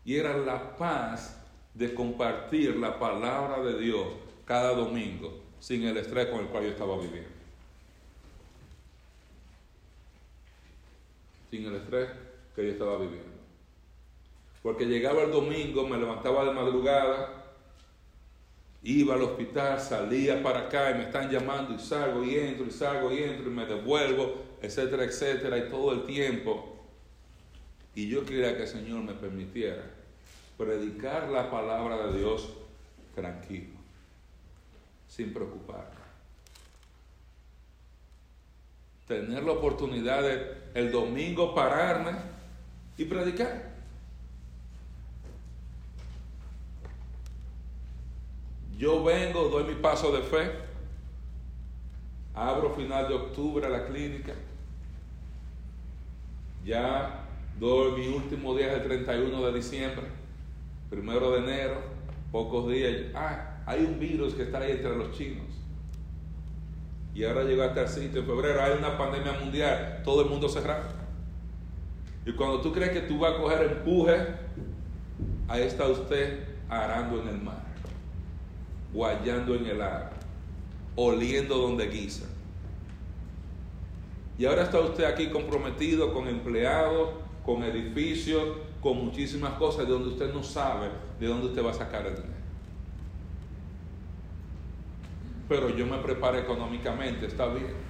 Y 0.05 0.17
era 0.17 0.37
la 0.37 0.77
paz 0.77 1.43
de 1.75 1.93
compartir 1.93 2.77
la 2.77 2.99
palabra 2.99 3.61
de 3.63 3.79
Dios 3.79 4.07
cada 4.47 4.73
domingo 4.73 5.43
sin 5.59 5.85
el 5.85 5.97
estrés 5.97 6.29
con 6.29 6.41
el 6.41 6.47
cual 6.47 6.65
yo 6.65 6.71
estaba 6.71 6.97
viviendo. 6.97 7.36
Sin 11.51 11.67
el 11.67 11.77
estrés 11.77 12.11
que 12.55 12.65
yo 12.65 12.73
estaba 12.73 12.99
viviendo. 12.99 13.37
Porque 14.63 14.87
llegaba 14.87 15.23
el 15.23 15.31
domingo, 15.31 15.87
me 15.87 15.97
levantaba 15.97 16.45
de 16.45 16.53
madrugada 16.53 17.47
Iba 18.89 19.17
al 19.17 19.23
hospital, 19.23 19.81
salía 19.81 20.41
para 20.45 20.61
acá 20.61 20.93
y 20.93 20.95
me 20.95 21.05
están 21.07 21.29
llamando 21.29 21.75
y 21.75 21.79
salgo 21.81 22.23
y 22.23 22.37
entro 22.37 22.67
y 22.67 22.71
salgo 22.71 23.13
y 23.13 23.21
entro 23.21 23.51
y 23.51 23.53
me 23.53 23.67
devuelvo, 23.67 24.45
etcétera, 24.63 25.03
etcétera, 25.03 25.59
y 25.59 25.69
todo 25.69 25.91
el 25.91 26.05
tiempo. 26.05 26.85
Y 27.97 28.07
yo 28.09 28.25
quería 28.25 28.57
que 28.57 28.63
el 28.63 28.69
Señor 28.69 29.03
me 29.03 29.15
permitiera 29.15 29.83
predicar 30.57 31.29
la 31.31 31.51
palabra 31.51 32.07
de 32.07 32.19
Dios 32.19 32.49
tranquilo, 33.17 33.75
sin 35.09 35.35
preocuparme. 35.35 36.06
Tener 39.07 39.45
la 39.45 39.53
oportunidad 39.53 40.23
de 40.23 40.57
el 40.75 40.93
domingo 40.93 41.55
pararme 41.55 42.13
y 42.99 43.05
predicar. 43.05 43.77
Yo 48.79 49.03
vengo, 49.03 49.49
doy 49.49 49.65
mi 49.65 49.81
paso 49.81 50.13
de 50.13 50.23
fe, 50.23 50.51
abro 52.35 52.75
final 52.75 53.09
de 53.09 53.15
octubre 53.15 53.71
la 53.71 53.87
clínica, 53.87 54.35
ya 56.63 57.27
doy 57.59 57.93
mi 57.93 58.09
último 58.09 58.55
día 58.55 58.75
el 58.75 58.83
31 58.83 59.47
de 59.47 59.53
diciembre, 59.55 60.07
primero 60.91 61.31
de 61.31 61.39
enero, 61.39 61.81
pocos 62.31 62.69
días, 62.69 62.95
ah, 63.15 63.63
hay 63.65 63.83
un 63.83 63.99
virus 63.99 64.35
que 64.35 64.43
está 64.43 64.59
ahí 64.59 64.73
entre 64.73 64.95
los 64.95 65.17
chinos. 65.17 65.46
Y 67.17 67.25
ahora 67.25 67.45
llegó 67.45 67.63
hasta 67.63 67.81
el 67.81 67.89
sitio 67.89 68.21
en 68.21 68.27
febrero, 68.27 68.63
hay 68.63 68.77
una 68.77 68.99
pandemia 68.99 69.33
mundial, 69.33 70.03
todo 70.05 70.21
el 70.21 70.29
mundo 70.29 70.51
cerrado. 70.51 70.85
Y 72.27 72.33
cuando 72.33 72.61
tú 72.61 72.73
crees 72.73 72.91
que 72.91 73.01
tú 73.01 73.19
vas 73.19 73.33
a 73.33 73.39
coger 73.39 73.63
empuje, 73.63 74.27
ahí 75.49 75.63
está 75.63 75.87
usted 75.87 76.45
arando 76.69 77.23
en 77.23 77.29
el 77.29 77.41
mar 77.41 77.67
guayando 78.93 79.55
en 79.55 79.67
el 79.67 79.83
agua, 79.83 80.11
oliendo 80.95 81.57
donde 81.59 81.89
guisa. 81.89 82.27
Y 84.39 84.45
ahora 84.45 84.65
está 84.65 84.81
usted 84.81 85.05
aquí 85.05 85.29
comprometido 85.29 86.13
con 86.13 86.29
empleados, 86.29 87.11
con 87.45 87.63
edificios, 87.63 88.43
con 88.83 89.05
muchísimas 89.05 89.55
cosas 89.55 89.87
de 89.87 89.93
donde 89.93 90.09
usted 90.11 90.33
no 90.33 90.43
sabe 90.43 90.89
de 91.19 91.27
dónde 91.27 91.47
usted 91.47 91.65
va 91.65 91.71
a 91.71 91.75
sacar 91.75 92.07
el 92.07 92.15
dinero. 92.15 92.36
Pero 95.49 95.71
yo 95.71 95.87
me 95.87 95.99
preparo 95.99 96.39
económicamente, 96.39 97.27
está 97.27 97.47
bien. 97.47 97.87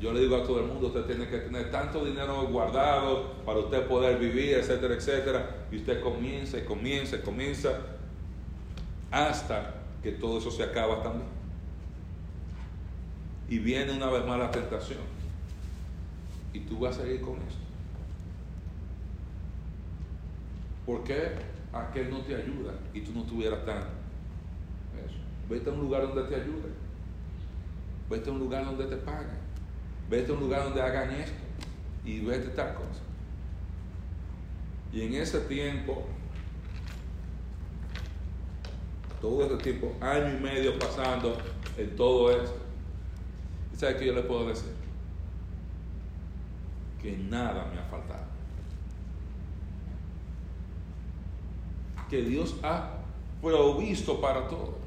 Yo 0.00 0.12
le 0.12 0.20
digo 0.20 0.36
a 0.36 0.42
todo 0.42 0.60
el 0.60 0.66
mundo, 0.66 0.88
usted 0.88 1.04
tiene 1.04 1.28
que 1.28 1.38
tener 1.38 1.70
tanto 1.70 2.04
dinero 2.04 2.42
guardado 2.48 3.34
para 3.46 3.60
usted 3.60 3.86
poder 3.86 4.18
vivir, 4.18 4.54
etcétera, 4.54 4.94
etcétera. 4.94 5.66
Y 5.70 5.76
usted 5.76 6.02
comienza 6.02 6.58
y 6.58 6.64
comienza 6.64 7.16
y 7.16 7.20
comienza 7.20 7.78
hasta 9.12 9.74
que 10.02 10.10
todo 10.12 10.38
eso 10.38 10.50
se 10.50 10.64
acaba 10.64 11.02
también. 11.02 11.28
Y 13.48 13.58
viene 13.58 13.92
una 13.92 14.10
vez 14.10 14.26
más 14.26 14.38
la 14.38 14.50
tentación. 14.50 14.98
Y 16.52 16.60
tú 16.60 16.80
vas 16.80 16.98
a 16.98 17.02
seguir 17.02 17.20
con 17.20 17.34
esto. 17.34 17.62
¿Por 20.84 21.04
qué 21.04 21.30
aquel 21.72 22.10
no 22.10 22.18
te 22.22 22.34
ayuda 22.34 22.74
y 22.92 23.02
tú 23.02 23.12
no 23.14 23.22
tuvieras 23.22 23.64
tan 23.64 23.78
eso? 23.78 24.01
Vete 25.48 25.70
a 25.70 25.72
un 25.72 25.80
lugar 25.80 26.02
donde 26.02 26.22
te 26.24 26.34
ayude. 26.34 26.72
Vete 28.10 28.30
a 28.30 28.32
un 28.32 28.38
lugar 28.38 28.64
donde 28.64 28.84
te 28.86 28.96
paguen. 28.96 29.38
Vete 30.08 30.30
a 30.30 30.34
un 30.34 30.40
lugar 30.40 30.64
donde 30.64 30.82
hagan 30.82 31.10
esto. 31.12 31.42
Y 32.04 32.20
vete 32.20 32.48
a 32.48 32.54
tal 32.54 32.74
cosa. 32.74 33.00
Y 34.92 35.02
en 35.02 35.14
ese 35.14 35.40
tiempo 35.40 36.06
todo 39.22 39.44
este 39.44 39.72
tiempo, 39.72 39.94
año 40.00 40.36
y 40.36 40.40
medio 40.40 40.76
pasando 40.80 41.38
en 41.78 41.94
todo 41.94 42.32
esto. 42.32 42.56
¿Y 43.72 43.76
sabe 43.76 43.96
qué 43.96 44.06
yo 44.06 44.14
le 44.14 44.22
puedo 44.22 44.48
decir? 44.48 44.72
Que 47.00 47.16
nada 47.16 47.70
me 47.72 47.78
ha 47.78 47.84
faltado. 47.84 48.24
Que 52.10 52.22
Dios 52.22 52.56
ha 52.64 52.98
provisto 53.40 54.20
para 54.20 54.48
todo. 54.48 54.81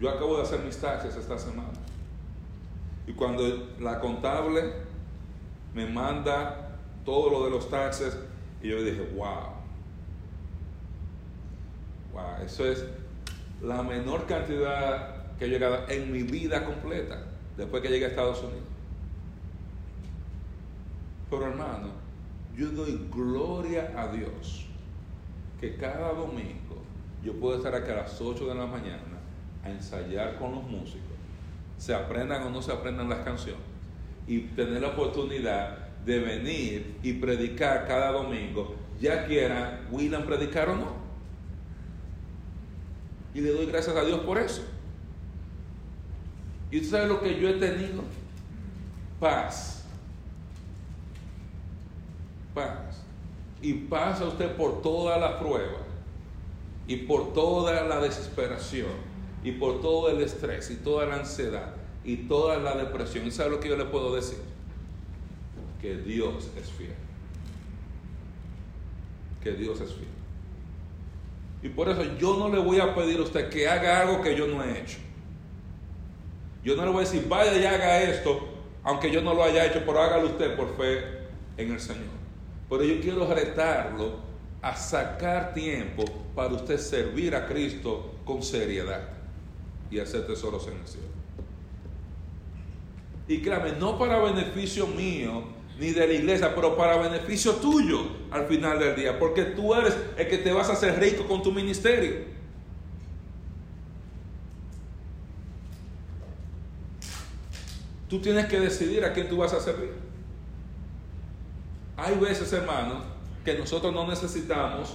Yo 0.00 0.08
acabo 0.08 0.38
de 0.38 0.42
hacer 0.42 0.60
mis 0.60 0.78
taxes 0.78 1.14
esta 1.14 1.38
semana. 1.38 1.78
Y 3.06 3.12
cuando 3.12 3.42
la 3.78 4.00
contable 4.00 4.72
me 5.74 5.86
manda 5.86 6.78
todo 7.04 7.30
lo 7.30 7.44
de 7.44 7.50
los 7.50 7.68
taxes, 7.68 8.16
y 8.62 8.68
yo 8.68 8.82
dije, 8.82 9.02
wow, 9.14 9.60
eso 12.44 12.64
es 12.64 12.84
la 13.62 13.82
menor 13.82 14.26
cantidad 14.26 15.36
que 15.38 15.44
he 15.44 15.48
llegado 15.48 15.88
en 15.88 16.10
mi 16.10 16.22
vida 16.22 16.64
completa 16.64 17.22
después 17.56 17.82
que 17.82 17.88
llegué 17.88 18.06
a 18.06 18.08
Estados 18.08 18.40
Unidos. 18.42 18.64
Pero 21.28 21.46
hermano, 21.46 21.88
yo 22.56 22.70
doy 22.70 23.06
gloria 23.12 23.92
a 23.96 24.08
Dios 24.08 24.66
que 25.60 25.76
cada 25.76 26.12
domingo 26.14 26.82
yo 27.22 27.34
puedo 27.34 27.56
estar 27.56 27.74
aquí 27.74 27.90
a 27.90 27.96
las 27.96 28.20
8 28.20 28.46
de 28.46 28.54
la 28.54 28.66
mañana 28.66 29.09
a 29.64 29.70
ensayar 29.70 30.36
con 30.38 30.52
los 30.52 30.64
músicos, 30.64 31.00
se 31.78 31.94
aprendan 31.94 32.42
o 32.42 32.50
no 32.50 32.62
se 32.62 32.72
aprendan 32.72 33.08
las 33.08 33.20
canciones, 33.20 33.62
y 34.26 34.40
tener 34.40 34.80
la 34.82 34.88
oportunidad 34.88 35.90
de 36.04 36.18
venir 36.18 36.96
y 37.02 37.14
predicar 37.14 37.86
cada 37.86 38.12
domingo, 38.12 38.74
ya 39.00 39.26
quiera 39.26 39.80
William 39.90 40.24
predicar 40.24 40.68
o 40.68 40.76
no. 40.76 41.00
Y 43.34 43.40
le 43.40 43.52
doy 43.52 43.66
gracias 43.66 43.96
a 43.96 44.04
Dios 44.04 44.20
por 44.20 44.38
eso. 44.38 44.62
¿Y 46.70 46.76
usted 46.78 46.90
sabe 46.90 47.08
lo 47.08 47.20
que 47.20 47.40
yo 47.40 47.48
he 47.48 47.54
tenido? 47.54 48.02
Paz. 49.18 49.84
Paz. 52.54 53.02
Y 53.62 53.74
pasa 53.74 54.24
usted 54.24 54.54
por 54.56 54.82
toda 54.82 55.18
la 55.18 55.38
prueba. 55.38 55.78
Y 56.86 56.96
por 56.96 57.32
toda 57.32 57.84
la 57.84 58.00
desesperación. 58.00 59.09
Y 59.42 59.52
por 59.52 59.80
todo 59.80 60.10
el 60.10 60.20
estrés. 60.20 60.70
Y 60.70 60.76
toda 60.76 61.06
la 61.06 61.16
ansiedad. 61.16 61.74
Y 62.04 62.16
toda 62.28 62.58
la 62.58 62.76
depresión. 62.76 63.26
¿Y 63.26 63.30
sabe 63.30 63.50
lo 63.50 63.60
que 63.60 63.68
yo 63.68 63.76
le 63.76 63.86
puedo 63.86 64.14
decir? 64.14 64.38
Que 65.80 65.96
Dios 65.96 66.50
es 66.60 66.70
fiel. 66.70 66.94
Que 69.42 69.52
Dios 69.52 69.80
es 69.80 69.92
fiel. 69.92 70.08
Y 71.62 71.68
por 71.68 71.88
eso 71.88 72.02
yo 72.18 72.36
no 72.38 72.48
le 72.48 72.58
voy 72.58 72.80
a 72.80 72.94
pedir 72.94 73.18
a 73.18 73.22
usted 73.22 73.50
que 73.50 73.68
haga 73.68 74.00
algo 74.00 74.22
que 74.22 74.36
yo 74.36 74.46
no 74.46 74.62
he 74.62 74.80
hecho. 74.80 74.98
Yo 76.64 76.76
no 76.76 76.84
le 76.84 76.90
voy 76.90 77.04
a 77.04 77.08
decir, 77.08 77.26
vaya 77.28 77.56
y 77.56 77.64
haga 77.64 78.02
esto, 78.02 78.48
aunque 78.82 79.10
yo 79.10 79.22
no 79.22 79.34
lo 79.34 79.44
haya 79.44 79.66
hecho, 79.66 79.82
pero 79.86 80.02
hágalo 80.02 80.26
usted 80.26 80.56
por 80.56 80.76
fe 80.76 81.02
en 81.56 81.72
el 81.72 81.80
Señor. 81.80 82.20
Pero 82.68 82.84
yo 82.84 83.00
quiero 83.00 83.32
retarlo 83.32 84.20
a 84.62 84.76
sacar 84.76 85.54
tiempo 85.54 86.04
para 86.34 86.54
usted 86.54 86.78
servir 86.78 87.34
a 87.34 87.46
Cristo 87.46 88.14
con 88.24 88.42
seriedad 88.42 89.19
y 89.90 89.98
hacer 89.98 90.26
tesoros 90.26 90.66
en 90.68 90.78
el 90.78 90.86
cielo. 90.86 91.08
Y 93.28 93.40
créame, 93.42 93.72
no 93.72 93.98
para 93.98 94.18
beneficio 94.18 94.86
mío, 94.86 95.44
ni 95.78 95.92
de 95.92 96.06
la 96.06 96.12
iglesia, 96.12 96.54
pero 96.54 96.76
para 96.76 96.98
beneficio 96.98 97.54
tuyo 97.54 98.02
al 98.30 98.46
final 98.46 98.78
del 98.78 98.96
día, 98.96 99.18
porque 99.18 99.44
tú 99.44 99.74
eres 99.74 99.96
el 100.16 100.28
que 100.28 100.38
te 100.38 100.52
vas 100.52 100.68
a 100.68 100.72
hacer 100.74 100.98
rico 101.00 101.26
con 101.26 101.42
tu 101.42 101.52
ministerio. 101.52 102.40
Tú 108.08 108.20
tienes 108.20 108.46
que 108.46 108.58
decidir 108.58 109.04
a 109.04 109.12
quién 109.12 109.28
tú 109.28 109.38
vas 109.38 109.52
a 109.54 109.60
servir. 109.60 109.92
Hay 111.96 112.16
veces, 112.16 112.52
hermanos, 112.52 113.04
que 113.44 113.54
nosotros 113.54 113.92
no 113.94 114.06
necesitamos 114.06 114.94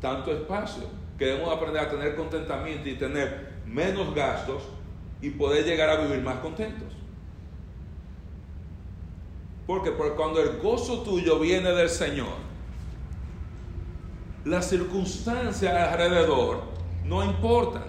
tanto 0.00 0.32
espacio, 0.32 0.84
que 1.18 1.26
debemos 1.26 1.52
aprender 1.52 1.82
a 1.82 1.90
tener 1.90 2.14
contentamiento 2.14 2.88
y 2.88 2.94
tener 2.94 3.47
menos 3.68 4.14
gastos 4.14 4.62
y 5.20 5.30
poder 5.30 5.64
llegar 5.64 5.90
a 5.90 5.96
vivir 5.96 6.22
más 6.22 6.38
contentos. 6.38 6.88
Porque, 9.66 9.90
porque 9.90 10.16
cuando 10.16 10.40
el 10.40 10.58
gozo 10.60 11.02
tuyo 11.02 11.38
viene 11.38 11.70
del 11.72 11.90
Señor, 11.90 12.48
las 14.44 14.68
circunstancias 14.68 15.92
alrededor 15.92 16.62
no 17.04 17.22
importan. 17.22 17.84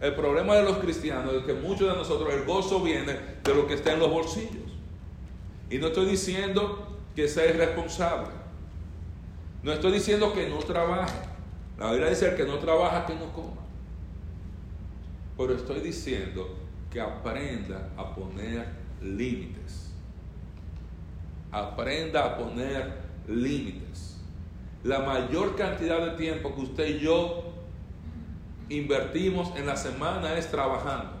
El 0.00 0.14
problema 0.16 0.56
de 0.56 0.64
los 0.64 0.78
cristianos 0.78 1.32
es 1.34 1.44
que 1.44 1.54
muchos 1.54 1.88
de 1.88 1.94
nosotros 1.94 2.34
el 2.34 2.44
gozo 2.44 2.80
viene 2.80 3.16
de 3.44 3.54
lo 3.54 3.68
que 3.68 3.74
está 3.74 3.92
en 3.92 4.00
los 4.00 4.10
bolsillos. 4.10 4.72
Y 5.70 5.78
no 5.78 5.86
estoy 5.86 6.06
diciendo 6.06 6.98
que 7.14 7.28
sea 7.28 7.46
irresponsable. 7.46 8.30
No 9.62 9.72
estoy 9.72 9.92
diciendo 9.92 10.32
que 10.32 10.48
no 10.48 10.58
trabaje. 10.58 11.31
La 11.82 11.90
Biblia 11.90 12.10
dice 12.10 12.32
que 12.36 12.44
no 12.44 12.58
trabaja, 12.58 13.04
que 13.04 13.12
no 13.12 13.32
coma. 13.32 13.60
Pero 15.36 15.52
estoy 15.52 15.80
diciendo 15.80 16.48
que 16.88 17.00
aprenda 17.00 17.90
a 17.96 18.14
poner 18.14 18.68
límites. 19.02 19.92
Aprenda 21.50 22.24
a 22.24 22.38
poner 22.38 23.02
límites. 23.26 24.20
la 24.84 25.00
mayor 25.00 25.56
cantidad 25.56 26.04
de 26.06 26.16
tiempo 26.16 26.54
que 26.54 26.60
usted 26.60 26.86
y 26.86 27.00
yo 27.00 27.52
invertimos 28.68 29.52
en 29.56 29.66
la 29.66 29.74
semana 29.74 30.38
es 30.38 30.48
trabajando. 30.52 31.14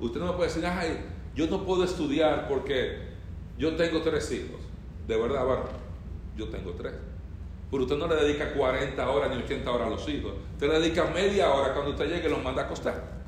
Usted 0.00 0.20
no 0.20 0.36
puede 0.36 0.48
decir, 0.48 0.64
ay, 0.64 0.96
yo 1.34 1.48
no 1.48 1.64
puedo 1.64 1.82
estudiar 1.82 2.46
porque 2.46 2.98
yo 3.58 3.74
tengo 3.74 4.00
tres 4.00 4.30
hijos. 4.30 4.60
De 5.08 5.16
verdad, 5.16 5.44
varón, 5.44 5.66
yo 6.36 6.48
tengo 6.48 6.70
tres. 6.72 7.07
Pero 7.70 7.82
usted 7.82 7.96
no 7.96 8.06
le 8.06 8.16
dedica 8.16 8.52
40 8.54 9.10
horas 9.10 9.30
ni 9.30 9.42
80 9.42 9.70
horas 9.70 9.86
a 9.86 9.90
los 9.90 10.08
hijos. 10.08 10.32
Usted 10.54 10.68
le 10.68 10.80
dedica 10.80 11.04
media 11.04 11.52
hora 11.52 11.74
cuando 11.74 11.90
usted 11.90 12.06
llegue 12.06 12.28
y 12.28 12.30
los 12.30 12.42
manda 12.42 12.62
a 12.62 12.64
acostar. 12.64 13.18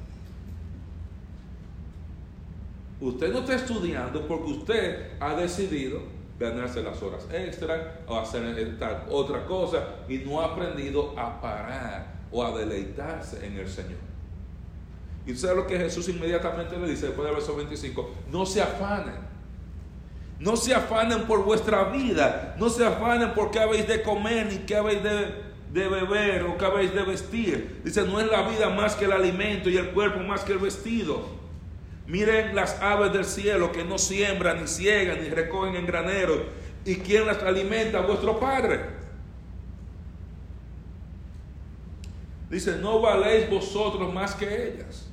Usted 3.00 3.32
no 3.32 3.40
está 3.40 3.54
estudiando 3.54 4.26
porque 4.26 4.50
usted 4.50 5.10
ha 5.20 5.34
decidido 5.34 6.00
ganarse 6.38 6.82
las 6.82 7.02
horas 7.02 7.26
extra 7.32 8.00
o 8.06 8.18
hacer 8.18 8.78
otra 9.10 9.44
cosa 9.44 9.84
y 10.08 10.18
no 10.18 10.40
ha 10.40 10.46
aprendido 10.46 11.18
a 11.18 11.40
parar 11.40 12.20
o 12.32 12.42
a 12.42 12.56
deleitarse 12.58 13.46
en 13.46 13.58
el 13.58 13.68
Señor. 13.68 13.98
Y 15.26 15.34
sabe 15.34 15.56
lo 15.56 15.66
que 15.66 15.78
Jesús 15.78 16.08
inmediatamente 16.08 16.78
le 16.78 16.88
dice 16.88 17.06
después 17.06 17.26
del 17.26 17.36
verso 17.36 17.54
25, 17.56 18.10
no 18.32 18.46
se 18.46 18.62
afanen. 18.62 19.30
No 20.40 20.56
se 20.56 20.74
afanen 20.74 21.24
por 21.24 21.44
vuestra 21.44 21.84
vida, 21.84 22.56
no 22.58 22.70
se 22.70 22.84
afanen 22.84 23.34
por 23.34 23.50
qué 23.50 23.60
habéis 23.60 23.86
de 23.86 24.02
comer 24.02 24.46
ni 24.46 24.56
qué 24.60 24.74
habéis 24.74 25.02
de, 25.02 25.34
de 25.70 25.86
beber 25.86 26.44
o 26.44 26.56
qué 26.56 26.64
habéis 26.64 26.94
de 26.94 27.02
vestir. 27.02 27.82
Dice, 27.84 28.04
no 28.04 28.18
es 28.18 28.26
la 28.26 28.48
vida 28.48 28.70
más 28.70 28.94
que 28.94 29.04
el 29.04 29.12
alimento 29.12 29.68
y 29.68 29.76
el 29.76 29.90
cuerpo 29.90 30.20
más 30.20 30.42
que 30.42 30.52
el 30.52 30.58
vestido. 30.58 31.28
Miren 32.06 32.56
las 32.56 32.80
aves 32.80 33.12
del 33.12 33.26
cielo 33.26 33.70
que 33.70 33.84
no 33.84 33.98
siembran, 33.98 34.62
ni 34.62 34.66
ciegan, 34.66 35.22
ni 35.22 35.28
recogen 35.28 35.76
en 35.76 35.84
graneros. 35.84 36.40
¿Y 36.86 36.96
quién 36.96 37.26
las 37.26 37.42
alimenta? 37.42 38.00
Vuestro 38.00 38.40
Padre. 38.40 38.80
Dice, 42.48 42.78
no 42.78 43.02
valéis 43.02 43.48
vosotros 43.50 44.12
más 44.12 44.34
que 44.34 44.68
ellas. 44.68 45.06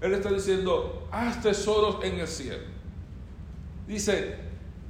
Él 0.00 0.14
está 0.14 0.30
diciendo, 0.30 1.06
haz 1.10 1.42
tesoros 1.42 2.02
en 2.02 2.20
el 2.20 2.28
cielo. 2.28 2.64
Dice, 3.86 4.36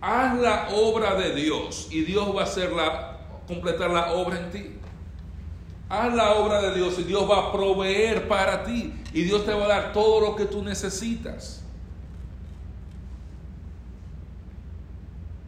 haz 0.01 0.39
la 0.39 0.69
obra 0.71 1.15
de 1.15 1.35
Dios 1.35 1.89
y 1.91 2.03
Dios 2.03 2.35
va 2.35 2.43
a 2.43 2.45
hacer 2.45 2.73
la, 2.73 3.19
completar 3.47 3.91
la 3.91 4.13
obra 4.13 4.39
en 4.39 4.51
ti. 4.51 4.77
Haz 5.89 6.15
la 6.15 6.35
obra 6.35 6.63
de 6.63 6.75
Dios 6.75 6.97
y 7.01 7.03
Dios 7.03 7.29
va 7.29 7.49
a 7.49 7.53
proveer 7.53 8.29
para 8.29 8.63
ti. 8.63 8.95
Y 9.13 9.23
Dios 9.23 9.45
te 9.45 9.53
va 9.53 9.65
a 9.65 9.69
dar 9.69 9.93
todo 9.93 10.21
lo 10.21 10.37
que 10.37 10.45
tú 10.45 10.63
necesitas. 10.63 11.65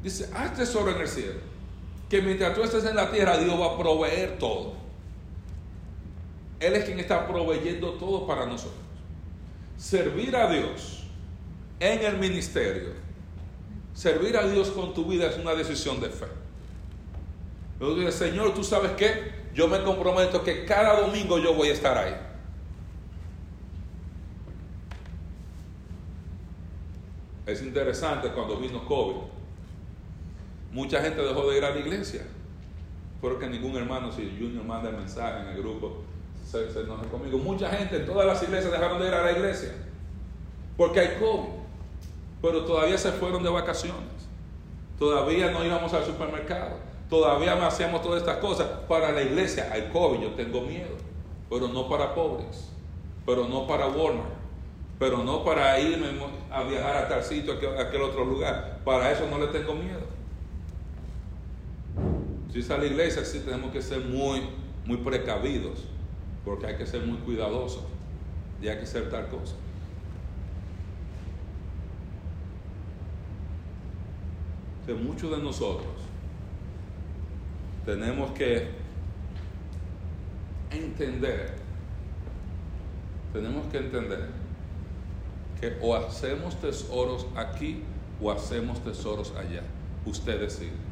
Dice, 0.02 0.28
haz 0.34 0.54
tesoro 0.54 0.90
en 0.90 1.00
el 1.00 1.06
cielo. 1.06 1.38
Que 2.10 2.20
mientras 2.20 2.54
tú 2.54 2.62
estés 2.64 2.84
en 2.84 2.96
la 2.96 3.12
tierra, 3.12 3.38
Dios 3.38 3.58
va 3.58 3.74
a 3.74 3.78
proveer 3.78 4.36
todo. 4.38 4.72
Él 6.58 6.74
es 6.74 6.84
quien 6.84 6.98
está 6.98 7.26
proveyendo 7.28 7.92
todo 7.92 8.26
para 8.26 8.44
nosotros. 8.44 8.81
Servir 9.82 10.36
a 10.36 10.48
Dios 10.48 11.02
en 11.80 12.04
el 12.04 12.16
ministerio, 12.16 12.90
servir 13.92 14.36
a 14.36 14.46
Dios 14.46 14.70
con 14.70 14.94
tu 14.94 15.06
vida 15.06 15.26
es 15.26 15.36
una 15.36 15.56
decisión 15.56 16.00
de 16.00 16.08
fe. 16.08 16.28
Señor, 18.12 18.54
tú 18.54 18.62
sabes 18.62 18.92
qué? 18.92 19.42
yo 19.52 19.66
me 19.66 19.82
comprometo 19.82 20.44
que 20.44 20.64
cada 20.64 21.00
domingo 21.00 21.36
yo 21.36 21.52
voy 21.54 21.70
a 21.70 21.72
estar 21.72 21.98
ahí. 21.98 22.14
Es 27.44 27.60
interesante 27.60 28.28
cuando 28.28 28.58
vino 28.58 28.84
COVID. 28.86 29.16
Mucha 30.70 31.02
gente 31.02 31.20
dejó 31.22 31.50
de 31.50 31.58
ir 31.58 31.64
a 31.64 31.70
la 31.70 31.80
iglesia. 31.80 32.22
Porque 33.20 33.48
ningún 33.48 33.74
hermano, 33.74 34.12
si 34.12 34.36
Junior 34.38 34.64
manda 34.64 34.90
el 34.90 34.96
mensaje 34.96 35.40
en 35.40 35.48
el 35.48 35.58
grupo, 35.58 36.04
se, 36.52 36.70
se 36.70 36.80
enoja 36.80 37.04
conmigo. 37.04 37.38
Mucha 37.38 37.70
gente 37.70 37.96
en 37.96 38.06
todas 38.06 38.26
las 38.26 38.42
iglesias 38.42 38.70
dejaron 38.70 39.00
de 39.00 39.08
ir 39.08 39.14
a 39.14 39.24
la 39.24 39.32
iglesia. 39.32 39.72
Porque 40.76 41.00
hay 41.00 41.18
COVID. 41.18 41.48
Pero 42.42 42.64
todavía 42.64 42.98
se 42.98 43.10
fueron 43.12 43.42
de 43.42 43.48
vacaciones. 43.48 44.02
Todavía 44.98 45.50
no 45.50 45.64
íbamos 45.64 45.92
al 45.94 46.04
supermercado 46.04 46.92
Todavía 47.12 47.56
no 47.56 47.66
hacemos 47.66 48.00
todas 48.00 48.22
estas 48.22 48.38
cosas. 48.38 48.66
Para 48.88 49.12
la 49.12 49.22
iglesia 49.22 49.68
hay 49.70 49.90
COVID, 49.92 50.20
yo 50.20 50.30
tengo 50.30 50.62
miedo. 50.62 50.96
Pero 51.50 51.68
no 51.68 51.86
para 51.86 52.14
pobres. 52.14 52.70
Pero 53.26 53.46
no 53.46 53.66
para 53.66 53.86
Walmart. 53.88 54.30
Pero 54.98 55.18
no 55.18 55.44
para 55.44 55.78
irme 55.78 56.08
a 56.50 56.62
viajar 56.62 56.96
a 56.96 57.08
tal 57.08 57.22
sitio, 57.22 57.52
a 57.52 57.82
aquel 57.82 58.00
otro 58.00 58.24
lugar. 58.24 58.78
Para 58.82 59.12
eso 59.12 59.26
no 59.28 59.38
le 59.38 59.48
tengo 59.48 59.74
miedo. 59.74 60.00
Si 62.50 62.60
es 62.60 62.70
a 62.70 62.78
la 62.78 62.86
iglesia, 62.86 63.22
sí 63.26 63.40
tenemos 63.40 63.72
que 63.72 63.82
ser 63.82 64.00
muy, 64.00 64.48
muy 64.86 64.96
precavidos. 64.96 65.84
Porque 66.44 66.66
hay 66.66 66.76
que 66.76 66.86
ser 66.86 67.06
muy 67.06 67.18
cuidadosos. 67.18 67.84
Y 68.60 68.68
hay 68.68 68.76
que 68.76 68.84
hacer 68.84 69.10
tal 69.10 69.28
cosa. 69.28 69.54
Que 74.86 74.94
muchos 74.94 75.30
de 75.30 75.38
nosotros 75.38 76.02
tenemos 77.84 78.30
que 78.32 78.68
entender, 80.70 81.54
tenemos 83.32 83.66
que 83.66 83.78
entender 83.78 84.28
que 85.60 85.78
o 85.80 85.94
hacemos 85.94 86.60
tesoros 86.60 87.26
aquí 87.36 87.82
o 88.20 88.30
hacemos 88.30 88.82
tesoros 88.82 89.32
allá. 89.36 89.62
Usted 90.04 90.40
decide. 90.40 90.91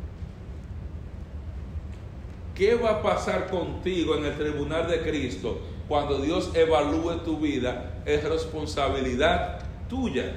¿Qué 2.61 2.75
va 2.75 2.91
a 2.91 3.03
pasar 3.03 3.49
contigo 3.49 4.17
en 4.17 4.27
el 4.27 4.37
tribunal 4.37 4.87
de 4.87 5.01
Cristo 5.01 5.63
cuando 5.89 6.19
Dios 6.19 6.51
evalúe 6.53 7.25
tu 7.25 7.39
vida? 7.39 8.03
Es 8.05 8.23
responsabilidad 8.23 9.61
tuya. 9.89 10.31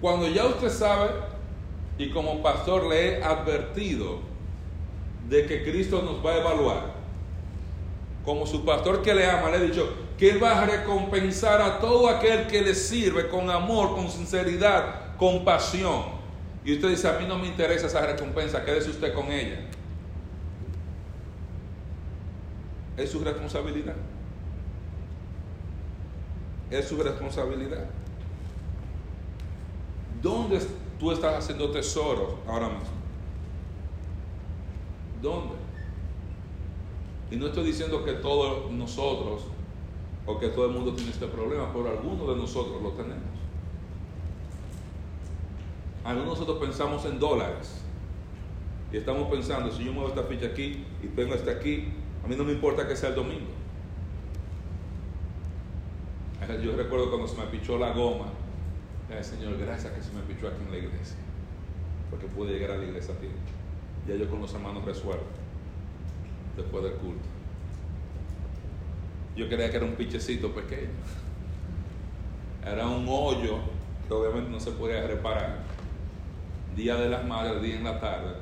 Cuando 0.00 0.28
ya 0.28 0.46
usted 0.46 0.70
sabe 0.70 1.10
y 1.98 2.08
como 2.08 2.42
pastor 2.42 2.86
le 2.86 3.18
he 3.18 3.22
advertido 3.22 4.20
de 5.28 5.44
que 5.44 5.62
Cristo 5.62 6.00
nos 6.00 6.24
va 6.24 6.32
a 6.32 6.38
evaluar. 6.38 6.94
Como 8.24 8.46
su 8.46 8.64
pastor 8.64 9.02
que 9.02 9.12
le 9.12 9.26
ama, 9.26 9.50
le 9.50 9.58
he 9.58 9.68
dicho 9.68 9.92
que 10.16 10.30
Él 10.30 10.42
va 10.42 10.58
a 10.58 10.64
recompensar 10.64 11.60
a 11.60 11.80
todo 11.80 12.08
aquel 12.08 12.46
que 12.46 12.62
le 12.62 12.74
sirve 12.74 13.28
con 13.28 13.50
amor, 13.50 13.94
con 13.94 14.08
sinceridad, 14.08 15.18
con 15.18 15.44
pasión. 15.44 16.19
Y 16.64 16.74
usted 16.74 16.90
dice, 16.90 17.08
a 17.08 17.18
mí 17.18 17.26
no 17.26 17.38
me 17.38 17.46
interesa 17.46 17.86
esa 17.86 18.04
recompensa, 18.06 18.64
quédese 18.64 18.90
usted 18.90 19.14
con 19.14 19.26
ella. 19.32 19.60
Es 22.96 23.10
su 23.10 23.20
responsabilidad. 23.20 23.96
Es 26.70 26.86
su 26.86 27.02
responsabilidad. 27.02 27.86
¿Dónde 30.20 30.60
tú 30.98 31.10
estás 31.12 31.38
haciendo 31.38 31.70
tesoros 31.70 32.34
ahora 32.46 32.68
mismo? 32.68 32.84
¿Dónde? 35.22 35.54
Y 37.30 37.36
no 37.36 37.46
estoy 37.46 37.64
diciendo 37.64 38.04
que 38.04 38.12
todos 38.14 38.70
nosotros 38.70 39.44
o 40.26 40.38
que 40.38 40.48
todo 40.48 40.66
el 40.66 40.72
mundo 40.72 40.92
tiene 40.92 41.10
este 41.10 41.26
problema, 41.26 41.72
pero 41.72 41.88
algunos 41.88 42.28
de 42.28 42.36
nosotros 42.36 42.82
lo 42.82 42.90
tenemos. 42.90 43.29
Algunos 46.04 46.38
nosotros 46.38 46.58
pensamos 46.58 47.04
en 47.04 47.18
dólares 47.18 47.82
y 48.92 48.96
estamos 48.96 49.30
pensando, 49.30 49.70
si 49.70 49.84
yo 49.84 49.92
muevo 49.92 50.08
esta 50.08 50.22
ficha 50.24 50.46
aquí 50.46 50.84
y 51.02 51.08
tengo 51.08 51.34
esta 51.34 51.52
aquí, 51.52 51.88
a 52.24 52.28
mí 52.28 52.36
no 52.36 52.44
me 52.44 52.52
importa 52.52 52.88
que 52.88 52.96
sea 52.96 53.10
el 53.10 53.14
domingo. 53.14 53.50
Yo 56.62 56.76
recuerdo 56.76 57.10
cuando 57.10 57.28
se 57.28 57.36
me 57.36 57.44
pichó 57.44 57.78
la 57.78 57.92
goma 57.92 58.26
Señor, 59.22 59.58
gracias 59.58 59.92
que 59.92 60.00
se 60.00 60.12
me 60.12 60.22
pichó 60.22 60.46
aquí 60.46 60.62
en 60.64 60.70
la 60.70 60.78
iglesia, 60.78 61.16
porque 62.10 62.26
pude 62.26 62.52
llegar 62.52 62.70
a 62.70 62.76
la 62.78 62.84
iglesia 62.84 63.12
a 63.12 63.16
ti. 63.18 63.26
Ya 64.06 64.14
yo 64.14 64.30
con 64.30 64.40
los 64.40 64.54
hermanos 64.54 64.84
resuelvo, 64.84 65.24
después 66.56 66.84
del 66.84 66.94
culto. 66.94 67.28
Yo 69.36 69.48
creía 69.48 69.68
que 69.70 69.76
era 69.76 69.84
un 69.84 69.96
pichecito 69.96 70.54
pequeño. 70.54 70.90
Era 72.64 72.86
un 72.86 73.04
hoyo 73.08 73.58
que 74.06 74.14
obviamente 74.14 74.50
no 74.50 74.60
se 74.60 74.70
podía 74.70 75.06
reparar. 75.06 75.58
Día 76.80 76.96
de 76.96 77.10
las 77.10 77.26
madres, 77.26 77.60
día 77.60 77.76
en 77.76 77.84
la 77.84 78.00
tarde. 78.00 78.36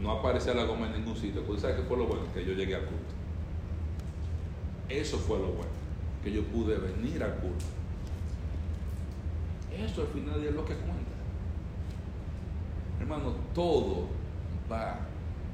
No 0.00 0.10
aparecía 0.10 0.54
la 0.54 0.64
goma 0.64 0.86
en 0.86 0.94
ningún 0.94 1.14
sitio. 1.14 1.42
Pues 1.42 1.60
¿sabes 1.60 1.76
qué 1.76 1.82
fue 1.82 1.98
lo 1.98 2.06
bueno? 2.06 2.22
Que 2.32 2.42
yo 2.42 2.54
llegué 2.54 2.74
al 2.74 2.86
culto. 2.86 3.12
Eso 4.88 5.18
fue 5.18 5.36
lo 5.36 5.48
bueno. 5.48 5.70
Que 6.24 6.32
yo 6.32 6.42
pude 6.44 6.78
venir 6.78 7.22
al 7.22 7.34
culto. 7.34 7.66
Eso 9.70 10.00
al 10.00 10.06
final 10.06 10.42
es 10.42 10.54
lo 10.54 10.64
que 10.64 10.72
cuenta. 10.76 11.12
Hermano, 13.00 13.34
todo 13.54 14.06
va 14.72 14.92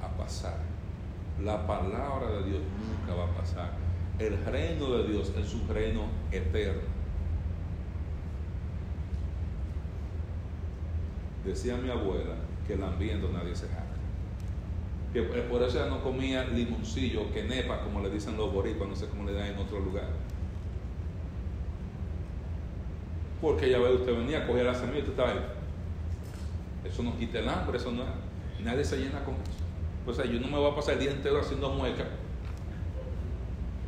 a 0.01 0.17
pasar. 0.17 0.59
La 1.43 1.67
palabra 1.67 2.31
de 2.31 2.45
Dios 2.45 2.61
nunca 2.79 3.21
va 3.21 3.25
a 3.25 3.35
pasar. 3.35 3.73
El 4.21 4.39
reino 4.45 4.89
de 4.99 5.09
Dios 5.09 5.33
es 5.37 5.53
un 5.53 5.67
reino 5.67 6.03
eterno. 6.31 6.83
Decía 11.45 11.77
mi 11.77 11.91
abuela 11.91 12.35
que 12.67 12.77
lambiendo 12.77 13.29
nadie 13.31 13.55
se 13.55 13.69
jala. 13.69 13.87
Que 15.13 15.21
eh, 15.21 15.47
por 15.51 15.63
eso 15.63 15.79
ella 15.79 15.89
no 15.89 16.03
comía 16.03 16.45
limoncillo, 16.45 17.33
que 17.33 17.43
nepa, 17.45 17.81
como 17.83 18.01
le 18.01 18.11
dicen 18.11 18.37
los 18.37 18.53
boricuas, 18.53 18.89
no 18.89 18.97
sé 18.97 19.07
cómo 19.07 19.25
le 19.25 19.33
dan 19.33 19.49
en 19.49 19.59
otro 19.59 19.81
lugar. 19.81 20.09
Porque 23.41 23.71
ya 23.71 23.79
ve, 23.79 23.95
usted 23.95 24.17
venía, 24.17 24.47
cogía 24.47 24.65
la 24.65 24.75
semilla 24.75 24.99
y 24.99 25.01
usted 25.01 25.13
estaba 25.13 25.31
ahí. 25.31 25.47
Eso 26.85 27.03
no 27.03 27.19
quita 27.19 27.39
el 27.39 27.49
hambre, 27.49 27.79
eso 27.79 27.91
no 27.91 28.05
Nadie 28.63 28.85
se 28.85 28.97
llena 28.97 29.25
con 29.25 29.35
eso. 29.35 29.63
O 30.07 30.15
sea, 30.15 30.25
yo 30.25 30.39
no 30.41 30.47
me 30.47 30.57
voy 30.57 30.71
a 30.71 30.77
pasar 30.77 30.95
el 30.95 31.01
día 31.01 31.11
entero 31.11 31.41
haciendo 31.41 31.69
muecas 31.71 32.07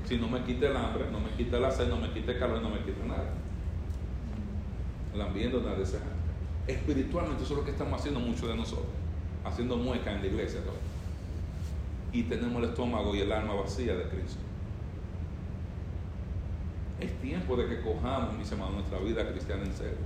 si 0.06 0.18
no 0.18 0.28
me 0.28 0.42
quita 0.42 0.66
el 0.66 0.76
hambre, 0.76 1.06
no 1.10 1.18
me 1.18 1.30
quita 1.30 1.58
la 1.58 1.70
sed, 1.70 1.88
no 1.88 1.96
me 1.96 2.10
quita 2.10 2.32
el 2.32 2.38
calor, 2.38 2.60
no 2.60 2.70
me 2.70 2.80
quita 2.80 3.04
nada. 3.06 3.30
Lambiendo 5.14 5.60
nadie 5.60 5.86
se 5.86 5.98
Espiritualmente 6.66 7.42
eso 7.42 7.54
es 7.54 7.58
lo 7.58 7.64
que 7.64 7.72
estamos 7.72 8.00
haciendo 8.00 8.20
muchos 8.20 8.48
de 8.48 8.56
nosotros. 8.56 8.86
Haciendo 9.44 9.76
muecas 9.76 10.14
en 10.14 10.20
la 10.22 10.26
iglesia. 10.26 10.60
Y 12.12 12.22
tenemos 12.22 12.62
el 12.62 12.70
estómago 12.70 13.14
y 13.14 13.20
el 13.20 13.32
alma 13.32 13.54
vacía 13.54 13.94
de 13.94 14.04
Cristo. 14.04 14.40
Es 17.00 17.12
tiempo 17.20 17.56
de 17.56 17.66
que 17.66 17.82
cojamos, 17.82 18.38
mis 18.38 18.50
hermanos, 18.50 18.74
nuestra 18.74 18.98
vida 19.00 19.28
cristiana 19.30 19.64
en 19.64 19.74
serio. 19.74 19.98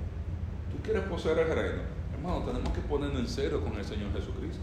¿Tú 0.72 0.82
quieres 0.82 1.02
poseer 1.02 1.38
el 1.38 1.48
reino? 1.48 1.82
Hermano, 2.14 2.44
tenemos 2.44 2.70
que 2.72 2.80
ponernos 2.80 3.20
en 3.20 3.28
serio 3.28 3.62
con 3.62 3.76
el 3.76 3.84
Señor 3.84 4.12
Jesucristo. 4.12 4.62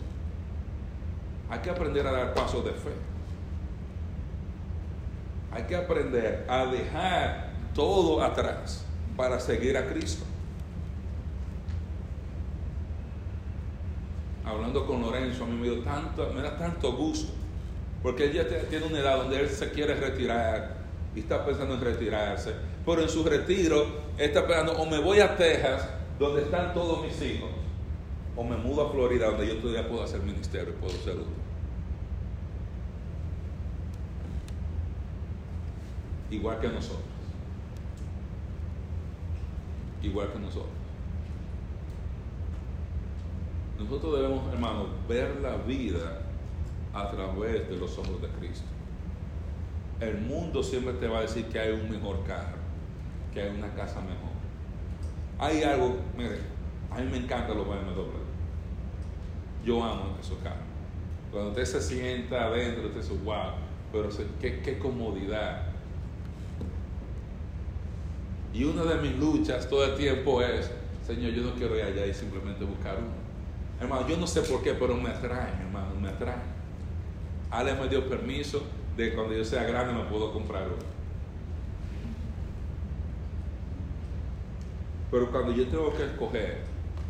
Hay 1.50 1.60
que 1.60 1.70
aprender 1.70 2.06
a 2.08 2.12
dar 2.12 2.34
pasos 2.34 2.66
de 2.66 2.72
fe. 2.72 2.91
Hay 5.52 5.64
que 5.64 5.76
aprender 5.76 6.46
a 6.50 6.66
dejar 6.66 7.52
todo 7.74 8.22
atrás 8.22 8.84
para 9.16 9.39
seguir 9.39 9.78
a 9.78 9.88
Cristo. 9.88 10.26
Hablando 14.56 14.86
con 14.88 15.01
Lorenzo, 15.01 15.43
a 15.43 15.47
mí 15.47 15.58
me 15.58 15.70
dio 15.70 15.80
tanto, 15.80 16.32
me 16.34 16.41
da 16.41 16.58
tanto 16.58 16.93
gusto, 16.93 17.34
porque 18.01 18.26
él 18.26 18.34
ya 18.34 18.47
tiene 18.70 18.86
una 18.86 18.99
edad 18.99 19.18
donde 19.18 19.41
él 19.41 19.49
se 19.49 19.70
quiere 19.72 19.95
retirar 19.95 20.78
y 21.14 21.20
está 21.20 21.45
pensando 21.45 21.76
en 21.76 21.82
retirarse, 21.82 22.53
pero 22.86 23.01
en 23.01 23.10
su 23.10 23.24
retiro 23.24 23.86
está 24.18 24.47
pensando 24.47 24.74
o 24.74 24.86
me 24.86 24.99
voy 24.99 25.20
a 25.20 25.36
Texas, 25.36 25.89
donde 26.18 26.43
están 26.43 26.74
todos 26.74 27.03
mis 27.03 27.22
hijos, 27.22 27.49
o 28.36 28.43
me 28.45 28.56
mudo 28.56 28.88
a 28.88 28.91
Florida, 28.91 29.28
donde 29.28 29.47
yo 29.47 29.58
todavía 29.58 29.88
puedo 29.89 30.03
hacer 30.03 30.22
ministerio 30.22 30.74
y 30.74 30.82
puedo 30.82 30.93
ser 30.99 31.16
útil. 31.16 31.34
Igual 36.32 36.60
que 36.60 36.68
nosotros. 36.70 37.03
Igual 40.01 40.32
que 40.32 40.39
nosotros. 40.39 40.75
Nosotros 43.80 44.16
debemos, 44.16 44.54
hermanos, 44.54 44.88
ver 45.08 45.40
la 45.42 45.58
vida 45.58 46.22
a 46.94 47.12
través 47.12 47.68
de 47.70 47.76
los 47.76 47.98
ojos 47.98 48.22
de 48.22 48.30
Cristo. 48.30 48.66
El 50.00 50.22
mundo 50.22 50.64
siempre 50.64 50.94
te 50.94 51.08
va 51.08 51.20
a 51.20 51.22
decir 51.22 51.46
que 51.48 51.60
hay 51.60 51.74
un 51.74 51.90
mejor 51.90 52.24
carro, 52.24 52.58
que 53.34 53.42
hay 53.42 53.50
una 53.50 53.74
casa 53.74 54.00
mejor. 54.02 54.36
Hay 55.38 55.64
algo, 55.64 55.98
mire, 56.18 56.40
a 56.90 57.00
mí 57.00 57.10
me 57.12 57.18
encantan 57.18 57.58
los 57.58 57.68
BMW. 57.68 58.26
Yo 59.66 59.84
amo 59.84 60.18
esos 60.22 60.38
carros. 60.38 60.64
Cuando 61.32 61.50
usted 61.50 61.66
se 61.66 61.82
sienta 61.82 62.46
adentro, 62.46 62.88
usted 62.88 63.02
dice, 63.02 63.18
wow, 63.26 63.52
pero 63.92 64.10
qué, 64.40 64.62
qué 64.62 64.80
comodidad. 64.80 65.64
Y 68.54 68.64
una 68.64 68.84
de 68.84 69.02
mis 69.02 69.18
luchas 69.18 69.68
todo 69.68 69.84
el 69.84 69.96
tiempo 69.96 70.42
es, 70.42 70.72
Señor, 71.06 71.32
yo 71.34 71.44
no 71.44 71.56
quiero 71.56 71.76
ir 71.78 71.84
allá 71.84 72.06
y 72.06 72.14
simplemente 72.14 72.64
buscar 72.64 72.98
uno. 73.00 73.25
Hermano, 73.80 74.08
yo 74.08 74.18
no 74.18 74.26
sé 74.26 74.42
por 74.42 74.62
qué, 74.64 74.74
pero 74.74 74.96
me 74.96 75.10
atrae, 75.10 75.52
hermano, 75.62 75.96
me 76.00 76.10
atrae. 76.10 76.36
Ale 77.52 77.74
me 77.76 77.88
dio 77.90 78.08
permiso 78.08 78.64
de 78.96 79.14
cuando 79.14 79.34
yo 79.34 79.44
sea 79.44 79.64
grande 79.64 79.94
me 79.94 80.10
puedo 80.10 80.32
comprar 80.32 80.68
uno. 80.68 80.96
Pero 85.12 85.32
cuando 85.32 85.52
yo 85.54 85.68
tengo 85.68 85.94
que 85.96 86.04
escoger 86.04 86.58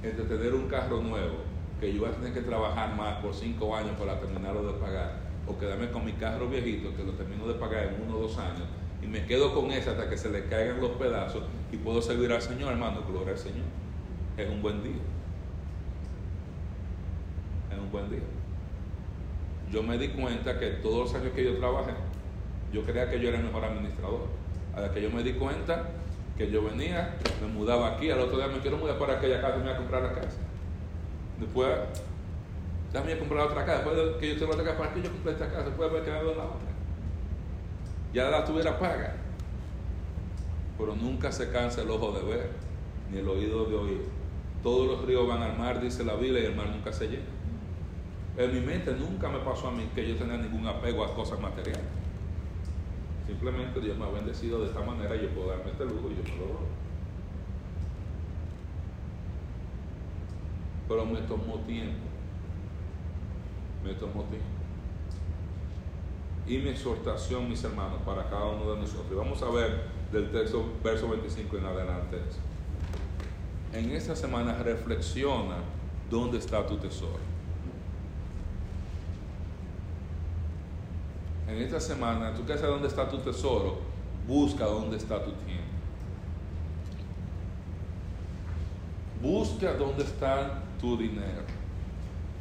entre 0.04 0.26
tener 0.26 0.54
un 0.54 0.68
carro 0.68 1.02
nuevo, 1.02 1.38
que 1.80 1.94
yo 1.94 2.02
voy 2.02 2.10
a 2.10 2.14
tener 2.14 2.34
que 2.34 2.42
trabajar 2.42 2.96
más 2.96 3.22
por 3.22 3.34
cinco 3.34 3.76
años 3.76 3.92
para 3.98 4.20
terminarlo 4.20 4.72
de 4.72 4.80
pagar, 4.80 5.20
o 5.48 5.58
quedarme 5.58 5.92
con 5.92 6.06
mi 6.06 6.14
carro 6.14 6.48
viejito, 6.48 6.96
que 6.96 7.04
lo 7.04 7.14
termino 7.14 7.48
de 7.48 7.54
pagar 7.56 7.86
en 7.86 8.04
uno 8.04 8.18
o 8.18 8.22
dos 8.22 8.38
años, 8.38 8.64
y 9.02 9.08
me 9.08 9.26
quedo 9.26 9.54
con 9.54 9.72
ese 9.72 9.92
hasta 9.92 10.10
que 10.10 10.18
se 10.18 10.30
le 10.30 10.46
caigan 10.46 10.82
los 10.82 10.92
pedazos 10.92 11.44
y 11.72 11.78
puedo 11.78 12.02
servir 12.02 12.32
al 12.32 12.42
Señor, 12.42 12.72
hermano, 12.72 13.04
gloria 13.08 13.34
al 13.34 13.38
Señor. 13.38 13.66
Es 14.38 14.50
un 14.50 14.62
buen 14.62 14.84
día. 14.84 15.02
Un 17.86 17.92
buen 17.92 18.10
día. 18.10 18.20
Yo 19.72 19.84
me 19.84 19.98
di 19.98 20.08
cuenta 20.10 20.58
que 20.60 20.68
todos 20.82 21.12
los 21.12 21.22
años 21.22 21.34
que 21.36 21.44
yo 21.44 21.58
trabajé, 21.58 21.92
yo 22.74 22.84
creía 22.84 23.10
que 23.10 23.20
yo 23.20 23.30
era 23.30 23.38
el 23.38 23.46
mejor 23.46 23.64
administrador. 23.64 24.22
A 24.76 24.90
que 24.92 25.02
yo 25.02 25.12
me 25.12 25.22
di 25.22 25.34
cuenta 25.34 25.90
que 26.36 26.50
yo 26.50 26.64
venía, 26.64 27.16
me 27.42 27.48
mudaba 27.48 27.96
aquí, 27.96 28.10
al 28.10 28.20
otro 28.20 28.38
día 28.38 28.48
me 28.48 28.60
quiero 28.60 28.78
mudar 28.78 28.98
para 28.98 29.18
aquella 29.18 29.40
casa, 29.40 29.58
me 29.58 29.64
voy 29.64 29.74
a 29.74 29.78
comprar 29.78 30.02
la 30.02 30.14
casa. 30.14 30.38
Después, 31.40 31.70
déjame 32.92 33.14
a 33.14 33.20
comprar 33.20 33.46
otra 33.46 33.66
casa. 33.66 33.84
Después 33.84 33.98
de 33.98 34.18
que 34.20 34.34
yo 34.34 34.40
tengo 34.40 34.52
otra 34.54 34.64
casa, 34.64 34.78
¿para 34.78 34.94
qué 34.94 35.02
yo 35.04 35.12
compré 35.12 35.32
esta 35.34 35.48
casa? 35.48 35.64
Después 35.66 35.90
haber 35.90 36.04
quedado 36.04 36.32
en 36.32 36.38
la 36.38 36.44
otra. 36.44 36.68
Ya 38.14 38.30
la 38.32 38.46
tuviera 38.46 38.80
paga. 38.80 39.16
Pero 40.78 40.96
nunca 40.96 41.32
se 41.32 41.52
cansa 41.52 41.84
el 41.84 41.92
ojo 41.92 42.12
de 42.12 42.24
ver, 42.26 42.50
ni 43.12 43.20
el 43.20 43.30
oído 43.30 43.66
de 43.66 43.76
oír. 43.76 44.02
Todos 44.64 44.88
los 44.88 45.06
ríos 45.06 45.28
van 45.28 45.44
al 45.44 45.58
mar, 45.58 45.80
dice 45.80 46.04
la 46.04 46.16
Biblia, 46.16 46.42
y 46.42 46.46
el 46.46 46.56
mar 46.56 46.68
nunca 46.70 46.92
se 46.92 47.08
llena. 47.08 47.35
En 48.38 48.54
mi 48.54 48.60
mente 48.60 48.94
nunca 48.94 49.30
me 49.30 49.40
pasó 49.40 49.70
a 49.70 49.72
mí 49.72 49.90
que 49.96 50.08
yo 50.08 50.18
tenía 50.18 50.38
ningún 50.38 50.68
apego 50.68 51.06
a 51.06 51.16
cosas 51.16 51.40
materiales. 51.40 51.86
Simplemente 53.26 53.80
Dios 53.80 53.98
me 53.98 54.06
ha 54.06 54.10
bendecido 54.10 54.60
de 54.60 54.68
esta 54.68 54.82
manera 54.82 55.16
y 55.16 55.22
yo 55.22 55.30
puedo 55.30 55.48
darme 55.50 55.72
este 55.72 55.86
lujo 55.86 56.10
y 56.12 56.16
yo 56.16 56.24
me 56.24 56.40
lo 56.40 56.46
doy. 56.46 56.68
Pero 60.88 61.06
me 61.06 61.22
tomó 61.22 61.60
tiempo. 61.62 62.06
Me 63.84 63.94
tomó 63.94 64.24
tiempo. 64.24 64.46
Y 66.48 66.58
mi 66.58 66.70
exhortación, 66.70 67.50
mis 67.50 67.64
hermanos, 67.64 68.02
para 68.06 68.30
cada 68.30 68.46
uno 68.46 68.74
de 68.74 68.82
nosotros. 68.82 69.08
Y 69.12 69.16
vamos 69.16 69.42
a 69.42 69.50
ver 69.50 69.86
del 70.12 70.30
texto, 70.32 70.64
verso 70.84 71.08
25 71.10 71.58
en 71.58 71.66
adelante. 71.66 72.18
En 73.74 73.92
esta 73.92 74.16
semana 74.16 74.62
reflexiona 74.62 75.58
dónde 76.10 76.38
está 76.38 76.66
tu 76.68 76.78
tesoro. 76.78 77.35
En 81.48 81.62
esta 81.62 81.80
semana, 81.80 82.34
tú 82.34 82.46
que 82.46 82.54
sabes 82.54 82.70
dónde 82.72 82.88
está 82.88 83.08
tu 83.10 83.20
tesoro, 83.20 83.78
busca 84.28 84.66
dónde 84.66 84.98
está 84.98 85.24
tu 85.24 85.32
tiempo. 85.32 85.64
Busca 89.22 89.74
dónde 89.74 90.04
está 90.04 90.64
tu 90.80 90.98
dinero. 90.98 91.44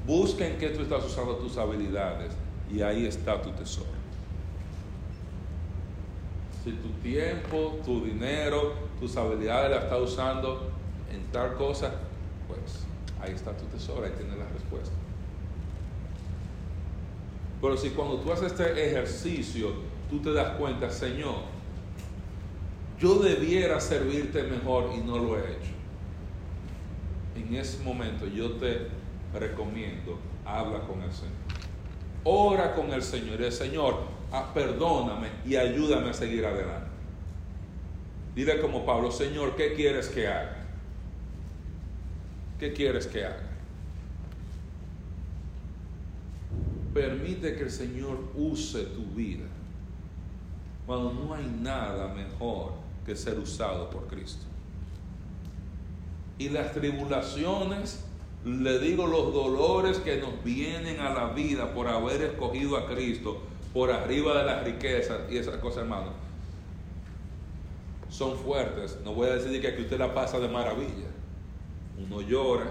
Busca 0.06 0.46
en 0.46 0.58
qué 0.58 0.70
tú 0.70 0.82
estás 0.82 1.04
usando 1.04 1.36
tus 1.36 1.56
habilidades 1.56 2.32
y 2.70 2.82
ahí 2.82 3.06
está 3.06 3.40
tu 3.40 3.50
tesoro. 3.50 3.88
Si 6.62 6.72
tu 6.72 6.88
tiempo, 7.02 7.78
tu 7.84 8.04
dinero, 8.04 8.74
tus 8.98 9.16
habilidades 9.16 9.70
las 9.70 9.84
estás 9.84 10.00
usando 10.00 10.70
en 11.12 11.22
tal 11.30 11.54
cosa, 11.54 11.92
pues 12.48 12.84
ahí 13.20 13.32
está 13.32 13.54
tu 13.56 13.64
tesoro, 13.66 14.04
ahí 14.04 14.12
tienes 14.16 14.38
la 14.38 14.48
respuesta. 14.48 14.94
Pero 17.64 17.78
si 17.78 17.88
cuando 17.88 18.16
tú 18.16 18.30
haces 18.30 18.52
este 18.52 18.86
ejercicio, 18.86 19.72
tú 20.10 20.20
te 20.20 20.34
das 20.34 20.50
cuenta, 20.58 20.90
Señor, 20.90 21.36
yo 23.00 23.14
debiera 23.20 23.80
servirte 23.80 24.42
mejor 24.42 24.90
y 24.94 25.00
no 25.00 25.16
lo 25.16 25.38
he 25.38 25.40
hecho. 25.40 25.72
En 27.34 27.54
ese 27.54 27.82
momento 27.82 28.26
yo 28.26 28.56
te 28.56 28.88
recomiendo, 29.32 30.18
habla 30.44 30.80
con 30.80 31.00
el 31.00 31.10
Señor. 31.10 31.32
Ora 32.24 32.74
con 32.74 32.92
el 32.92 33.02
Señor. 33.02 33.40
El 33.40 33.50
Señor, 33.50 33.96
ah, 34.30 34.50
perdóname 34.52 35.28
y 35.46 35.56
ayúdame 35.56 36.10
a 36.10 36.12
seguir 36.12 36.44
adelante. 36.44 36.90
Dile 38.34 38.60
como 38.60 38.84
Pablo, 38.84 39.10
Señor, 39.10 39.56
¿qué 39.56 39.72
quieres 39.72 40.10
que 40.10 40.28
haga? 40.28 40.66
¿Qué 42.60 42.74
quieres 42.74 43.06
que 43.06 43.24
haga? 43.24 43.53
Permite 46.94 47.56
que 47.56 47.64
el 47.64 47.70
Señor 47.70 48.18
use 48.36 48.84
tu 48.84 49.04
vida. 49.16 49.46
Cuando 50.86 51.12
no 51.12 51.34
hay 51.34 51.44
nada 51.60 52.14
mejor 52.14 52.72
que 53.04 53.16
ser 53.16 53.38
usado 53.38 53.90
por 53.90 54.06
Cristo. 54.06 54.44
Y 56.38 56.50
las 56.50 56.72
tribulaciones, 56.72 58.04
le 58.44 58.78
digo 58.78 59.06
los 59.06 59.34
dolores 59.34 59.98
que 59.98 60.18
nos 60.18 60.42
vienen 60.44 61.00
a 61.00 61.12
la 61.12 61.32
vida 61.32 61.74
por 61.74 61.88
haber 61.88 62.22
escogido 62.22 62.76
a 62.76 62.86
Cristo 62.86 63.40
por 63.72 63.90
arriba 63.90 64.38
de 64.38 64.44
las 64.44 64.62
riquezas 64.62 65.22
y 65.30 65.36
esas 65.36 65.56
cosas, 65.56 65.82
hermano, 65.82 66.12
son 68.08 68.38
fuertes. 68.38 68.98
No 69.04 69.14
voy 69.14 69.28
a 69.28 69.34
decir 69.34 69.60
que 69.60 69.82
usted 69.82 69.98
la 69.98 70.14
pasa 70.14 70.38
de 70.38 70.48
maravilla. 70.48 71.08
Uno 71.98 72.20
llora, 72.20 72.70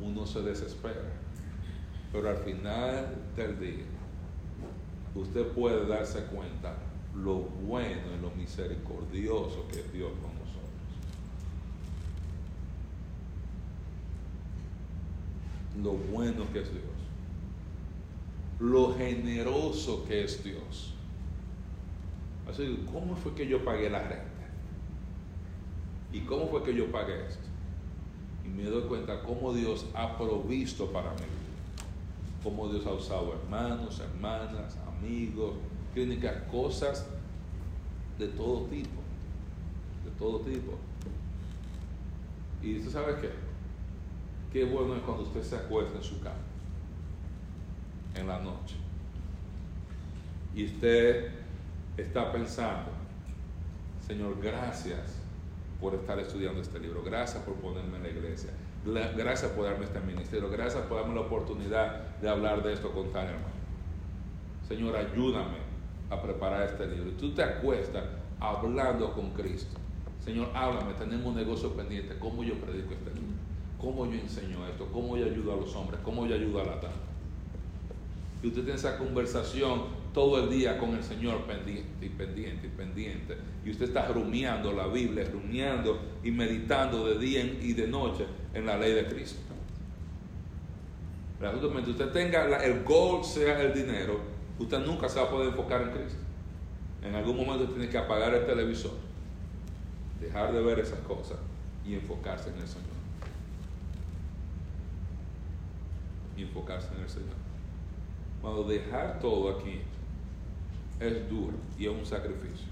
uno 0.00 0.26
se 0.26 0.42
desespera. 0.42 1.13
Pero 2.14 2.30
al 2.30 2.36
final 2.36 3.12
del 3.34 3.58
día, 3.58 3.84
usted 5.16 5.48
puede 5.48 5.84
darse 5.84 6.20
cuenta 6.26 6.76
lo 7.12 7.40
bueno 7.40 8.02
y 8.16 8.22
lo 8.22 8.30
misericordioso 8.30 9.66
que 9.66 9.80
es 9.80 9.92
Dios 9.92 10.12
con 10.22 10.32
nosotros. 10.38 10.70
Lo 15.82 15.90
bueno 16.12 16.44
que 16.52 16.60
es 16.60 16.70
Dios. 16.70 16.84
Lo 18.60 18.94
generoso 18.94 20.04
que 20.06 20.22
es 20.22 20.44
Dios. 20.44 20.94
Así, 22.48 22.86
¿cómo 22.92 23.16
fue 23.16 23.34
que 23.34 23.48
yo 23.48 23.64
pagué 23.64 23.90
la 23.90 24.06
renta? 24.06 24.46
¿Y 26.12 26.20
cómo 26.20 26.46
fue 26.46 26.62
que 26.62 26.76
yo 26.76 26.92
pagué 26.92 27.26
esto? 27.26 27.48
Y 28.44 28.50
me 28.50 28.62
doy 28.62 28.82
cuenta 28.82 29.20
cómo 29.24 29.52
Dios 29.52 29.86
ha 29.94 30.16
provisto 30.16 30.92
para 30.92 31.10
mí. 31.14 31.43
Cómo 32.44 32.68
Dios 32.68 32.86
ha 32.86 32.92
usado 32.92 33.32
hermanos, 33.32 33.98
hermanas, 34.00 34.76
amigos, 34.86 35.54
clínicas, 35.94 36.42
cosas 36.50 37.06
de 38.18 38.28
todo 38.28 38.66
tipo. 38.66 39.00
De 40.04 40.10
todo 40.18 40.40
tipo. 40.40 40.78
Y 42.62 42.78
usted 42.78 42.92
sabe 42.92 43.16
qué? 43.20 43.30
Qué 44.52 44.64
bueno 44.66 44.94
es 44.94 45.02
cuando 45.02 45.22
usted 45.22 45.42
se 45.42 45.56
acuesta 45.56 45.96
en 45.96 46.04
su 46.04 46.20
cama. 46.20 46.36
En 48.14 48.28
la 48.28 48.38
noche. 48.40 48.76
Y 50.54 50.66
usted 50.66 51.32
está 51.96 52.30
pensando, 52.30 52.90
Señor, 54.06 54.38
gracias 54.40 55.18
por 55.80 55.94
estar 55.94 56.18
estudiando 56.18 56.60
este 56.60 56.78
libro. 56.78 57.02
Gracias 57.02 57.42
por 57.42 57.54
ponerme 57.54 57.96
en 57.96 58.02
la 58.02 58.08
iglesia. 58.10 58.50
Gracias 58.84 59.50
por 59.52 59.64
darme 59.64 59.86
este 59.86 60.00
ministerio. 60.00 60.50
Gracias 60.50 60.82
por 60.84 60.98
darme 60.98 61.14
la 61.14 61.22
oportunidad 61.22 62.18
de 62.20 62.28
hablar 62.28 62.62
de 62.62 62.74
esto 62.74 62.90
con 62.92 63.10
tal 63.12 63.26
hermano. 63.26 63.54
Señor, 64.68 64.96
ayúdame 64.96 65.58
a 66.10 66.20
preparar 66.20 66.62
este 66.62 66.86
libro. 66.86 67.10
Y 67.10 67.14
tú 67.14 67.32
te 67.32 67.42
acuestas 67.42 68.04
hablando 68.40 69.12
con 69.12 69.30
Cristo. 69.30 69.78
Señor, 70.24 70.48
háblame, 70.54 70.92
tenemos 70.94 71.26
un 71.26 71.34
negocio 71.34 71.72
pendiente. 71.74 72.18
¿Cómo 72.18 72.42
yo 72.44 72.54
predico 72.54 72.92
este 72.92 73.10
libro? 73.10 73.34
¿Cómo 73.80 74.06
yo 74.06 74.14
enseño 74.14 74.66
esto? 74.68 74.86
¿Cómo 74.92 75.16
yo 75.16 75.26
ayudo 75.26 75.52
a 75.52 75.56
los 75.56 75.74
hombres? 75.74 76.00
¿Cómo 76.02 76.26
yo 76.26 76.34
ayudo 76.34 76.60
a 76.60 76.64
la 76.64 76.76
dama? 76.76 76.94
Y 78.42 78.48
usted 78.48 78.62
tiene 78.62 78.78
esa 78.78 78.98
conversación 78.98 80.03
todo 80.14 80.44
el 80.44 80.48
día 80.48 80.78
con 80.78 80.94
el 80.94 81.02
Señor 81.02 81.42
pendiente 81.42 82.06
y 82.06 82.08
pendiente 82.08 82.68
y 82.68 82.70
pendiente. 82.70 83.36
Y 83.64 83.72
usted 83.72 83.86
está 83.86 84.06
rumiando 84.06 84.72
la 84.72 84.86
Biblia, 84.86 85.28
rumiando 85.30 86.00
y 86.22 86.30
meditando 86.30 87.06
de 87.08 87.18
día 87.18 87.44
y 87.44 87.72
de 87.72 87.88
noche 87.88 88.24
en 88.54 88.64
la 88.64 88.78
ley 88.78 88.94
de 88.94 89.06
Cristo. 89.06 89.40
Justamente 91.52 91.90
usted 91.90 92.08
tenga 92.10 92.64
el 92.64 92.84
gol, 92.84 93.24
sea 93.24 93.60
el 93.60 93.74
dinero, 93.74 94.20
usted 94.58 94.78
nunca 94.78 95.08
se 95.08 95.20
va 95.20 95.26
a 95.26 95.30
poder 95.30 95.48
enfocar 95.48 95.82
en 95.82 95.90
Cristo. 95.90 96.20
En 97.02 97.14
algún 97.14 97.36
momento 97.36 97.68
tiene 97.68 97.90
que 97.90 97.98
apagar 97.98 98.32
el 98.32 98.46
televisor, 98.46 98.92
dejar 100.20 100.52
de 100.52 100.62
ver 100.62 100.78
esas 100.78 101.00
cosas 101.00 101.36
y 101.84 101.94
enfocarse 101.94 102.48
en 102.48 102.56
el 102.56 102.66
Señor. 102.66 102.88
Y 106.36 106.42
enfocarse 106.42 106.94
en 106.94 107.02
el 107.02 107.08
Señor. 107.08 107.34
Cuando 108.40 108.64
dejar 108.64 109.18
todo 109.20 109.58
aquí 109.58 109.80
es 111.00 111.28
duro 111.28 111.54
y 111.78 111.86
es 111.86 111.90
un 111.90 112.06
sacrificio. 112.06 112.66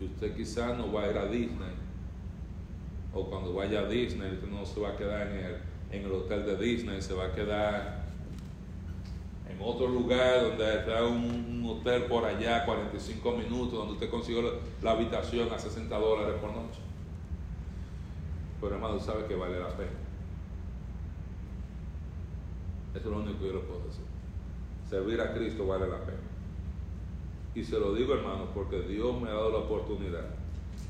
usted 0.00 0.34
quizás 0.34 0.78
no 0.78 0.90
va 0.92 1.04
a 1.04 1.10
ir 1.10 1.18
a 1.18 1.26
Disney, 1.26 1.74
o 3.12 3.24
cuando 3.28 3.52
vaya 3.54 3.80
a 3.80 3.88
Disney, 3.88 4.32
usted 4.32 4.48
no 4.48 4.64
se 4.64 4.80
va 4.80 4.90
a 4.90 4.96
quedar 4.96 5.26
en 5.26 5.44
el, 5.44 5.56
en 5.90 6.04
el 6.06 6.12
hotel 6.12 6.46
de 6.46 6.56
Disney, 6.56 7.02
se 7.02 7.12
va 7.12 7.26
a 7.26 7.32
quedar 7.32 8.00
en 9.50 9.58
otro 9.60 9.88
lugar 9.88 10.42
donde 10.42 10.78
está 10.78 11.04
un, 11.04 11.50
hotel 11.66 12.04
por 12.04 12.24
allá, 12.24 12.64
45 12.64 13.32
minutos, 13.32 13.72
donde 13.72 13.92
usted 13.94 14.10
consigue 14.10 14.42
la, 14.82 14.90
habitación 14.90 15.52
a 15.52 15.58
60 15.58 15.94
dólares 15.98 16.34
por 16.40 16.50
noche. 16.50 16.80
Pero 18.60 18.74
hermano, 18.74 18.98
sabe 18.98 19.26
que 19.26 19.36
vale 19.36 19.60
la 19.60 19.68
pena. 19.76 19.90
Eso 22.94 22.98
es 22.98 23.04
lo 23.04 23.18
único 23.18 23.38
que 23.38 23.46
yo 23.46 23.52
le 23.52 23.60
puedo 23.60 23.84
decir 23.84 24.09
servir 24.90 25.20
a 25.20 25.32
Cristo 25.32 25.68
vale 25.68 25.88
la 25.88 26.04
pena. 26.04 26.18
Y 27.54 27.62
se 27.62 27.78
lo 27.78 27.94
digo, 27.94 28.14
hermano, 28.14 28.48
porque 28.52 28.82
Dios 28.82 29.20
me 29.20 29.28
ha 29.28 29.34
dado 29.34 29.52
la 29.52 29.58
oportunidad 29.58 30.24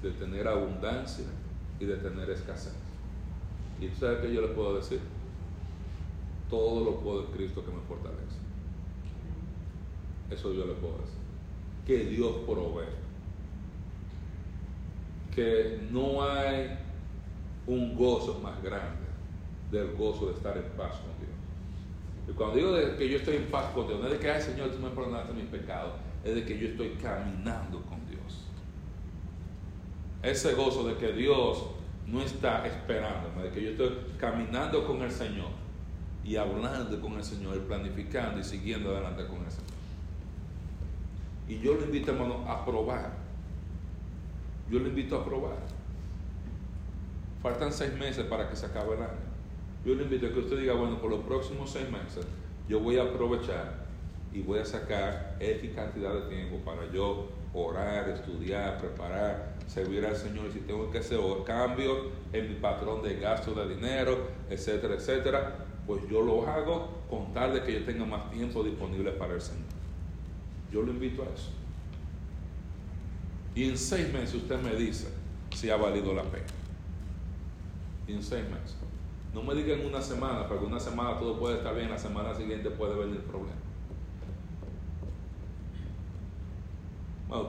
de 0.03 0.11
tener 0.13 0.49
abundancia 0.49 1.27
y 1.79 1.85
de 1.85 1.97
tener 1.97 2.31
escasez. 2.31 2.75
Y 3.79 3.89
sabes 3.89 4.21
que 4.21 4.33
yo 4.33 4.41
le 4.41 4.49
puedo 4.49 4.77
decir, 4.77 5.01
todo 6.49 6.85
lo 6.85 7.01
puedo 7.01 7.27
Cristo 7.27 7.65
que 7.65 7.71
me 7.71 7.81
fortalece. 7.83 8.39
Eso 10.31 10.53
yo 10.55 10.65
le 10.65 10.75
puedo 10.75 10.99
decir. 10.99 11.21
Que 11.87 12.11
Dios 12.11 12.33
provee. 12.47 12.87
Que 15.35 15.87
no 15.91 16.23
hay 16.23 16.79
un 17.67 17.97
gozo 17.97 18.41
más 18.43 18.63
grande 18.63 19.07
del 19.71 19.95
gozo 19.97 20.27
de 20.27 20.33
estar 20.33 20.57
en 20.57 20.65
paz 20.77 21.01
con. 21.01 21.20
Y 22.31 22.33
cuando 22.33 22.57
digo 22.57 22.97
que 22.97 23.09
yo 23.09 23.16
estoy 23.16 23.37
en 23.37 23.47
paz 23.47 23.72
con 23.74 23.89
Dios, 23.89 23.99
no 23.99 24.07
es 24.07 24.12
de 24.12 24.18
que, 24.20 24.31
ay 24.31 24.41
Señor, 24.41 24.70
tú 24.70 24.78
me 24.78 24.91
perdonaste 24.91 25.33
mis 25.33 25.47
pecados, 25.47 25.95
es 26.22 26.35
de 26.35 26.45
que 26.45 26.57
yo 26.57 26.68
estoy 26.68 26.91
caminando 27.03 27.83
con 27.83 28.07
Dios. 28.07 28.47
Ese 30.22 30.55
gozo 30.55 30.87
de 30.87 30.95
que 30.95 31.12
Dios 31.12 31.64
no 32.07 32.22
está 32.22 32.64
esperándome, 32.66 33.43
de 33.43 33.51
que 33.51 33.62
yo 33.62 33.70
estoy 33.70 33.97
caminando 34.16 34.87
con 34.87 35.03
el 35.03 35.11
Señor 35.11 35.49
y 36.24 36.37
hablando 36.37 37.01
con 37.01 37.14
el 37.14 37.24
Señor, 37.24 37.59
planificando 37.62 38.39
y 38.39 38.45
siguiendo 38.45 38.91
adelante 38.91 39.26
con 39.26 39.45
el 39.45 39.51
Señor. 39.51 39.70
Y 41.49 41.59
yo 41.59 41.74
lo 41.74 41.85
invito, 41.85 42.12
hermano, 42.12 42.49
a 42.49 42.64
probar. 42.64 43.11
Yo 44.70 44.78
lo 44.78 44.87
invito 44.87 45.16
a 45.16 45.24
probar. 45.24 45.59
Faltan 47.43 47.72
seis 47.72 47.93
meses 47.95 48.24
para 48.26 48.49
que 48.49 48.55
se 48.55 48.66
acabe 48.66 48.95
el 48.95 49.03
año. 49.03 49.20
Yo 49.85 49.95
le 49.95 50.03
invito 50.03 50.26
a 50.26 50.33
que 50.33 50.41
usted 50.41 50.61
diga, 50.61 50.74
bueno, 50.74 51.01
por 51.01 51.11
los 51.11 51.24
próximos 51.24 51.70
seis 51.70 51.91
meses 51.91 52.26
yo 52.68 52.81
voy 52.81 52.99
a 52.99 53.03
aprovechar 53.03 53.87
y 54.33 54.43
voy 54.43 54.61
a 54.61 54.64
sacar 54.64 55.37
X 55.41 55.72
cantidad 55.74 56.14
de 56.14 56.35
tiempo 56.35 56.59
para 56.64 56.91
yo 56.93 57.28
orar, 57.53 58.09
estudiar, 58.11 58.78
preparar, 58.78 59.57
servir 59.66 60.05
al 60.05 60.16
Señor. 60.16 60.47
Y 60.51 60.53
si 60.53 60.61
tengo 60.61 60.91
que 60.91 60.99
hacer 60.99 61.18
cambios 61.45 61.99
en 62.33 62.49
mi 62.49 62.55
patrón 62.57 63.03
de 63.03 63.16
gasto 63.16 63.55
de 63.55 63.74
dinero, 63.74 64.28
etcétera, 64.49 64.95
etcétera, 64.95 65.66
pues 65.87 66.03
yo 66.09 66.20
lo 66.20 66.47
hago 66.47 67.03
con 67.09 67.33
tal 67.33 67.55
de 67.55 67.62
que 67.62 67.72
yo 67.72 67.85
tenga 67.85 68.05
más 68.05 68.31
tiempo 68.31 68.62
disponible 68.62 69.11
para 69.12 69.35
el 69.35 69.41
Señor. 69.41 69.64
Yo 70.72 70.83
lo 70.83 70.93
invito 70.93 71.22
a 71.22 71.26
eso. 71.26 71.51
Y 73.55 73.68
en 73.68 73.76
seis 73.76 74.12
meses 74.12 74.35
usted 74.35 74.61
me 74.61 74.76
dice 74.76 75.09
si 75.55 75.70
ha 75.70 75.76
valido 75.76 76.14
la 76.14 76.22
pena. 76.22 76.47
Y 78.07 78.12
en 78.12 78.22
seis 78.22 78.45
meses. 78.45 78.76
No 79.33 79.43
me 79.43 79.55
digan 79.55 79.87
una 79.87 80.03
semana, 80.03 80.49
porque 80.49 80.64
una 80.64 80.81
semana 80.81 81.18
todo 81.18 81.39
puede 81.39 81.59
estar 81.59 81.74
bien, 81.74 81.89
la 81.89 81.99
semana 81.99 82.35
siguiente 82.35 82.70
puede 82.70 82.97
venir 82.97 83.16
el 83.16 83.22
problema. 83.22 83.55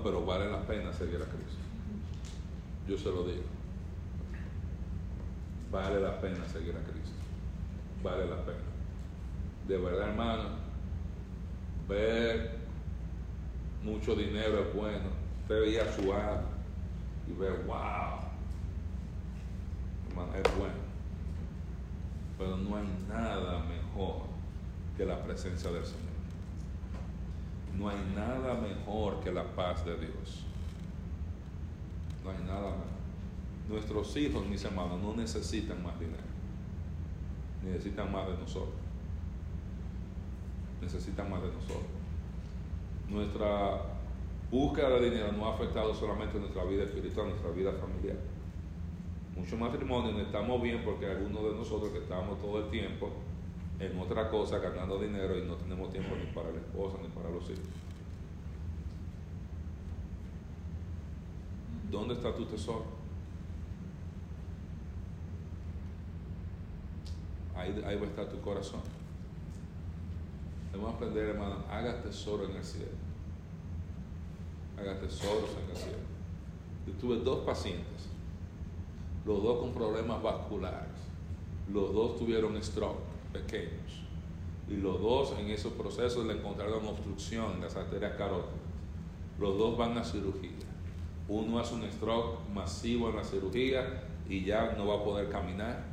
Pero 0.03 0.23
vale 0.23 0.51
la 0.51 0.61
pena 0.61 0.93
seguir 0.93 1.15
a 1.15 1.25
Cristo. 1.25 1.59
Yo 2.87 2.97
se 2.97 3.05
lo 3.05 3.23
digo. 3.23 3.43
Vale 5.71 5.99
la 5.99 6.21
pena 6.21 6.47
seguir 6.47 6.75
a 6.75 6.83
Cristo. 6.83 7.17
Vale 8.03 8.27
la 8.27 8.45
pena. 8.45 8.59
De 9.67 9.77
verdad, 9.77 10.09
hermano, 10.09 10.49
ver 11.87 12.59
mucho 13.83 14.15
dinero 14.15 14.59
es 14.59 14.73
bueno. 14.75 15.09
Usted 15.41 15.61
veía 15.61 15.91
su 15.91 16.13
alma 16.13 16.43
y 17.27 17.33
ver, 17.33 17.63
wow. 17.65 18.19
Hermano, 20.09 20.35
es 20.35 20.57
bueno 20.57 20.90
pero 22.41 22.57
no 22.57 22.75
hay 22.75 22.87
nada 23.07 23.59
mejor 23.59 24.23
que 24.97 25.05
la 25.05 25.21
presencia 25.21 25.69
del 25.69 25.85
Señor. 25.85 26.01
No 27.77 27.87
hay 27.87 27.97
nada 28.15 28.55
mejor 28.55 29.19
que 29.19 29.31
la 29.31 29.43
paz 29.43 29.85
de 29.85 29.95
Dios. 29.95 30.43
No 32.23 32.31
hay 32.31 32.37
nada 32.47 32.71
mejor. 32.71 32.91
Nuestros 33.69 34.17
hijos, 34.17 34.43
mis 34.47 34.63
hermanos, 34.65 34.99
no 34.99 35.15
necesitan 35.15 35.83
más 35.83 35.99
dinero. 35.99 36.23
Necesitan 37.63 38.11
más 38.11 38.25
de 38.25 38.33
nosotros. 38.33 38.73
Necesitan 40.81 41.29
más 41.29 41.43
de 41.43 41.49
nosotros. 41.49 41.85
Nuestra 43.07 43.83
búsqueda 44.49 44.89
de 44.89 45.11
dinero 45.11 45.31
no 45.33 45.45
ha 45.45 45.53
afectado 45.53 45.93
solamente 45.93 46.39
nuestra 46.39 46.63
vida 46.63 46.85
espiritual, 46.85 47.29
nuestra 47.29 47.51
vida 47.51 47.71
familiar 47.73 48.17
muchos 49.41 49.59
matrimonios 49.59 50.13
no 50.13 50.21
estamos 50.21 50.61
bien 50.61 50.83
porque 50.85 51.07
algunos 51.07 51.43
de 51.43 51.53
nosotros 51.53 51.91
que 51.91 51.99
estamos 51.99 52.39
todo 52.39 52.59
el 52.59 52.69
tiempo 52.69 53.09
en 53.79 53.99
otra 53.99 54.29
cosa 54.29 54.59
ganando 54.59 54.99
dinero 54.99 55.37
y 55.37 55.43
no 55.43 55.55
tenemos 55.55 55.91
tiempo 55.91 56.15
ni 56.15 56.31
para 56.31 56.51
la 56.51 56.59
esposa 56.59 56.97
ni 57.01 57.07
para 57.09 57.29
los 57.29 57.43
hijos. 57.49 57.65
¿Dónde 61.89 62.13
está 62.13 62.33
tu 62.35 62.45
tesoro? 62.45 63.01
ahí, 67.55 67.81
ahí 67.85 67.95
va 67.95 68.05
a 68.05 68.09
estar 68.09 68.27
tu 68.27 68.39
corazón. 68.41 68.81
Debemos 70.71 70.95
aprender, 70.95 71.29
hermano, 71.29 71.57
haga 71.69 72.01
tesoro 72.01 72.45
en 72.45 72.55
el 72.55 72.63
cielo. 72.63 72.91
Haga 74.77 74.99
tesoros 74.99 75.49
en 75.63 75.69
el 75.69 75.75
cielo. 75.75 75.97
Yo 76.87 76.93
tuve 76.93 77.17
dos 77.17 77.45
pacientes, 77.45 78.00
los 79.25 79.43
dos 79.43 79.59
con 79.59 79.73
problemas 79.73 80.21
vasculares. 80.21 80.89
Los 81.71 81.93
dos 81.93 82.17
tuvieron 82.17 82.61
stroke 82.61 82.99
pequeños. 83.31 84.03
Y 84.69 84.75
los 84.77 85.01
dos 85.01 85.33
en 85.37 85.49
esos 85.49 85.73
procesos 85.73 86.25
le 86.25 86.33
encontraron 86.33 86.85
obstrucción 86.85 87.53
en 87.55 87.61
las 87.61 87.75
arterias 87.75 88.13
carótidas. 88.17 88.55
Los 89.39 89.57
dos 89.57 89.77
van 89.77 89.97
a 89.97 90.03
cirugía. 90.03 90.51
Uno 91.27 91.59
hace 91.59 91.75
un 91.75 91.83
stroke 91.91 92.39
masivo 92.53 93.09
en 93.09 93.15
la 93.17 93.23
cirugía 93.23 94.03
y 94.27 94.43
ya 94.43 94.73
no 94.77 94.87
va 94.87 94.95
a 94.95 95.03
poder 95.03 95.29
caminar. 95.29 95.85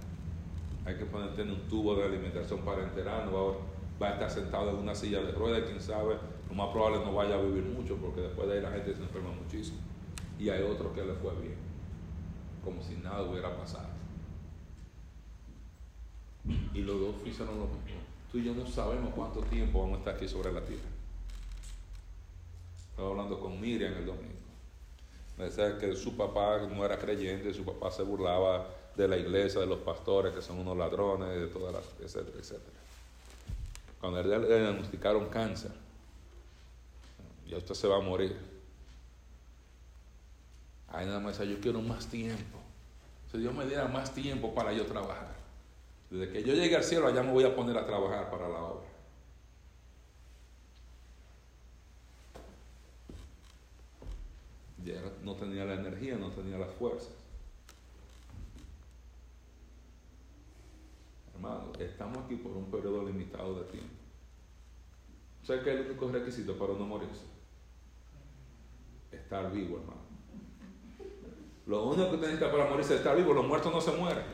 Hay 0.84 0.96
que 0.96 1.04
ponerle 1.04 1.52
un 1.52 1.68
tubo 1.68 1.94
de 1.94 2.04
alimentación 2.04 2.60
para 2.60 2.82
enterar, 2.82 3.26
no 3.26 3.32
va 3.32 3.54
va 4.00 4.08
a 4.08 4.12
estar 4.12 4.30
sentado 4.30 4.70
en 4.70 4.76
una 4.76 4.94
silla 4.94 5.20
de 5.20 5.32
ruedas, 5.32 5.62
quién 5.66 5.80
sabe, 5.80 6.16
lo 6.48 6.54
más 6.54 6.68
probable 6.68 7.04
no 7.04 7.12
vaya 7.12 7.34
a 7.34 7.42
vivir 7.42 7.64
mucho 7.64 7.96
porque 7.96 8.20
después 8.20 8.48
de 8.48 8.54
ahí 8.54 8.62
la 8.62 8.70
gente 8.70 8.94
se 8.94 9.02
enferma 9.02 9.30
muchísimo. 9.30 9.78
Y 10.38 10.48
hay 10.48 10.62
otro 10.62 10.94
que 10.94 11.04
le 11.04 11.14
fue 11.14 11.32
bien, 11.42 11.56
como 12.64 12.82
si 12.82 12.94
nada 12.96 13.22
hubiera 13.22 13.56
pasado. 13.56 13.88
Y 16.74 16.82
los 16.82 17.00
dos 17.00 17.14
hicieron 17.26 17.58
lo 17.58 17.66
mismo. 17.66 18.00
Tú 18.30 18.38
y 18.38 18.44
yo 18.44 18.54
no 18.54 18.66
sabemos 18.66 19.12
cuánto 19.14 19.40
tiempo 19.42 19.80
vamos 19.80 19.96
a 19.96 19.98
estar 20.00 20.16
aquí 20.16 20.28
sobre 20.28 20.52
la 20.52 20.60
tierra. 20.60 20.88
Estaba 22.90 23.08
hablando 23.10 23.38
con 23.38 23.60
Miriam 23.60 23.94
el 23.94 24.06
domingo. 24.06 24.38
Me 25.38 25.44
decía 25.44 25.78
que 25.78 25.94
su 25.94 26.16
papá 26.16 26.58
no 26.66 26.84
era 26.84 26.98
creyente, 26.98 27.54
su 27.54 27.64
papá 27.64 27.90
se 27.90 28.02
burlaba 28.02 28.66
de 28.96 29.06
la 29.06 29.16
iglesia, 29.16 29.60
de 29.60 29.66
los 29.66 29.78
pastores, 29.78 30.34
que 30.34 30.42
son 30.42 30.58
unos 30.58 30.76
ladrones, 30.76 31.28
de 31.28 31.46
todas 31.46 31.72
las, 31.72 31.84
etcétera, 32.00 32.38
etcétera. 32.38 32.76
Cuando 34.00 34.22
le 34.22 34.60
diagnosticaron 34.60 35.28
cáncer, 35.28 35.70
ya 37.46 37.56
usted 37.56 37.74
se 37.74 37.86
va 37.86 37.96
a 37.96 38.00
morir. 38.00 38.36
Ahí 40.92 41.06
nada 41.06 41.20
más 41.20 41.38
yo 41.38 41.60
quiero 41.60 41.80
más 41.82 42.06
tiempo. 42.06 42.58
Si 43.30 43.38
Dios 43.38 43.54
me 43.54 43.66
diera 43.66 43.88
más 43.88 44.14
tiempo 44.14 44.54
para 44.54 44.72
yo 44.72 44.86
trabajar. 44.86 45.36
Desde 46.10 46.32
que 46.32 46.42
yo 46.42 46.54
llegue 46.54 46.76
al 46.76 46.84
cielo, 46.84 47.06
allá 47.06 47.22
me 47.22 47.32
voy 47.32 47.44
a 47.44 47.54
poner 47.54 47.76
a 47.76 47.86
trabajar 47.86 48.30
para 48.30 48.48
la 48.48 48.62
obra. 48.62 48.88
Ya 54.84 55.02
no 55.22 55.34
tenía 55.34 55.66
la 55.66 55.74
energía, 55.74 56.16
no 56.16 56.30
tenía 56.30 56.56
las 56.56 56.72
fuerzas. 56.74 57.12
Hermano, 61.34 61.72
estamos 61.78 62.18
aquí 62.24 62.36
por 62.36 62.52
un 62.52 62.70
periodo 62.70 63.04
limitado 63.04 63.60
de 63.60 63.70
tiempo. 63.70 63.94
¿Sabes 65.42 65.62
qué 65.62 65.74
es 65.74 65.80
el 65.80 65.86
único 65.90 66.10
requisito 66.10 66.58
para 66.58 66.72
no 66.72 66.86
morirse? 66.86 67.24
Estar 69.12 69.52
vivo, 69.52 69.78
hermano. 69.78 70.07
Lo 71.68 71.84
único 71.84 72.10
que 72.12 72.16
necesita 72.16 72.50
para 72.50 72.64
morirse 72.64 72.94
es 72.94 73.00
estar 73.00 73.14
vivo. 73.14 73.34
Los 73.34 73.46
muertos 73.46 73.70
no 73.70 73.80
se 73.80 73.92
mueren. 73.92 74.24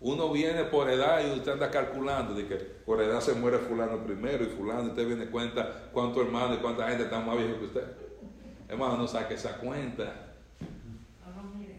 Uno 0.00 0.30
viene 0.30 0.62
por 0.62 0.88
edad 0.88 1.20
y 1.26 1.38
usted 1.38 1.52
anda 1.52 1.72
calculando 1.72 2.34
de 2.34 2.46
que 2.46 2.54
por 2.54 3.02
edad 3.02 3.20
se 3.20 3.34
muere 3.34 3.58
fulano 3.58 3.98
primero 4.04 4.44
y 4.44 4.46
fulano, 4.46 4.90
usted 4.90 5.04
viene 5.04 5.26
cuenta 5.26 5.90
cuántos 5.92 6.24
hermanos 6.24 6.56
y 6.56 6.60
cuánta 6.60 6.86
gente 6.86 7.02
está 7.02 7.18
más 7.18 7.36
viejo 7.36 7.58
que 7.58 7.64
usted. 7.64 7.84
Hermano, 8.68 8.96
no 8.96 9.08
saque 9.08 9.34
esa 9.34 9.56
cuenta. 9.58 10.36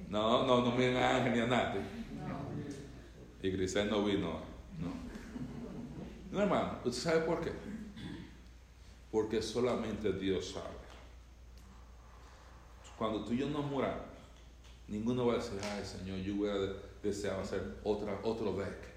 No, 0.09 0.45
no, 0.45 0.65
no 0.65 0.71
miren 0.71 0.97
a 0.97 1.15
Ángel 1.15 1.33
ni 1.33 1.39
a 1.39 1.47
Nati. 1.47 1.79
Y 3.41 3.51
Grisel 3.51 3.89
no 3.89 4.03
vino. 4.03 4.41
No. 4.79 4.91
No, 6.29 6.41
hermano, 6.41 6.79
¿usted 6.83 7.11
sabe 7.11 7.21
por 7.21 7.39
qué? 7.39 7.53
Porque 9.11 9.41
solamente 9.41 10.11
Dios 10.11 10.51
sabe. 10.51 10.79
Cuando 12.97 13.23
tú 13.23 13.31
y 13.31 13.37
yo 13.37 13.49
nos 13.49 13.63
muramos, 13.63 14.08
ninguno 14.89 15.25
va 15.25 15.33
a 15.33 15.37
decir, 15.37 15.59
ay 15.61 15.85
Señor, 15.85 16.19
yo 16.19 16.35
hubiera 16.35 16.73
deseado 17.01 17.41
hacer 17.41 17.77
otra, 17.83 18.19
otro 18.23 18.53
deck. 18.53 18.89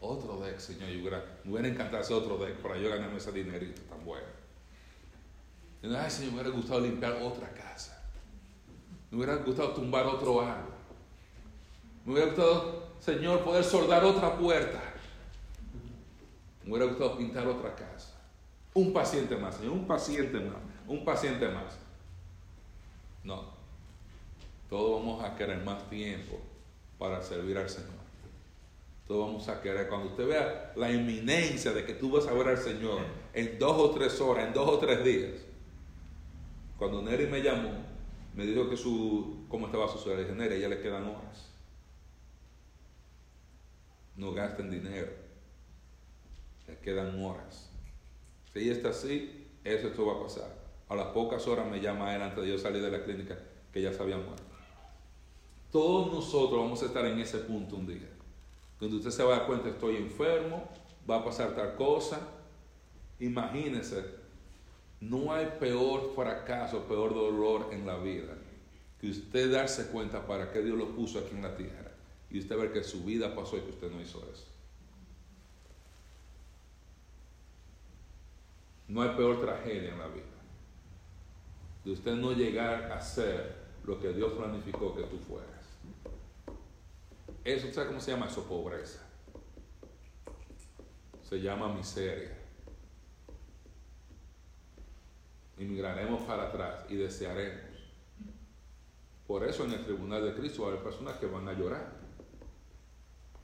Otro 0.00 0.38
deck, 0.40 0.58
Señor, 0.58 0.90
yo 0.90 1.00
hubiera, 1.00 1.24
me 1.44 1.52
hubiera 1.52 1.68
encantado 1.68 2.02
hacer 2.02 2.16
otro 2.16 2.36
deck 2.38 2.56
para 2.56 2.76
yo 2.76 2.90
ganarme 2.90 3.16
ese 3.16 3.32
dinerito 3.32 3.80
tan 3.82 4.04
bueno. 4.04 4.26
Ay 5.82 6.10
Señor, 6.10 6.32
me 6.32 6.40
hubiera 6.40 6.56
gustado 6.56 6.80
limpiar 6.80 7.12
otra 7.22 7.48
casa. 7.50 8.02
Me 9.10 9.18
hubiera 9.18 9.36
gustado 9.36 9.70
tumbar 9.70 10.06
otro 10.06 10.40
árbol. 10.40 10.74
Me 12.04 12.12
hubiera 12.12 12.28
gustado, 12.28 12.88
Señor, 13.00 13.42
poder 13.42 13.64
soldar 13.64 14.04
otra 14.04 14.36
puerta. 14.36 14.80
Me 16.64 16.72
hubiera 16.72 16.86
gustado 16.86 17.16
pintar 17.16 17.46
otra 17.46 17.74
casa. 17.74 18.14
Un 18.74 18.92
paciente 18.92 19.36
más, 19.36 19.56
Señor, 19.56 19.72
un 19.72 19.86
paciente 19.86 20.38
más, 20.40 20.58
un 20.86 21.04
paciente 21.04 21.48
más. 21.48 21.78
No. 23.22 23.55
Todos 24.68 25.00
vamos 25.00 25.24
a 25.24 25.36
querer 25.36 25.62
más 25.64 25.88
tiempo 25.88 26.40
para 26.98 27.22
servir 27.22 27.56
al 27.58 27.68
Señor. 27.68 28.06
Todos 29.06 29.26
vamos 29.26 29.48
a 29.48 29.60
querer, 29.60 29.88
cuando 29.88 30.08
usted 30.08 30.26
vea 30.26 30.72
la 30.74 30.90
inminencia 30.90 31.72
de 31.72 31.84
que 31.84 31.94
tú 31.94 32.10
vas 32.10 32.26
a 32.26 32.32
ver 32.32 32.48
al 32.48 32.58
Señor 32.58 33.02
en 33.32 33.58
dos 33.58 33.76
o 33.78 33.90
tres 33.90 34.20
horas, 34.20 34.48
en 34.48 34.52
dos 34.52 34.68
o 34.68 34.78
tres 34.78 35.04
días. 35.04 35.34
Cuando 36.76 37.00
Neri 37.02 37.26
me 37.26 37.40
llamó, 37.40 37.70
me 38.34 38.44
dijo 38.44 38.68
que 38.68 38.76
su, 38.76 39.46
cómo 39.48 39.66
estaba 39.66 39.88
su 39.88 39.98
suegra. 39.98 40.22
Le 40.22 40.28
dije, 40.28 40.36
Neri, 40.36 40.60
ya 40.60 40.68
le 40.68 40.80
quedan 40.80 41.04
horas. 41.04 41.52
No 44.16 44.32
gasten 44.32 44.70
dinero. 44.70 45.12
Le 46.66 46.78
quedan 46.78 47.22
horas. 47.22 47.70
Si 48.52 48.58
ella 48.58 48.72
está 48.72 48.88
así, 48.88 49.46
eso 49.62 49.88
esto 49.88 50.04
va 50.04 50.14
a 50.14 50.22
pasar. 50.22 50.50
A 50.88 50.96
las 50.96 51.06
pocas 51.08 51.46
horas 51.46 51.66
me 51.66 51.80
llama 51.80 52.14
él 52.14 52.22
antes 52.22 52.42
de 52.42 52.50
yo 52.50 52.58
salir 52.58 52.82
de 52.82 52.90
la 52.90 53.04
clínica 53.04 53.38
que 53.72 53.82
ya 53.82 53.92
se 53.92 54.02
había 54.02 54.16
muerto. 54.16 54.45
Todos 55.76 56.10
nosotros 56.10 56.58
vamos 56.58 56.82
a 56.82 56.86
estar 56.86 57.04
en 57.04 57.18
ese 57.18 57.36
punto 57.36 57.76
un 57.76 57.86
día. 57.86 58.08
Donde 58.80 58.96
usted 58.96 59.10
se 59.10 59.22
va 59.22 59.34
a 59.34 59.38
dar 59.40 59.46
cuenta, 59.46 59.68
estoy 59.68 59.96
enfermo, 59.96 60.66
va 61.08 61.16
a 61.16 61.24
pasar 61.24 61.54
tal 61.54 61.74
cosa. 61.74 62.18
Imagínese, 63.20 64.06
no 65.02 65.34
hay 65.34 65.52
peor 65.60 66.14
fracaso, 66.14 66.84
peor 66.84 67.14
dolor 67.14 67.68
en 67.72 67.86
la 67.86 67.98
vida 67.98 68.38
que 68.98 69.10
usted 69.10 69.52
darse 69.52 69.88
cuenta 69.88 70.26
para 70.26 70.50
qué 70.50 70.62
Dios 70.62 70.78
lo 70.78 70.96
puso 70.96 71.18
aquí 71.18 71.34
en 71.36 71.42
la 71.42 71.54
tierra 71.54 71.92
y 72.30 72.38
usted 72.38 72.56
ver 72.56 72.72
que 72.72 72.82
su 72.82 73.04
vida 73.04 73.34
pasó 73.34 73.58
y 73.58 73.60
que 73.60 73.70
usted 73.72 73.90
no 73.90 74.00
hizo 74.00 74.26
eso. 74.32 74.46
No 78.88 79.02
hay 79.02 79.10
peor 79.10 79.42
tragedia 79.42 79.92
en 79.92 79.98
la 79.98 80.08
vida. 80.08 80.24
De 81.84 81.90
usted 81.90 82.14
no 82.14 82.32
llegar 82.32 82.90
a 82.90 82.98
ser 82.98 83.56
lo 83.84 84.00
que 84.00 84.14
Dios 84.14 84.32
planificó 84.32 84.96
que 84.96 85.02
tú 85.02 85.18
fueras. 85.18 85.55
Eso, 87.46 87.72
¿sabe 87.72 87.86
cómo 87.86 88.00
se 88.00 88.10
llama 88.10 88.26
eso? 88.26 88.42
Pobreza. 88.42 89.00
Se 91.22 91.40
llama 91.40 91.72
miseria. 91.72 92.36
Y 95.56 95.64
migraremos 95.64 96.22
para 96.24 96.48
atrás 96.48 96.86
y 96.88 96.96
desearemos. 96.96 97.62
Por 99.28 99.44
eso 99.44 99.64
en 99.64 99.74
el 99.74 99.84
tribunal 99.84 100.24
de 100.24 100.34
Cristo 100.34 100.68
hay 100.68 100.78
personas 100.78 101.18
que 101.18 101.26
van 101.26 101.48
a 101.48 101.52
llorar. 101.52 101.92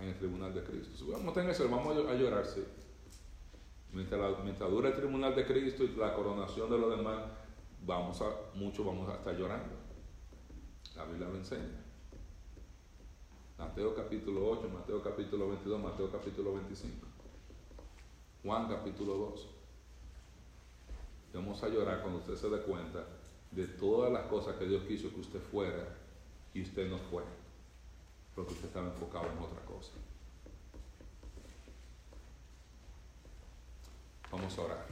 En 0.01 0.09
el 0.09 0.19
tribunal 0.19 0.53
de 0.53 0.65
Cristo. 0.65 0.97
Si 0.97 1.09
vamos 1.09 1.31
a 1.31 1.35
tener 1.35 1.51
eso, 1.51 1.69
vamos 1.71 1.97
a 1.97 2.15
llorar, 2.15 2.45
sí. 2.45 2.65
Mientras, 3.93 4.43
mientras 4.43 4.69
dure 4.69 4.89
el 4.89 4.97
tribunal 4.97 5.37
de 5.37 5.47
Cristo 5.47 5.85
y 5.85 5.95
la 5.95 6.13
coronación 6.13 6.69
de 6.69 6.79
los 6.79 6.97
demás, 6.97 7.23
vamos 7.87 8.21
a, 8.21 8.57
muchos 8.57 8.85
vamos 8.85 9.09
a 9.09 9.15
estar 9.15 9.37
llorando. 9.37 9.77
La 10.97 11.05
Biblia 11.05 11.29
lo 11.29 11.37
enseña. 11.37 11.82
Mateo 13.59 13.95
capítulo 13.95 14.51
8, 14.51 14.69
Mateo 14.69 15.03
capítulo 15.03 15.49
22, 15.49 15.81
Mateo 15.81 16.11
capítulo 16.11 16.55
25. 16.55 17.07
Juan 18.43 18.69
capítulo 18.69 19.15
2. 19.15 19.49
Vamos 21.35 21.63
a 21.63 21.69
llorar 21.69 22.03
cuando 22.03 22.19
usted 22.19 22.37
se 22.37 22.51
dé 22.51 22.63
cuenta 22.63 23.05
de 23.51 23.67
todas 23.67 24.13
las 24.13 24.27
cosas 24.27 24.57
que 24.57 24.67
Dios 24.67 24.83
quiso 24.85 25.11
que 25.11 25.21
usted 25.21 25.41
fuera 25.41 25.97
y 26.53 26.63
usted 26.63 26.91
no 26.91 26.99
fue, 26.99 27.23
porque 28.35 28.53
usted 28.53 28.67
estaba 28.67 28.89
enfocado 28.89 29.27
en 29.27 29.39
otra 29.39 29.65
cosa. 29.65 29.93
Vamos 34.31 34.59
a 34.59 34.63
orar. 34.63 34.87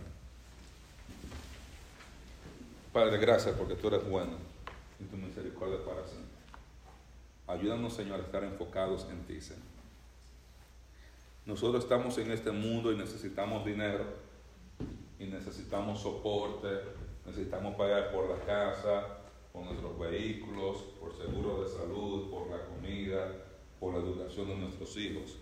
Padre, 2.93 3.19
gracias 3.19 3.55
porque 3.57 3.75
tú 3.75 3.89
eres 3.89 4.09
bueno 4.09 4.33
y 4.99 5.05
tu 5.05 5.17
misericordia 5.17 5.85
para 5.85 6.07
siempre. 6.07 6.30
Ayúdanos, 7.51 7.95
Señor, 7.95 8.21
a 8.21 8.23
estar 8.23 8.45
enfocados 8.45 9.09
en 9.11 9.25
ti, 9.25 9.41
Señor. 9.41 9.65
Nosotros 11.47 11.83
estamos 11.83 12.17
en 12.19 12.31
este 12.31 12.53
mundo 12.53 12.93
y 12.93 12.97
necesitamos 12.97 13.65
dinero, 13.65 14.05
y 15.19 15.27
necesitamos 15.27 16.01
soporte, 16.01 16.69
necesitamos 17.27 17.75
pagar 17.75 18.13
por 18.13 18.31
la 18.31 18.45
casa, 18.45 19.19
por 19.53 19.65
nuestros 19.65 19.99
vehículos, 19.99 20.79
por 21.01 21.17
seguro 21.17 21.65
de 21.65 21.69
salud, 21.69 22.31
por 22.31 22.49
la 22.51 22.65
comida, 22.67 23.33
por 23.81 23.95
la 23.95 24.01
educación 24.01 24.47
de 24.47 24.57
nuestros 24.57 24.97
hijos. 24.97 25.37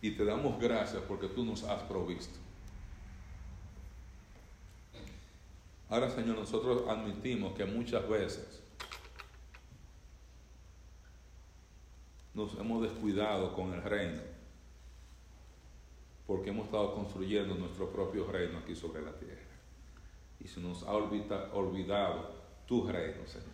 Y 0.00 0.12
te 0.12 0.24
damos 0.24 0.58
gracias 0.58 1.02
porque 1.06 1.28
tú 1.28 1.44
nos 1.44 1.64
has 1.64 1.82
provisto. 1.82 2.38
Ahora, 5.90 6.10
Señor, 6.10 6.36
nosotros 6.36 6.86
admitimos 6.86 7.54
que 7.54 7.64
muchas 7.64 8.06
veces 8.06 8.62
nos 12.34 12.54
hemos 12.58 12.82
descuidado 12.82 13.54
con 13.54 13.72
el 13.72 13.82
reino, 13.82 14.20
porque 16.26 16.50
hemos 16.50 16.66
estado 16.66 16.94
construyendo 16.94 17.54
nuestro 17.54 17.90
propio 17.90 18.30
reino 18.30 18.58
aquí 18.58 18.76
sobre 18.76 19.00
la 19.00 19.12
tierra. 19.12 19.40
Y 20.40 20.46
se 20.46 20.60
nos 20.60 20.82
ha 20.82 20.92
olvidado 20.92 22.32
tu 22.66 22.86
reino, 22.86 23.26
Señor. 23.26 23.48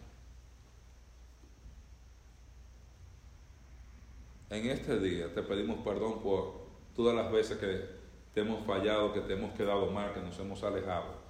En 4.51 4.66
este 4.66 4.99
día 4.99 5.32
te 5.32 5.43
pedimos 5.43 5.78
perdón 5.85 6.20
por 6.20 6.64
todas 6.97 7.14
las 7.14 7.30
veces 7.30 7.59
que 7.59 7.89
te 8.35 8.41
hemos 8.41 8.66
fallado, 8.66 9.12
que 9.12 9.20
te 9.20 9.35
hemos 9.35 9.55
quedado 9.55 9.89
mal, 9.91 10.12
que 10.12 10.20
nos 10.20 10.37
hemos 10.41 10.62
alejado 10.64 11.24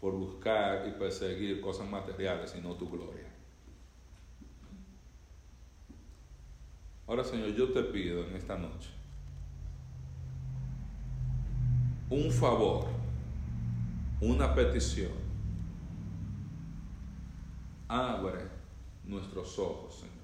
por 0.00 0.12
buscar 0.12 0.86
y 0.88 0.92
perseguir 0.92 1.60
cosas 1.60 1.88
materiales, 1.88 2.50
sino 2.50 2.74
tu 2.74 2.88
gloria. 2.90 3.24
Ahora, 7.06 7.24
Señor, 7.24 7.54
yo 7.54 7.72
te 7.72 7.82
pido 7.82 8.24
en 8.24 8.36
esta 8.36 8.56
noche 8.58 8.90
un 12.10 12.30
favor, 12.30 12.86
una 14.20 14.54
petición. 14.54 15.26
Abre 17.88 18.48
nuestros 19.04 19.58
ojos, 19.58 19.94
Señor. 19.94 20.16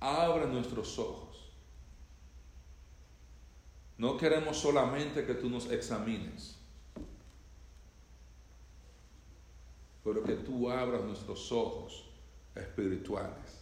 Abre 0.00 0.46
nuestros 0.46 0.98
ojos 0.98 1.29
no 4.00 4.16
queremos 4.16 4.56
solamente 4.56 5.26
que 5.26 5.34
tú 5.34 5.50
nos 5.50 5.70
examines, 5.70 6.56
pero 10.02 10.24
que 10.24 10.36
tú 10.36 10.70
abras 10.70 11.02
nuestros 11.04 11.52
ojos 11.52 12.06
espirituales. 12.54 13.60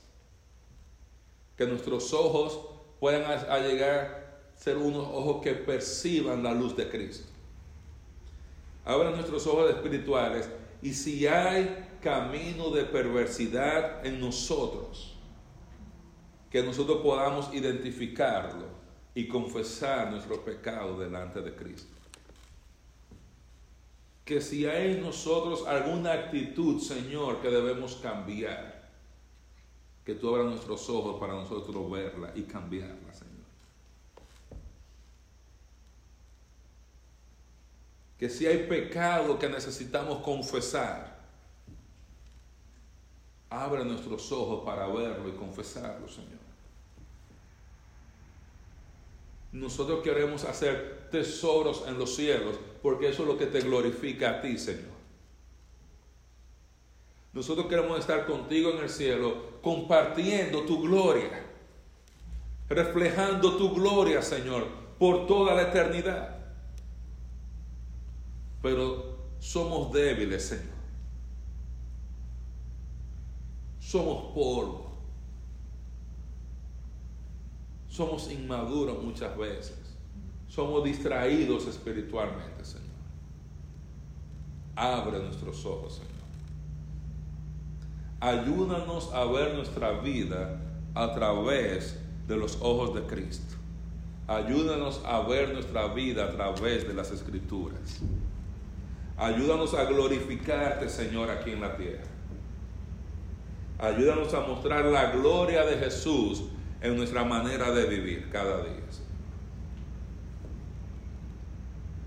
Que 1.57 1.67
nuestros 1.67 2.15
ojos 2.15 2.57
puedan 3.01 3.23
llegar 3.65 4.53
a 4.55 4.57
ser 4.57 4.77
unos 4.77 5.09
ojos 5.09 5.43
que 5.43 5.55
perciban 5.55 6.45
la 6.45 6.55
luz 6.55 6.77
de 6.77 6.89
Cristo. 6.89 7.27
Abra 8.85 9.11
nuestros 9.11 9.45
ojos 9.49 9.69
espirituales 9.71 10.49
y 10.81 10.95
si 10.95 11.27
hay 11.27 11.99
camino 12.01 12.71
de 12.71 12.85
perversidad 12.85 14.07
en 14.07 14.21
nosotros, 14.21 15.17
que 16.49 16.63
nosotros 16.63 16.99
podamos 17.03 17.53
identificarlo 17.53 18.78
y 19.19 19.27
confesar 19.27 20.13
nuestro 20.13 20.45
pecado 20.45 20.97
delante 20.97 21.43
de 21.43 21.53
Cristo. 21.53 21.93
Que 24.25 24.41
si 24.41 24.65
hay 24.65 24.93
en 24.93 25.03
nosotros 25.03 25.67
alguna 25.67 26.13
actitud, 26.13 26.81
Señor, 26.81 27.43
que 27.43 27.51
debemos 27.51 27.97
cambiar, 27.97 28.89
que 30.05 30.15
tú 30.15 30.29
abras 30.29 30.47
nuestros 30.47 30.89
ojos 30.89 31.19
para 31.19 31.33
nosotros 31.33 31.91
verla 31.91 32.31
y 32.37 32.43
cambiarla, 32.43 33.13
Señor. 33.13 33.35
Que 38.17 38.31
si 38.31 38.47
hay 38.47 38.69
pecado 38.69 39.37
que 39.37 39.49
necesitamos 39.49 40.23
confesar, 40.23 41.19
abre 43.51 43.85
nuestros 43.85 44.31
ojos 44.31 44.65
para 44.65 44.87
verlo 44.87 45.29
y 45.29 45.33
confesarlo, 45.33 46.07
Señor. 46.07 46.48
Nosotros 49.53 50.03
queremos 50.03 50.45
hacer 50.45 51.09
tesoros 51.11 51.85
en 51.87 51.99
los 51.99 52.15
cielos 52.15 52.59
porque 52.83 53.09
eso 53.09 53.23
es 53.23 53.29
lo 53.29 53.39
que 53.39 53.47
te 53.47 53.61
glorifica 53.61 54.31
a 54.31 54.41
ti, 54.43 54.59
Señor. 54.59 54.99
Nosotros 57.33 57.67
queremos 57.67 57.99
estar 57.99 58.27
contigo 58.27 58.71
en 58.71 58.79
el 58.79 58.91
cielo 58.91 59.61
compartiendo 59.63 60.63
tu 60.63 60.83
gloria, 60.83 61.45
reflejando 62.69 63.57
tu 63.57 63.75
gloria, 63.75 64.23
Señor, 64.23 64.67
por 64.99 65.27
toda 65.27 65.55
la 65.55 65.63
eternidad. 65.63 66.37
Pero 68.63 69.19
somos 69.39 69.93
débiles, 69.93 70.45
Señor. 70.47 70.79
Somos 73.79 74.35
polvo. 74.35 74.88
Somos 77.99 78.31
inmaduros 78.31 79.03
muchas 79.03 79.37
veces. 79.37 79.77
Somos 80.47 80.85
distraídos 80.85 81.67
espiritualmente, 81.67 82.65
Señor. 82.65 82.87
Abre 84.77 85.19
nuestros 85.19 85.67
ojos, 85.67 85.95
Señor. 85.95 86.13
Ayúdanos 88.21 89.13
a 89.13 89.25
ver 89.25 89.57
nuestra 89.57 89.99
vida 89.99 90.61
a 90.95 91.13
través 91.13 91.99
de 92.29 92.37
los 92.37 92.59
ojos 92.61 92.95
de 92.95 93.03
Cristo. 93.03 93.57
Ayúdanos 94.29 95.03
a 95.05 95.23
ver 95.23 95.53
nuestra 95.53 95.89
vida 95.89 96.27
a 96.27 96.31
través 96.31 96.87
de 96.87 96.95
las 96.95 97.11
escrituras. 97.11 97.99
Ayúdanos 99.17 99.75
a 99.75 99.87
glorificarte, 99.87 100.89
Señor, 100.89 101.31
aquí 101.31 101.51
en 101.51 101.63
la 101.63 101.77
tierra. 101.77 102.05
Ayúdanos 103.81 104.33
a 104.35 104.43
mostrar 104.43 104.85
la 104.85 105.11
gloria 105.11 105.65
de 105.65 105.79
Jesús 105.79 106.45
en 106.81 106.97
nuestra 106.97 107.25
manera 107.25 107.71
de 107.73 107.87
vivir 107.87 108.29
cada 108.31 108.63
día. 108.63 108.75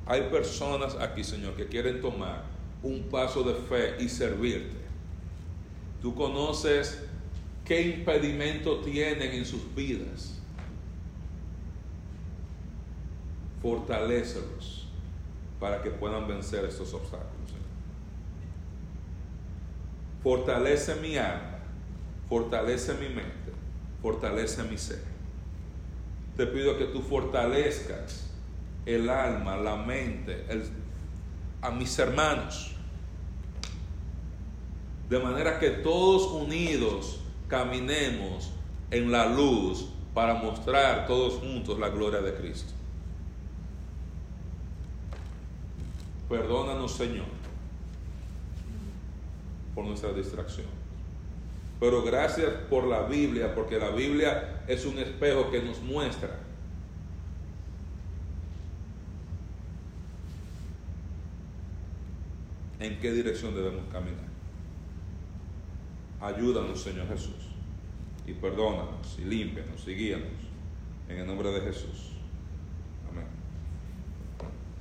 Hay 0.05 0.21
personas 0.29 0.95
aquí, 0.95 1.23
Señor, 1.23 1.55
que 1.55 1.67
quieren 1.67 2.01
tomar 2.01 2.43
un 2.83 3.03
paso 3.03 3.43
de 3.43 3.53
fe 3.53 4.03
y 4.03 4.09
servirte. 4.09 4.77
Tú 6.01 6.15
conoces 6.15 7.03
qué 7.63 7.81
impedimento 7.81 8.79
tienen 8.79 9.33
en 9.33 9.45
sus 9.45 9.73
vidas. 9.75 10.37
Fortalécelos 13.61 14.87
para 15.59 15.81
que 15.83 15.91
puedan 15.91 16.27
vencer 16.27 16.65
estos 16.65 16.93
obstáculos. 16.93 17.29
Fortalece 20.23 20.95
mi 20.95 21.17
alma, 21.17 21.59
fortalece 22.27 22.93
mi 22.95 23.07
mente 23.09 23.60
fortalece 24.01 24.63
mi 24.63 24.77
ser. 24.77 25.03
Te 26.37 26.47
pido 26.47 26.77
que 26.77 26.85
tú 26.85 27.01
fortalezcas 27.01 28.27
el 28.85 29.09
alma, 29.09 29.57
la 29.57 29.75
mente, 29.75 30.45
a 31.61 31.71
mis 31.71 31.97
hermanos. 31.99 32.71
De 35.09 35.19
manera 35.19 35.59
que 35.59 35.69
todos 35.69 36.31
unidos 36.31 37.19
caminemos 37.47 38.51
en 38.89 39.11
la 39.11 39.27
luz 39.27 39.89
para 40.13 40.35
mostrar 40.35 41.05
todos 41.05 41.35
juntos 41.35 41.77
la 41.79 41.89
gloria 41.89 42.21
de 42.21 42.33
Cristo. 42.33 42.71
Perdónanos, 46.29 46.93
Señor, 46.93 47.25
por 49.75 49.85
nuestra 49.85 50.13
distracción. 50.13 50.80
Pero 51.81 52.03
gracias 52.03 52.53
por 52.69 52.83
la 52.83 53.01
Biblia, 53.07 53.55
porque 53.55 53.79
la 53.79 53.89
Biblia 53.89 54.61
es 54.67 54.85
un 54.85 54.99
espejo 54.99 55.49
que 55.49 55.63
nos 55.63 55.81
muestra 55.81 56.37
en 62.79 62.99
qué 62.99 63.11
dirección 63.11 63.55
debemos 63.55 63.83
caminar. 63.91 64.29
Ayúdanos, 66.21 66.79
Señor 66.79 67.07
Jesús, 67.07 67.49
y 68.27 68.33
perdónanos, 68.33 69.17
y 69.17 69.23
límpianos, 69.23 69.87
y 69.87 69.95
guíanos, 69.95 70.27
en 71.09 71.17
el 71.17 71.25
nombre 71.25 71.51
de 71.51 71.61
Jesús. 71.61 72.10